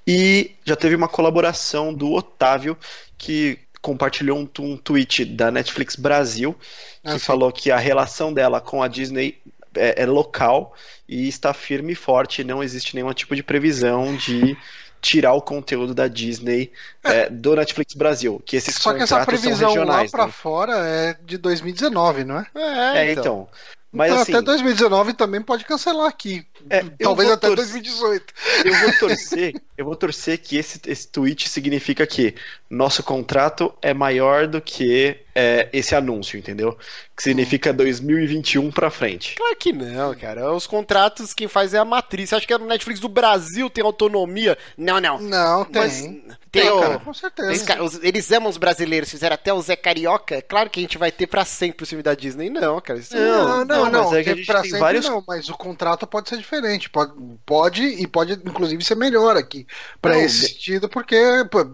[0.06, 2.76] E já teve uma colaboração do Otávio,
[3.16, 6.56] que compartilhou um, um tweet da Netflix Brasil,
[7.02, 9.38] que Ah, falou que a relação dela com a Disney
[9.74, 10.74] é, é local
[11.08, 14.56] e está firme e forte, não existe nenhum tipo de previsão de
[15.00, 16.72] tirar o conteúdo da Disney
[17.02, 20.08] é, do Netflix Brasil, que esses Só que essa previsão lá né?
[20.30, 22.46] fora é de 2019, não é?
[22.54, 23.48] É, então.
[23.90, 26.46] Mas Então, assim, até 2019 também pode cancelar aqui.
[26.70, 28.34] É, Talvez até tor- 2018.
[28.64, 32.34] eu vou torcer, eu vou torcer que esse, esse tweet significa que
[32.70, 36.76] nosso contrato é maior do que é, esse anúncio, entendeu?
[37.16, 39.34] Que significa 2021 pra frente.
[39.36, 40.52] Claro que não, cara.
[40.52, 42.28] Os contratos quem faz é a matriz.
[42.30, 44.56] Você acha que a Netflix do Brasil tem autonomia?
[44.76, 45.18] Não, não.
[45.20, 45.82] Não, tem.
[45.82, 47.64] Mas tem, tem o- cara, com certeza.
[47.66, 50.42] Cara- os- eles amam os brasileiros, fizeram até o Zé Carioca.
[50.42, 52.50] Claro que a gente vai ter pra sempre o filme da Disney.
[52.50, 52.98] Não, cara.
[52.98, 54.04] Isso Não, não, não, não.
[54.10, 56.36] mas é que a gente pra tem sempre vários- não, mas o contrato pode ser
[56.36, 56.47] diferente.
[56.88, 57.12] Pode,
[57.44, 59.66] pode e pode, inclusive, ser melhor aqui.
[60.14, 61.16] Não, esse de- sentido, porque,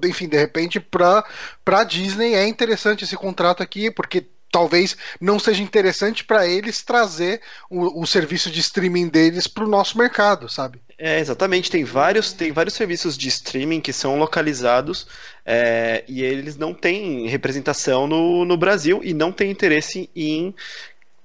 [0.04, 1.24] enfim, de repente, pra,
[1.64, 7.40] pra Disney é interessante esse contrato aqui, porque talvez não seja interessante pra eles trazer
[7.68, 10.80] o, o serviço de streaming deles pro nosso mercado, sabe?
[10.96, 11.70] É, exatamente.
[11.70, 15.08] Tem vários, tem vários serviços de streaming que são localizados
[15.44, 20.54] é, e eles não têm representação no, no Brasil e não têm interesse em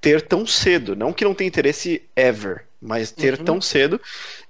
[0.02, 0.96] ter tão cedo.
[0.96, 3.46] Não que não tenha interesse ever, mas ter uhum.
[3.46, 4.00] tão cedo.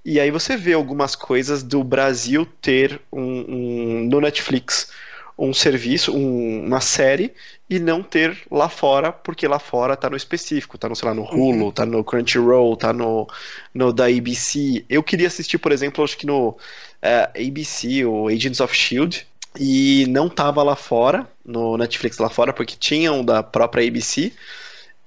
[0.04, 4.92] E aí você vê algumas coisas do Brasil ter um, um no Netflix
[5.40, 7.34] um serviço, um, uma série
[7.70, 11.16] e não ter lá fora, porque lá fora tá no específico, tá no, sei lá,
[11.16, 11.72] no Hulu, uhum.
[11.72, 13.26] tá no Crunchyroll, tá no,
[13.74, 14.84] no da ABC.
[14.90, 16.58] Eu queria assistir, por exemplo, acho que no uh,
[17.02, 19.26] é, ABC, o Agents of Shield,
[19.58, 24.34] e não tava lá fora, no Netflix lá fora, porque tinha um da própria ABC,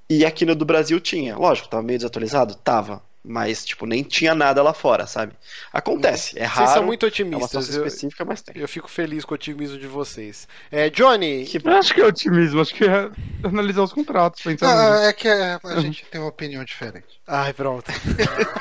[0.09, 1.37] e aqui no do Brasil tinha.
[1.37, 2.55] Lógico, tava meio desatualizado?
[2.55, 3.03] Tava.
[3.25, 5.33] Mas, tipo, nem tinha nada lá fora, sabe?
[5.73, 6.67] Acontece, é raro.
[6.67, 7.69] Vocês são muito otimistas.
[7.69, 8.61] É uma eu, específica, mas tem.
[8.61, 10.49] Eu fico feliz com o otimismo de vocês.
[10.73, 11.45] É, Johnny.
[11.45, 11.61] Que...
[11.69, 13.11] acho que é otimismo, acho que é
[13.45, 14.43] analisar os contratos.
[14.61, 17.21] Ah, é que é, a gente tem uma opinião diferente.
[17.25, 17.93] Ai, pronto.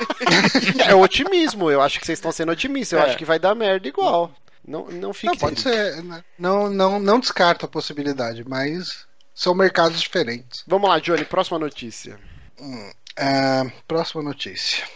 [0.86, 2.96] é otimismo, eu acho que vocês estão sendo otimistas.
[2.96, 3.08] Eu é.
[3.08, 4.32] acho que vai dar merda igual.
[4.64, 5.26] Não, não fique.
[5.26, 6.04] Não, pode ser.
[6.04, 6.22] Né?
[6.38, 10.62] Não, não, não descarto a possibilidade, mas são mercados diferentes.
[10.68, 12.16] Vamos lá, Johnny, próxima notícia.
[12.60, 12.92] Hum.
[13.16, 14.86] É, próxima notícia.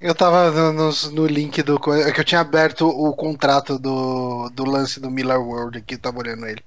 [0.00, 1.80] eu tava no, no, link do.
[1.94, 6.18] É que eu tinha aberto o contrato do, do lance do Miller World aqui, tava
[6.18, 6.62] olhando ele.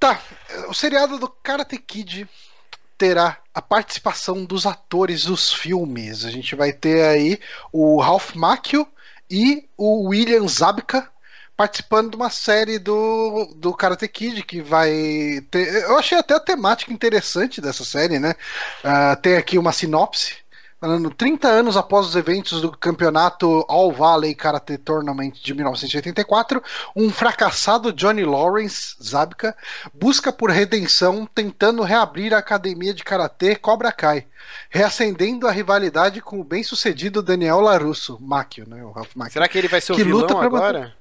[0.00, 0.20] Tá.
[0.68, 2.28] O seriado do Karate Kid
[2.98, 6.24] terá a participação dos atores dos filmes.
[6.24, 7.38] A gente vai ter aí
[7.72, 8.86] o Ralph Macchio
[9.30, 11.10] e o William Zabka
[11.56, 14.90] participando de uma série do, do Karate Kid que vai
[15.50, 15.84] ter.
[15.84, 18.34] Eu achei até a temática interessante dessa série, né?
[18.84, 20.42] Uh, tem aqui uma sinopse.
[20.82, 26.60] Falando 30 anos após os eventos do campeonato All Valley Karate Tournament de 1984,
[26.96, 29.56] um fracassado Johnny Lawrence Zabka
[29.94, 34.26] busca por redenção tentando reabrir a academia de karatê Cobra Kai,
[34.68, 38.82] reacendendo a rivalidade com o bem-sucedido Daniel Larusso, Macchio, né?
[38.82, 39.34] O Ralph Macchio.
[39.34, 40.96] Será que ele vai ser o vilão agora?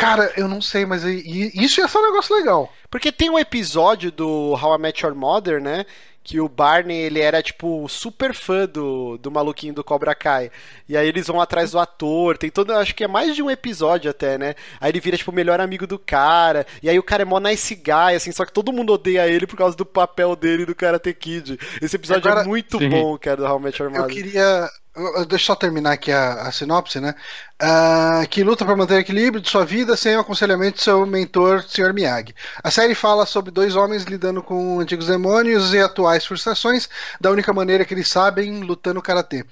[0.00, 2.72] Cara, eu não sei, mas isso ia ser um negócio legal.
[2.90, 5.84] Porque tem um episódio do How I Met Your Mother, né?
[6.22, 10.50] Que o Barney, ele era, tipo, super fã do, do maluquinho do Cobra Kai.
[10.88, 12.36] E aí eles vão atrás do ator.
[12.36, 14.54] Tem todo, acho que é mais de um episódio até, né?
[14.80, 16.66] Aí ele vira, tipo, o melhor amigo do cara.
[16.82, 19.46] E aí o cara é mó nice guy, assim, só que todo mundo odeia ele
[19.46, 21.58] por causa do papel dele do Karate Kid.
[21.80, 22.88] Esse episódio é Agora, é muito sim.
[22.88, 24.04] bom, cara, do How I Met Your Mother.
[24.04, 24.70] Eu queria
[25.28, 27.14] Deixa eu só terminar aqui a, a sinopse, né?
[27.62, 31.04] Uh, que luta para manter o equilíbrio de sua vida sem o aconselhamento de seu
[31.06, 31.92] mentor, Sr.
[31.92, 32.34] Miyagi.
[32.62, 36.88] A série fala sobre dois homens lidando com antigos demônios e atuais frustrações
[37.20, 39.44] da única maneira que eles sabem, lutando karatê.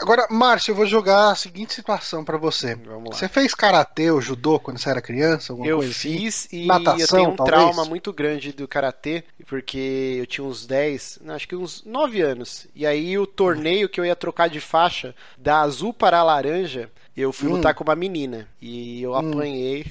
[0.00, 2.74] Agora, Márcio, eu vou jogar a seguinte situação para você.
[3.06, 5.52] Você fez karatê ou judô quando você era criança?
[5.52, 6.18] eu coisa assim?
[6.18, 7.58] fiz e Natação, eu tenho um talvez?
[7.58, 12.66] trauma muito grande do karatê, porque eu tinha uns 10, acho que uns 9 anos.
[12.74, 16.90] E aí o torneio que eu ia trocar de faixa da azul para a laranja,
[17.14, 17.56] eu fui hum.
[17.56, 19.16] lutar com uma menina e eu hum.
[19.16, 19.84] apanhei.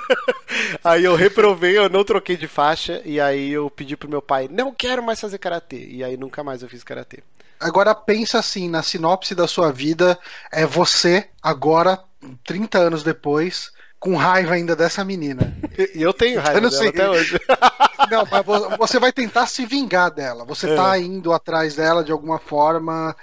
[0.82, 4.48] aí eu reprovei, eu não troquei de faixa e aí eu pedi pro meu pai,
[4.50, 5.86] não quero mais fazer karatê.
[5.86, 7.22] E aí nunca mais eu fiz karatê.
[7.64, 10.18] Agora pensa assim, na sinopse da sua vida,
[10.52, 11.98] é você agora,
[12.44, 15.56] 30 anos depois, com raiva ainda dessa menina.
[15.94, 17.40] E eu tenho raiva eu até hoje.
[18.10, 20.44] Não, mas você vai tentar se vingar dela.
[20.44, 20.76] Você é.
[20.76, 23.16] tá indo atrás dela de alguma forma.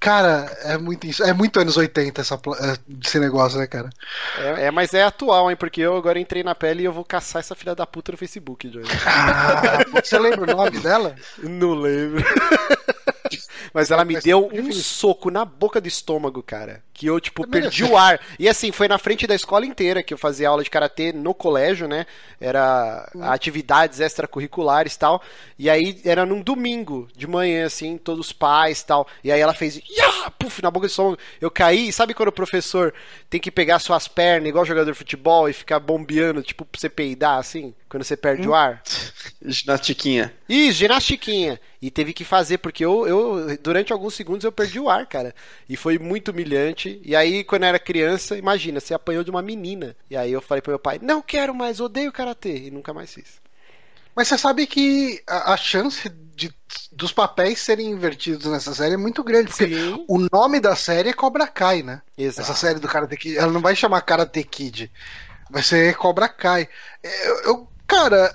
[0.00, 1.22] Cara, é muito isso.
[1.22, 3.90] É muito anos 80 essa, é, esse negócio, né, cara?
[4.38, 5.56] É, é, mas é atual, hein?
[5.56, 8.18] Porque eu agora entrei na pele e eu vou caçar essa filha da puta no
[8.18, 8.88] Facebook, Johnny.
[9.06, 11.14] Ah, você lembra o nome dela?
[11.38, 12.24] Não lembro.
[13.72, 16.82] Mas ela me deu um soco na boca do estômago, cara.
[16.92, 18.20] Que eu, tipo, perdi o ar.
[18.38, 21.32] E assim, foi na frente da escola inteira que eu fazia aula de karatê no
[21.32, 22.06] colégio, né?
[22.40, 23.22] Era hum.
[23.22, 25.22] atividades extracurriculares e tal.
[25.58, 29.06] E aí era num domingo de manhã, assim, todos os pais e tal.
[29.24, 30.30] E aí ela fez, Yah!
[30.38, 31.18] Puf, na boca do estômago.
[31.40, 31.88] Eu caí.
[31.88, 32.92] E sabe quando o professor
[33.28, 36.88] tem que pegar suas pernas, igual jogador de futebol, e ficar bombeando, tipo, pra você
[36.88, 37.74] peidar, assim?
[37.88, 38.50] Quando você perde hum.
[38.50, 38.82] o ar?
[39.42, 40.32] Ginastiquinha.
[40.50, 41.60] Isso, ginastiquinha.
[41.80, 45.32] E teve que fazer, porque eu, eu, durante alguns segundos, eu perdi o ar, cara.
[45.68, 47.00] E foi muito humilhante.
[47.04, 49.96] E aí, quando eu era criança, imagina, você apanhou de uma menina.
[50.10, 52.66] E aí eu falei pro meu pai, não quero mais, odeio karatê.
[52.66, 53.40] E nunca mais fiz.
[54.14, 56.52] Mas você sabe que a, a chance de,
[56.90, 59.50] dos papéis serem invertidos nessa série é muito grande.
[59.50, 60.04] Porque Sim.
[60.08, 62.02] o nome da série é Cobra Kai, né?
[62.18, 62.50] Exato.
[62.50, 63.38] Essa série do Karate Kid.
[63.38, 64.90] Ela não vai chamar Karate Kid.
[65.48, 66.68] Vai ser Cobra Kai.
[67.04, 68.32] Eu, eu cara,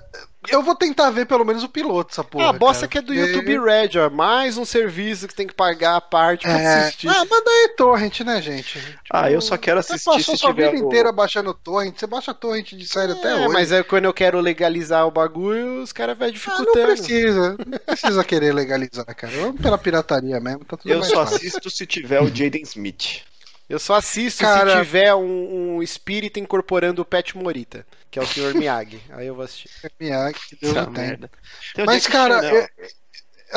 [0.50, 2.46] Eu vou tentar ver pelo menos o piloto, essa porra.
[2.46, 4.10] Ah, a bosta cara, que é do porque- YouTube Red, ó.
[4.10, 6.78] Mais um serviço que tem que pagar a parte pra É...
[6.86, 7.08] assistir.
[7.10, 8.80] Ah, manda aí torrent, né, gente?
[9.12, 11.98] Ah, eu só quero Você assistir passou se sua tiver vida o- inteira baixando torrent.
[11.98, 13.48] Você baixa torrent de série até É, hoje.
[13.54, 16.86] mas é quando eu quero legalizar o bagulho, os caras vão Ah, não dificultando.
[16.88, 17.56] precisa.
[17.66, 19.34] Não precisa querer legalizar, cara.
[19.36, 20.66] Vamos pela pirataria mesmo.
[20.66, 21.36] Tá tudo Eu mais só fácil.
[21.38, 23.22] assisto se tiver o Jaden Smith.
[23.68, 27.84] Eu só assisto Cara- se tiver um, um espírito incorporando o Pet Morita,
[28.16, 28.56] que é o Sr.
[28.58, 29.02] Miyagi.
[29.10, 29.70] Aí eu vou assistir.
[30.00, 31.08] Miyagi, que Deus Essa o tenha.
[31.08, 31.30] merda.
[31.74, 32.56] Tem Mas, cara, Chanel.
[32.56, 32.88] eu-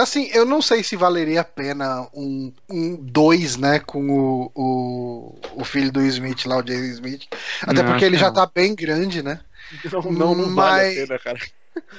[0.03, 4.51] assim, eu não sei se valeria a pena um 2, um dois, né, com o,
[4.55, 7.23] o, o filho do Smith lá, o Jason Smith.
[7.63, 8.35] Até Não, porque ele acho já não.
[8.35, 9.41] tá bem grande, né?
[9.93, 11.39] Não, não, não vale mas- a pena, cara.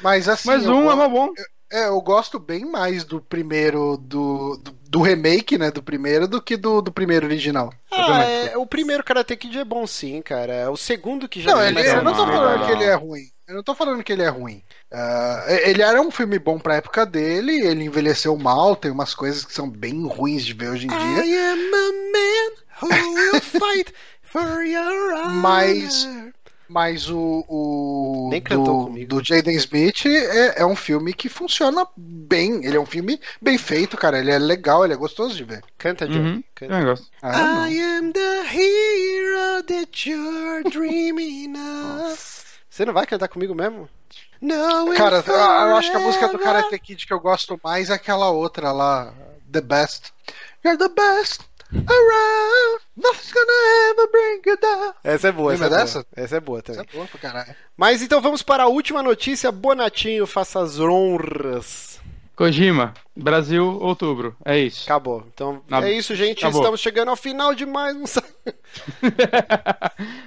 [0.01, 0.49] Mas assim.
[0.49, 1.29] Mas eu um go- é uma bom.
[1.71, 6.41] É, eu gosto bem mais do primeiro, do, do, do remake, né, do primeiro, do
[6.41, 7.71] que do, do primeiro original.
[7.91, 10.71] Ah, é, o primeiro Karate Kid é bom sim, cara.
[10.71, 13.23] O segundo que já Não, ele, eu não tô falando que ele é ruim.
[13.47, 14.63] Eu não tô falando que ele é ruim.
[14.91, 19.45] Ah, ele era um filme bom pra época dele, ele envelheceu mal, tem umas coisas
[19.45, 21.25] que são bem ruins de ver hoje em dia.
[21.25, 22.51] I am a man
[22.81, 23.93] who will fight
[24.23, 25.29] for your honor.
[25.41, 26.07] Mas-
[26.69, 29.09] Mas o, o Nem cantou do, comigo.
[29.09, 32.63] do Jaden Smith é, é um filme que funciona bem.
[32.63, 34.19] Ele é um filme bem feito, cara.
[34.19, 35.63] Ele é legal, ele é gostoso de ver.
[35.79, 36.29] Canta, Johnny.
[36.29, 36.43] Uhum.
[36.53, 36.73] Canta.
[36.75, 37.07] Eu gosto.
[37.23, 37.67] Ah, não.
[37.67, 42.39] I am the hero that you're dreaming of.
[42.69, 43.89] Você não vai cantar comigo mesmo?
[44.39, 47.89] No, Cara, eu, eu acho que a música do Karate Kid que eu gosto mais
[47.89, 49.11] é aquela outra lá,
[49.51, 50.13] The Best.
[50.63, 52.81] You're the best around.
[52.97, 54.93] Nothing's gonna ever bring you down.
[55.03, 55.85] Essa é boa, essa é Lembra boa.
[55.85, 56.05] dessa?
[56.15, 56.81] Essa é boa também.
[56.81, 57.55] é boa pra caralho.
[57.77, 59.51] Mas então vamos para a última notícia.
[59.51, 61.99] Bonatinho, faça as honras.
[62.35, 64.33] Kojima, Brasil, outubro.
[64.45, 64.83] É isso.
[64.85, 65.25] Acabou.
[65.33, 66.39] Então Na- é isso, gente.
[66.39, 66.61] Acabou.
[66.61, 68.05] Estamos chegando ao final de mais um.
[68.07, 68.23] sa-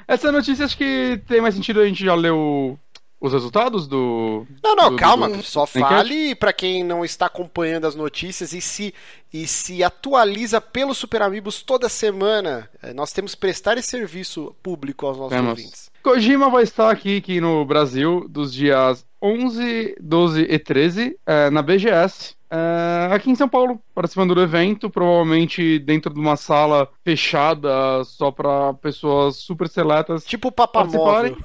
[0.07, 2.79] Essa notícia acho que tem mais sentido a gente já leu
[3.23, 4.45] os resultados do.
[4.63, 5.29] Não, não, do- calma.
[5.29, 8.93] do- Só fale para quem não está acompanhando as notícias e se,
[9.33, 12.69] e se atualiza pelo Super Amigos toda semana.
[12.83, 15.51] É, Nós temos que prestar esse serviço público aos nossos Temos.
[15.51, 15.91] ouvintes.
[16.03, 21.63] Kojima vai estar aqui, aqui no Brasil dos dias 11, 12 e 13 é, na
[21.63, 22.35] BGS.
[22.51, 28.31] é, aqui em São Paulo, participando do evento, provavelmente dentro de uma sala fechada só
[28.33, 30.25] para pessoas super seletas.
[30.25, 31.37] Tipo o Papamóvel.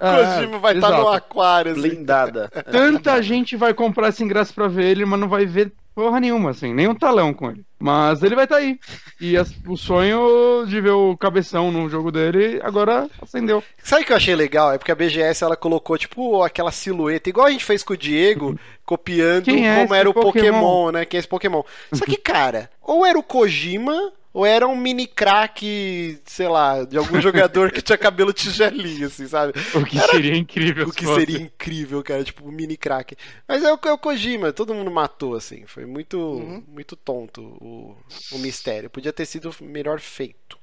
[0.00, 1.08] O É, Kojima vai estar no exato.
[1.10, 1.72] aquário.
[1.72, 1.80] assim.
[1.80, 2.48] Blindada.
[2.70, 6.50] Tanta gente vai comprar esse ingresso pra ver ele, mas não vai ver porra nenhuma,
[6.50, 7.64] assim, nem um talão com ele.
[7.78, 8.80] Mas ele vai estar aí.
[9.20, 13.62] E as- o sonho de ver o cabeção no jogo dele agora acendeu.
[13.80, 14.72] Sabe o que eu achei legal?
[14.72, 17.96] É porque a BGS ela colocou, tipo, aquela silhueta, igual a gente fez com o
[17.96, 20.90] Diego, copiando é como era o Pokémon, Pokémon?
[20.90, 21.04] né?
[21.04, 21.62] Quem é esse Pokémon.
[21.92, 26.98] Só que, cara, ou era o Kojima, ou era um mini crack, sei lá, de
[26.98, 29.52] algum jogador que tinha cabelo tigelinho, assim, sabe?
[29.74, 30.88] O que seria incrível.
[30.88, 31.20] O que se fosse.
[31.20, 33.16] seria incrível, cara, tipo um mini crack.
[33.48, 35.64] Mas é o, é o Kojima, todo mundo matou, assim.
[35.66, 36.62] Foi muito, Uhum.
[36.68, 37.96] muito tonto o,
[38.32, 38.90] o mistério.
[38.90, 40.58] Podia ter sido melhor feito.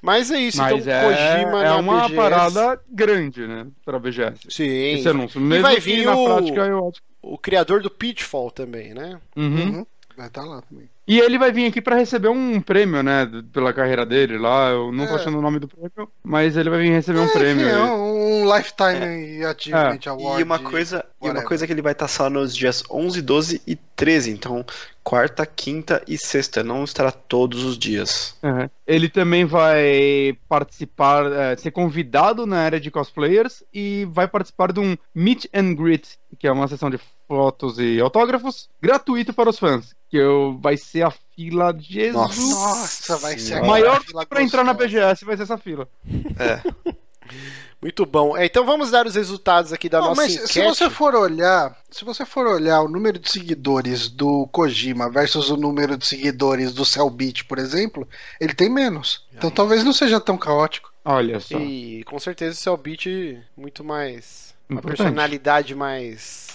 [0.00, 1.02] Mas é isso, Mas então é,
[1.42, 2.14] Kojima é na uma BGS.
[2.14, 3.66] parada grande, né?
[3.84, 4.42] Pra BGS.
[4.48, 4.64] Sim.
[4.94, 5.40] Esse anúncio.
[5.40, 7.02] Mesmo vai que vir na o- prática eu acho.
[7.20, 9.20] O criador do Pitfall também, né?
[9.36, 9.78] Uhum.
[9.78, 9.86] Uhum.
[10.16, 10.88] Vai estar lá também.
[11.08, 13.26] E ele vai vir aqui pra receber um prêmio, né?
[13.50, 14.68] Pela carreira dele lá.
[14.68, 15.16] Eu não tô É.
[15.16, 17.66] achando o nome do prêmio, mas ele vai vir receber um prêmio.
[17.66, 17.80] É, aí.
[17.80, 20.40] um Lifetime Achievement Award.
[20.40, 23.62] E uma coisa, e uma coisa que ele vai estar só nos dias 11, 12
[23.66, 24.30] e 13.
[24.30, 24.62] Então,
[25.02, 26.62] quarta, quinta e sexta.
[26.62, 28.36] Não estará todos os dias.
[28.42, 28.68] Uhum.
[28.86, 34.80] Ele também vai participar, é, ser convidado na área de cosplayers e vai participar de
[34.80, 39.58] um Meet and Greet, que é uma sessão de fotos e autógrafos gratuito para os
[39.58, 39.96] fãs.
[40.10, 42.50] Que eu, vai ser a fila de Jesus.
[42.50, 44.72] Nossa, vai ser aquela Maior fila para entrar na.
[44.72, 45.88] BGS vai ser essa fila.
[46.38, 46.62] É.
[47.80, 48.36] Muito bom.
[48.36, 50.52] É, então vamos dar os resultados aqui da Não, nossa mas enquete.
[50.52, 55.48] se você for olhar, se você for olhar o número de seguidores do Kojima versus
[55.48, 58.08] o número de seguidores do Cellbit, por exemplo,
[58.40, 59.24] ele tem menos.
[59.32, 60.92] Então talvez não seja tão caótico.
[61.04, 61.56] Olha só.
[61.58, 64.54] E com certeza o Cellbit muito mais.
[64.68, 64.98] Uma Importante.
[64.98, 66.48] personalidade mais.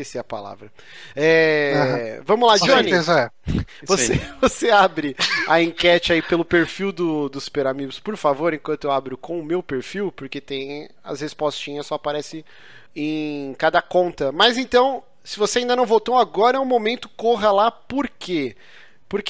[0.00, 0.70] Esqueci a palavra.
[1.16, 2.84] É, Vamos lá, Com Johnny.
[2.90, 3.52] certeza é.
[3.84, 5.16] Você, você abre
[5.48, 9.40] a enquete aí pelo perfil do, do Super Amigos, por favor, enquanto eu abro com
[9.40, 12.44] o meu perfil, porque tem as respostinhas, só aparece
[12.94, 14.30] em cada conta.
[14.30, 18.54] Mas então, se você ainda não votou, agora é o momento, corra lá, por quê?
[18.54, 18.68] Porque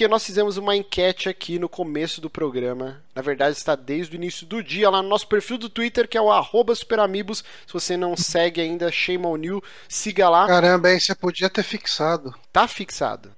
[0.08, 3.00] nós fizemos uma enquete aqui no começo do programa.
[3.14, 6.18] Na verdade, está desde o início do dia lá no nosso perfil do Twitter, que
[6.18, 7.44] é o arroba superamigos.
[7.66, 10.46] Se você não segue ainda, shame on you, siga lá.
[10.48, 12.34] Caramba, aí você podia ter fixado.
[12.52, 13.30] Tá fixado.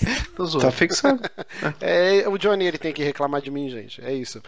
[0.36, 0.66] Tô zoando.
[0.66, 1.20] Tá fixado.
[1.80, 4.02] É, o Johnny ele tem que reclamar de mim, gente.
[4.02, 4.42] É isso.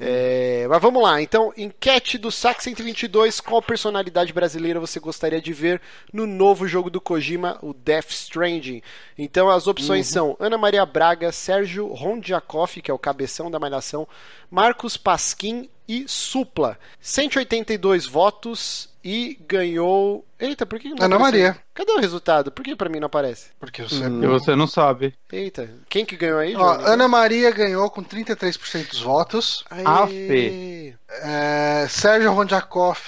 [0.00, 1.20] É, mas vamos lá.
[1.20, 3.40] Então, enquete do SAC 122.
[3.40, 5.80] Qual personalidade brasileira você gostaria de ver
[6.12, 8.82] no novo jogo do Kojima, o Death Stranding?
[9.16, 14.06] Então, as opções são Ana Maria Braga, Sérgio Rondjakov, que é o cabeção da Malhação,
[14.50, 16.78] Marcos Pasquim e Supla.
[17.00, 20.24] 182 votos e ganhou.
[20.38, 21.42] Eita, por que não Ana apareceu?
[21.48, 21.58] Maria.
[21.74, 22.50] Cadê o resultado?
[22.52, 23.48] Por que pra mim não aparece?
[23.58, 24.04] Porque você.
[24.04, 25.14] E você não sabe.
[25.32, 26.72] Eita, quem que ganhou aí, Ó?
[26.80, 29.64] Ana Maria ganhou com 33% dos votos.
[29.70, 29.82] Aê.
[29.84, 30.96] Afe.
[31.22, 32.98] É, Sérgio Rondjakov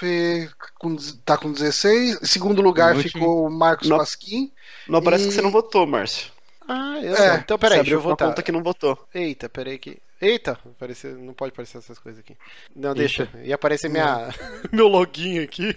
[0.78, 2.22] com, tá com 16.
[2.22, 3.98] Em segundo lugar No ficou o Marcos Não.
[3.98, 4.50] Pasquim.
[4.88, 6.30] Não parece E- que você não votou, Márcio.
[6.68, 8.26] Ah, eu É, então peraí, deixa eu voltar.
[8.26, 8.96] conta que não votou.
[9.14, 9.98] Eita, peraí que.
[10.20, 12.36] Eita, apareceu, não pode aparecer essas coisas aqui.
[12.76, 13.28] Não, deixa.
[13.42, 14.28] Ia aparecer minha,
[14.70, 15.74] meu login aqui.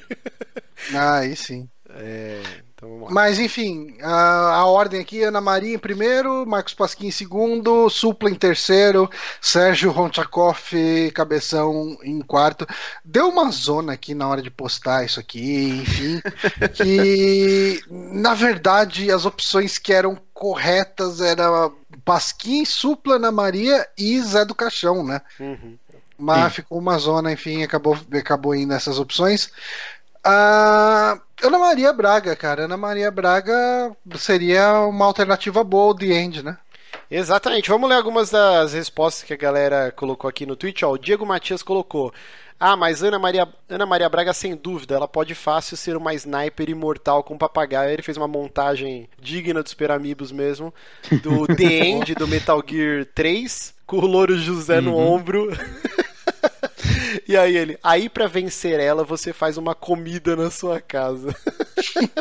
[0.94, 1.70] Ah, aí sim.
[1.96, 2.42] É,
[2.74, 3.12] então vamos lá.
[3.12, 8.30] Mas enfim, a, a ordem aqui: Ana Maria em primeiro, Marcos Pasquim em segundo, Supla
[8.30, 9.10] em terceiro,
[9.40, 10.58] Sérgio Ronchakov
[11.14, 12.68] Cabeção em quarto.
[13.06, 16.22] Deu uma zona aqui na hora de postar isso aqui, enfim.
[16.74, 24.44] que na verdade as opções que eram corretas eram Pasquim, Supla, Ana Maria e Zé
[24.44, 25.22] do Caixão, né?
[25.40, 25.78] Uhum.
[26.18, 29.52] Mas ficou uma zona, enfim, acabou, acabou indo nessas opções.
[30.24, 32.64] Ah, Ana Maria Braga, cara.
[32.64, 36.58] Ana Maria Braga seria uma alternativa boa ao The End, né?
[37.12, 37.70] Exatamente.
[37.70, 40.84] Vamos ler algumas das respostas que a galera colocou aqui no Twitch.
[40.84, 42.14] Ó, o Diego Matias colocou.
[42.60, 46.70] Ah, mas Ana Maria, Ana Maria Braga, sem dúvida, ela pode fácil ser uma sniper
[46.70, 47.92] imortal com papagaio.
[47.92, 50.74] Ele fez uma montagem digna dos Peramibos mesmo,
[51.22, 55.50] do The End, do Metal Gear 3, com o Louro José no ombro.
[57.28, 61.34] E aí ele, aí pra vencer ela, você faz uma comida na sua casa.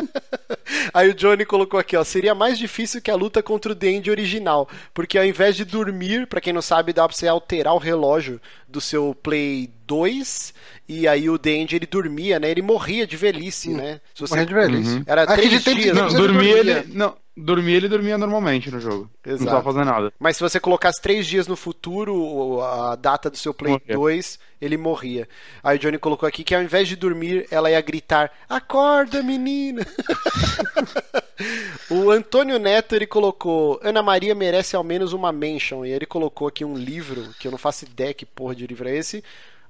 [0.93, 4.09] aí o Johnny colocou aqui, ó, seria mais difícil que a luta contra o Dandy
[4.09, 7.79] original, porque ao invés de dormir, pra quem não sabe, dá pra você alterar o
[7.79, 10.53] relógio do seu Play 2,
[10.87, 12.49] e aí o Dandy ele dormia, né?
[12.49, 13.99] Ele morria de velhice, né?
[14.13, 14.33] Se você...
[14.33, 14.95] Morrendo de velhice.
[14.95, 15.03] Uhum.
[15.05, 15.95] Era três dias.
[15.95, 16.57] Não, dormia.
[16.57, 16.83] ele.
[16.93, 19.09] Não, dormir ele dormia normalmente no jogo.
[19.25, 19.43] Exato.
[19.43, 20.13] Não tava fazendo nada.
[20.19, 23.95] Mas se você colocasse três dias no futuro, a data do seu Play Morria.
[23.95, 25.27] 2, ele morria.
[25.63, 29.85] Aí o Johnny colocou aqui que ao invés de dormir, ela ia gritar: Acorda, menina!
[31.89, 35.85] o Antônio Neto ele colocou: Ana Maria merece ao menos uma mention.
[35.85, 38.87] E ele colocou aqui um livro, que eu não faço ideia que porra de livro
[38.87, 39.23] é esse.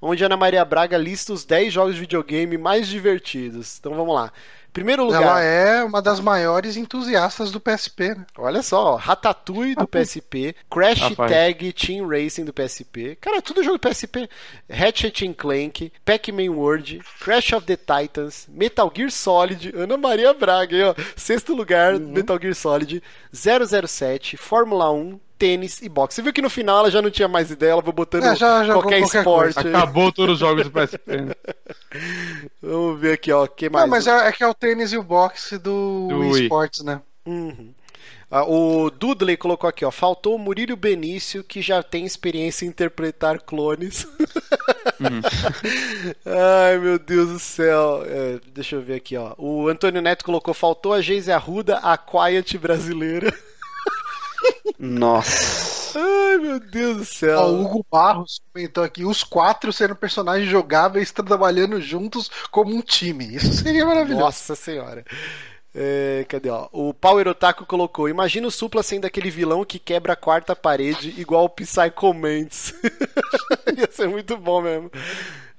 [0.06, 3.78] Onde Ana Maria Braga lista os 10 jogos de videogame mais divertidos.
[3.80, 4.34] Então vamos lá.
[4.74, 5.22] Primeiro lugar.
[5.22, 8.26] Ela é uma das maiores entusiastas do PSP, né?
[8.38, 11.32] Olha só, ó, Ratatouille do PSP, Crash Rapaz.
[11.32, 14.28] Tag Team Racing do PSP, cara, tudo jogo do PSP,
[14.70, 20.76] Ratchet and Clank, Pac-Man World, Crash of the Titans, Metal Gear Solid, Ana Maria Braga,
[20.76, 22.12] aí, ó, sexto lugar, Uhum.
[22.12, 23.02] Metal Gear Solid,
[23.32, 26.16] 007, Fórmula 1, tênis e boxe.
[26.16, 28.34] Você viu que no final ela já não tinha mais ideia, ela foi botando É,
[28.36, 29.54] já jogou qualquer, qualquer esporte.
[29.56, 29.70] coisa.
[29.78, 31.18] Acabou todos os jogos do PSP.
[31.22, 31.34] né?
[32.64, 33.84] Vamos ver aqui, ó, que mais?
[33.84, 36.44] Não, mas é, é que é o tênis e o boxe do, Do Wii Wii.
[36.44, 37.02] Sports, né?
[37.26, 37.74] Uhum.
[38.32, 39.92] Ah, o Dudley colocou aqui, ó.
[39.92, 44.08] Faltou o Murilo Benício, que já tem experiência em interpretar clones.
[46.26, 48.04] Ai, meu Deus do céu.
[48.06, 49.34] É, deixa eu ver aqui, ó.
[49.38, 53.32] O Antônio Neto colocou: faltou a Geise Arruda, a Quiet brasileira.
[54.80, 56.00] Nossa.
[56.00, 57.40] Ai, meu Deus do céu.
[57.40, 63.36] O Hugo Barros comentou aqui: os quatro sendo personagens jogáveis trabalhando juntos como um time.
[63.36, 64.26] Isso seria maravilhoso.
[64.26, 65.06] Nossa senhora.
[65.76, 66.68] É, cadê, ó?
[66.72, 71.20] O Power Otaku colocou: Imagina o Supla sendo aquele vilão que quebra a quarta parede,
[71.20, 72.74] igual o Psycho Mantis.
[73.76, 74.92] Ia ser muito bom mesmo.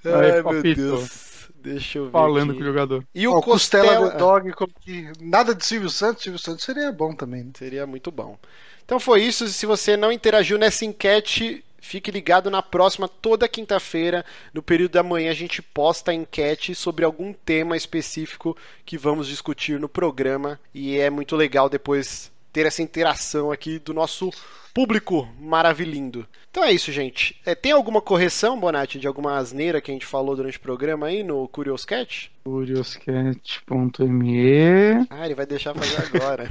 [0.05, 0.81] Aí, Ai, meu papito.
[0.81, 1.35] Deus.
[1.56, 2.12] Deixa eu ver.
[2.12, 2.59] Falando aqui.
[2.59, 3.05] com o jogador.
[3.15, 4.11] E o Costela, Costela.
[4.11, 7.43] do Dog, como que nada de Silvio Santos, Silvio Santos seria bom também.
[7.44, 7.51] Né?
[7.56, 8.39] Seria muito bom.
[8.85, 9.47] Então foi isso.
[9.48, 15.02] Se você não interagiu nessa enquete, fique ligado na próxima, toda quinta-feira, no período da
[15.02, 20.59] manhã, a gente posta a enquete sobre algum tema específico que vamos discutir no programa.
[20.73, 24.31] E é muito legal depois ter essa interação aqui do nosso
[24.75, 26.27] público maravilhindo.
[26.51, 27.41] Então é isso, gente.
[27.47, 31.07] É, tem alguma correção, Bonatti, de alguma asneira que a gente falou durante o programa
[31.07, 32.31] aí no Curious Cat?
[32.45, 36.49] Curioscat.me Ah, ele vai deixar fazer agora.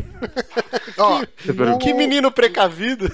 [0.98, 1.78] Ó, pergunta.
[1.80, 3.12] que menino precavido.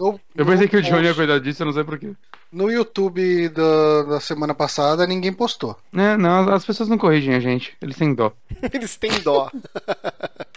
[0.00, 2.12] No- Eu pensei que o Johnny ia cuidar disso, eu não sei porquê.
[2.52, 5.76] No YouTube da, da semana passada, ninguém postou.
[5.94, 7.76] É, não, as pessoas não corrigem a gente.
[7.80, 8.32] Eles têm dó.
[8.72, 9.50] Eles têm dó.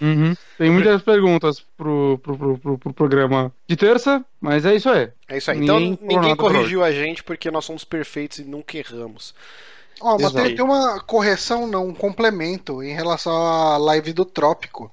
[0.02, 0.36] Uhum.
[0.57, 5.10] Tem muitas perguntas pro, pro, pro, pro- pro programa de terça, mas é isso aí.
[5.30, 5.60] É isso aí.
[5.60, 9.34] Então Ninguém ninguém nada por corrigiu a gente porque nós somos perfeitos e nunca erramos.
[10.02, 10.45] Ó, mas Exato.
[10.48, 14.91] tem, tem uma correção, não, um complemento em relação à live do Trópico.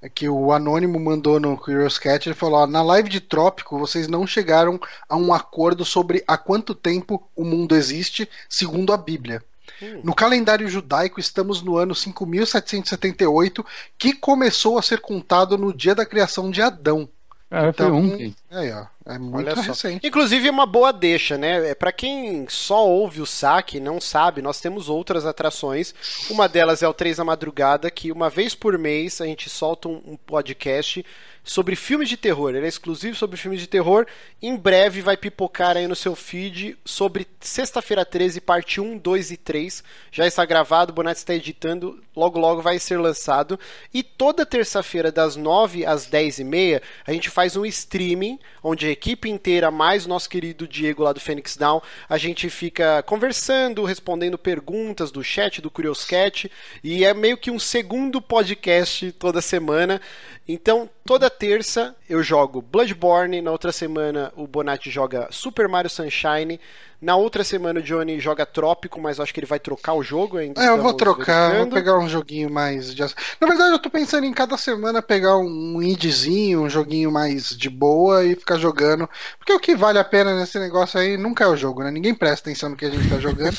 [0.00, 3.78] É que o Anônimo mandou no Curious Cat, ele falou, ó, na live de Trópico,
[3.78, 8.96] vocês não chegaram a um acordo sobre há quanto tempo o mundo existe, segundo a
[8.96, 9.42] Bíblia.
[9.82, 10.00] Hum.
[10.04, 13.64] No calendário judaico, estamos no ano 5778,
[13.98, 17.08] que começou a ser contado no dia da criação de Adão.
[17.50, 18.34] É, então, um.
[18.50, 20.00] Aí, ó, é muito Olha recente.
[20.02, 20.06] Só.
[20.06, 21.70] Inclusive, uma boa deixa, né?
[21.70, 25.94] É, para quem só ouve o saque não sabe, nós temos outras atrações.
[26.28, 29.88] Uma delas é o 3 da Madrugada, que uma vez por mês a gente solta
[29.88, 31.04] um podcast
[31.48, 32.54] sobre filmes de terror.
[32.54, 34.06] Ele é exclusivo sobre filmes de terror.
[34.40, 39.36] Em breve vai pipocar aí no seu feed sobre Sexta-feira 13, parte 1, 2 e
[39.38, 39.82] 3.
[40.12, 43.58] Já está gravado, o Bonatti está editando, logo logo vai ser lançado.
[43.94, 48.86] E toda terça-feira, das 9 às 10 e meia, a gente faz um streaming, onde
[48.86, 53.02] a equipe inteira, mais o nosso querido Diego lá do Phoenix Down, a gente fica
[53.04, 56.50] conversando, respondendo perguntas do chat, do Curious Cat.
[56.84, 59.98] E é meio que um segundo podcast toda semana.
[60.46, 66.60] Então, toda terça eu jogo Bloodborne, na outra semana o Bonatti joga Super Mario Sunshine,
[67.00, 70.36] na outra semana o Johnny joga Trópico, mas acho que ele vai trocar o jogo
[70.36, 70.62] ainda.
[70.62, 73.00] É, eu vou trocar, vou pegar um joguinho mais de...
[73.40, 77.70] Na verdade, eu tô pensando em cada semana pegar um indiezinho, um joguinho mais de
[77.70, 79.08] boa e ficar jogando,
[79.38, 81.90] porque o que vale a pena nesse negócio aí nunca é o jogo, né?
[81.90, 83.56] Ninguém presta atenção no que a gente tá jogando.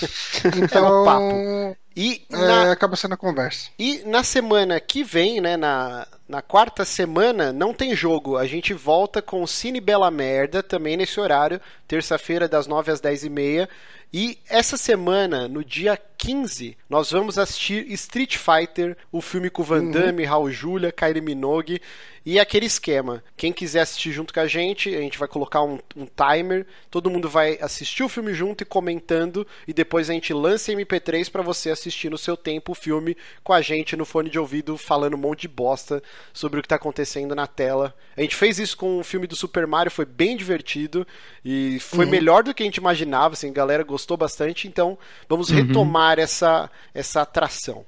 [0.56, 2.72] então, é um E é, na...
[2.72, 3.70] acaba sendo a conversa.
[3.78, 8.38] E na semana que vem, né, na na quarta semana não tem jogo.
[8.38, 13.24] A gente volta com Cine Bela Merda, também nesse horário, terça-feira, das 9 às 10
[13.24, 13.70] e meia.
[14.12, 19.84] E essa semana, no dia 15, nós vamos assistir Street Fighter, o filme com Van
[19.84, 19.92] uhum.
[19.92, 20.30] Damme, uhum.
[20.30, 21.80] Raul Julia, Kylie Minogue.
[22.26, 25.80] E aquele esquema, quem quiser assistir junto com a gente, a gente vai colocar um,
[25.96, 30.34] um, timer, todo mundo vai assistir o filme junto e comentando, e depois a gente
[30.34, 34.30] lança MP3 para você assistir no seu tempo o filme com a gente no fone
[34.30, 36.04] de ouvido, falando um monte de bosta
[36.34, 37.96] sobre o que tá acontecendo na tela.
[38.16, 41.08] A gente fez isso com o filme do Super Mario, foi bem divertido,
[41.44, 42.12] e foi uhum.
[42.12, 44.98] melhor do que a gente imaginava, assim, a galera gostou bastante, então
[45.28, 45.58] vamos uhum.
[45.58, 47.86] retomar essa, essa atração.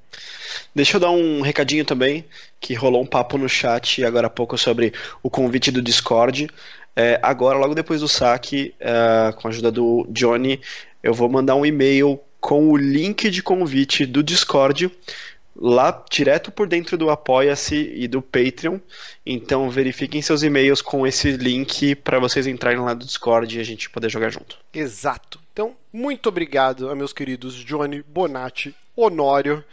[0.73, 2.25] Deixa eu dar um recadinho também,
[2.59, 4.93] que rolou um papo no chat agora há pouco sobre
[5.23, 6.49] o convite do Discord.
[6.95, 10.59] É, agora, logo depois do saque, é, com a ajuda do Johnny,
[11.01, 14.91] eu vou mandar um e-mail com o link de convite do Discord
[15.55, 18.79] lá direto por dentro do Apoia-se e do Patreon.
[19.25, 23.63] Então verifiquem seus e-mails com esse link para vocês entrarem lá do Discord e a
[23.63, 24.57] gente poder jogar junto.
[24.73, 25.39] Exato.
[25.53, 29.63] Então, muito obrigado a meus queridos Johnny, Bonatti, Honório.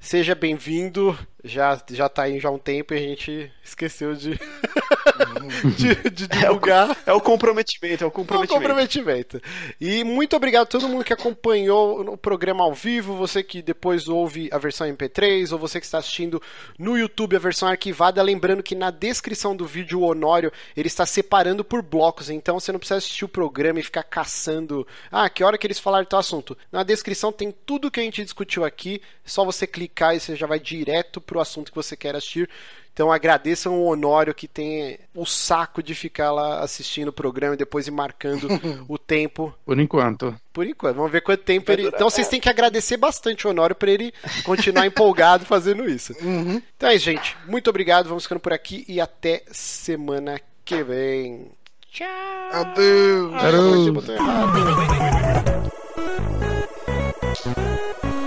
[0.00, 1.18] Seja bem-vindo.
[1.48, 4.38] Já, já tá aí já há um tempo e a gente esqueceu de,
[5.76, 6.90] de, de, divulgar.
[7.06, 8.54] É o, é o, comprometimento, é o comprometimento.
[8.54, 9.42] É o comprometimento.
[9.80, 14.08] E muito obrigado a todo mundo que acompanhou o programa ao vivo, você que depois
[14.08, 16.40] ouve a versão MP3, ou você que está assistindo
[16.78, 18.22] no YouTube a versão arquivada.
[18.22, 22.72] Lembrando que na descrição do vídeo o Honório ele está separando por blocos, então você
[22.72, 24.86] não precisa assistir o programa e ficar caçando.
[25.10, 26.56] Ah, que hora que eles falaram tal assunto.
[26.70, 30.36] Na descrição tem tudo que a gente discutiu aqui, é só você clicar e você
[30.36, 32.48] já vai direto pro assunto que você quer assistir.
[32.98, 37.56] Então agradeçam o Honório que tem o saco de ficar lá assistindo o programa e
[37.56, 38.48] depois ir marcando
[38.88, 39.54] o tempo.
[39.64, 40.34] Por enquanto.
[40.52, 40.96] Por enquanto.
[40.96, 41.86] Vamos ver quanto tempo ele.
[41.86, 44.12] Então vocês têm que agradecer bastante o Honório para ele
[44.42, 46.12] continuar empolgado fazendo isso.
[46.20, 46.60] Uhum.
[46.76, 47.36] Então é isso, gente.
[47.46, 48.08] Muito obrigado.
[48.08, 51.52] Vamos ficando por aqui e até semana que vem.
[51.92, 52.08] Tchau.
[52.52, 53.34] Adeus.
[53.34, 54.08] Adeus.
[54.10, 54.98] Adeus.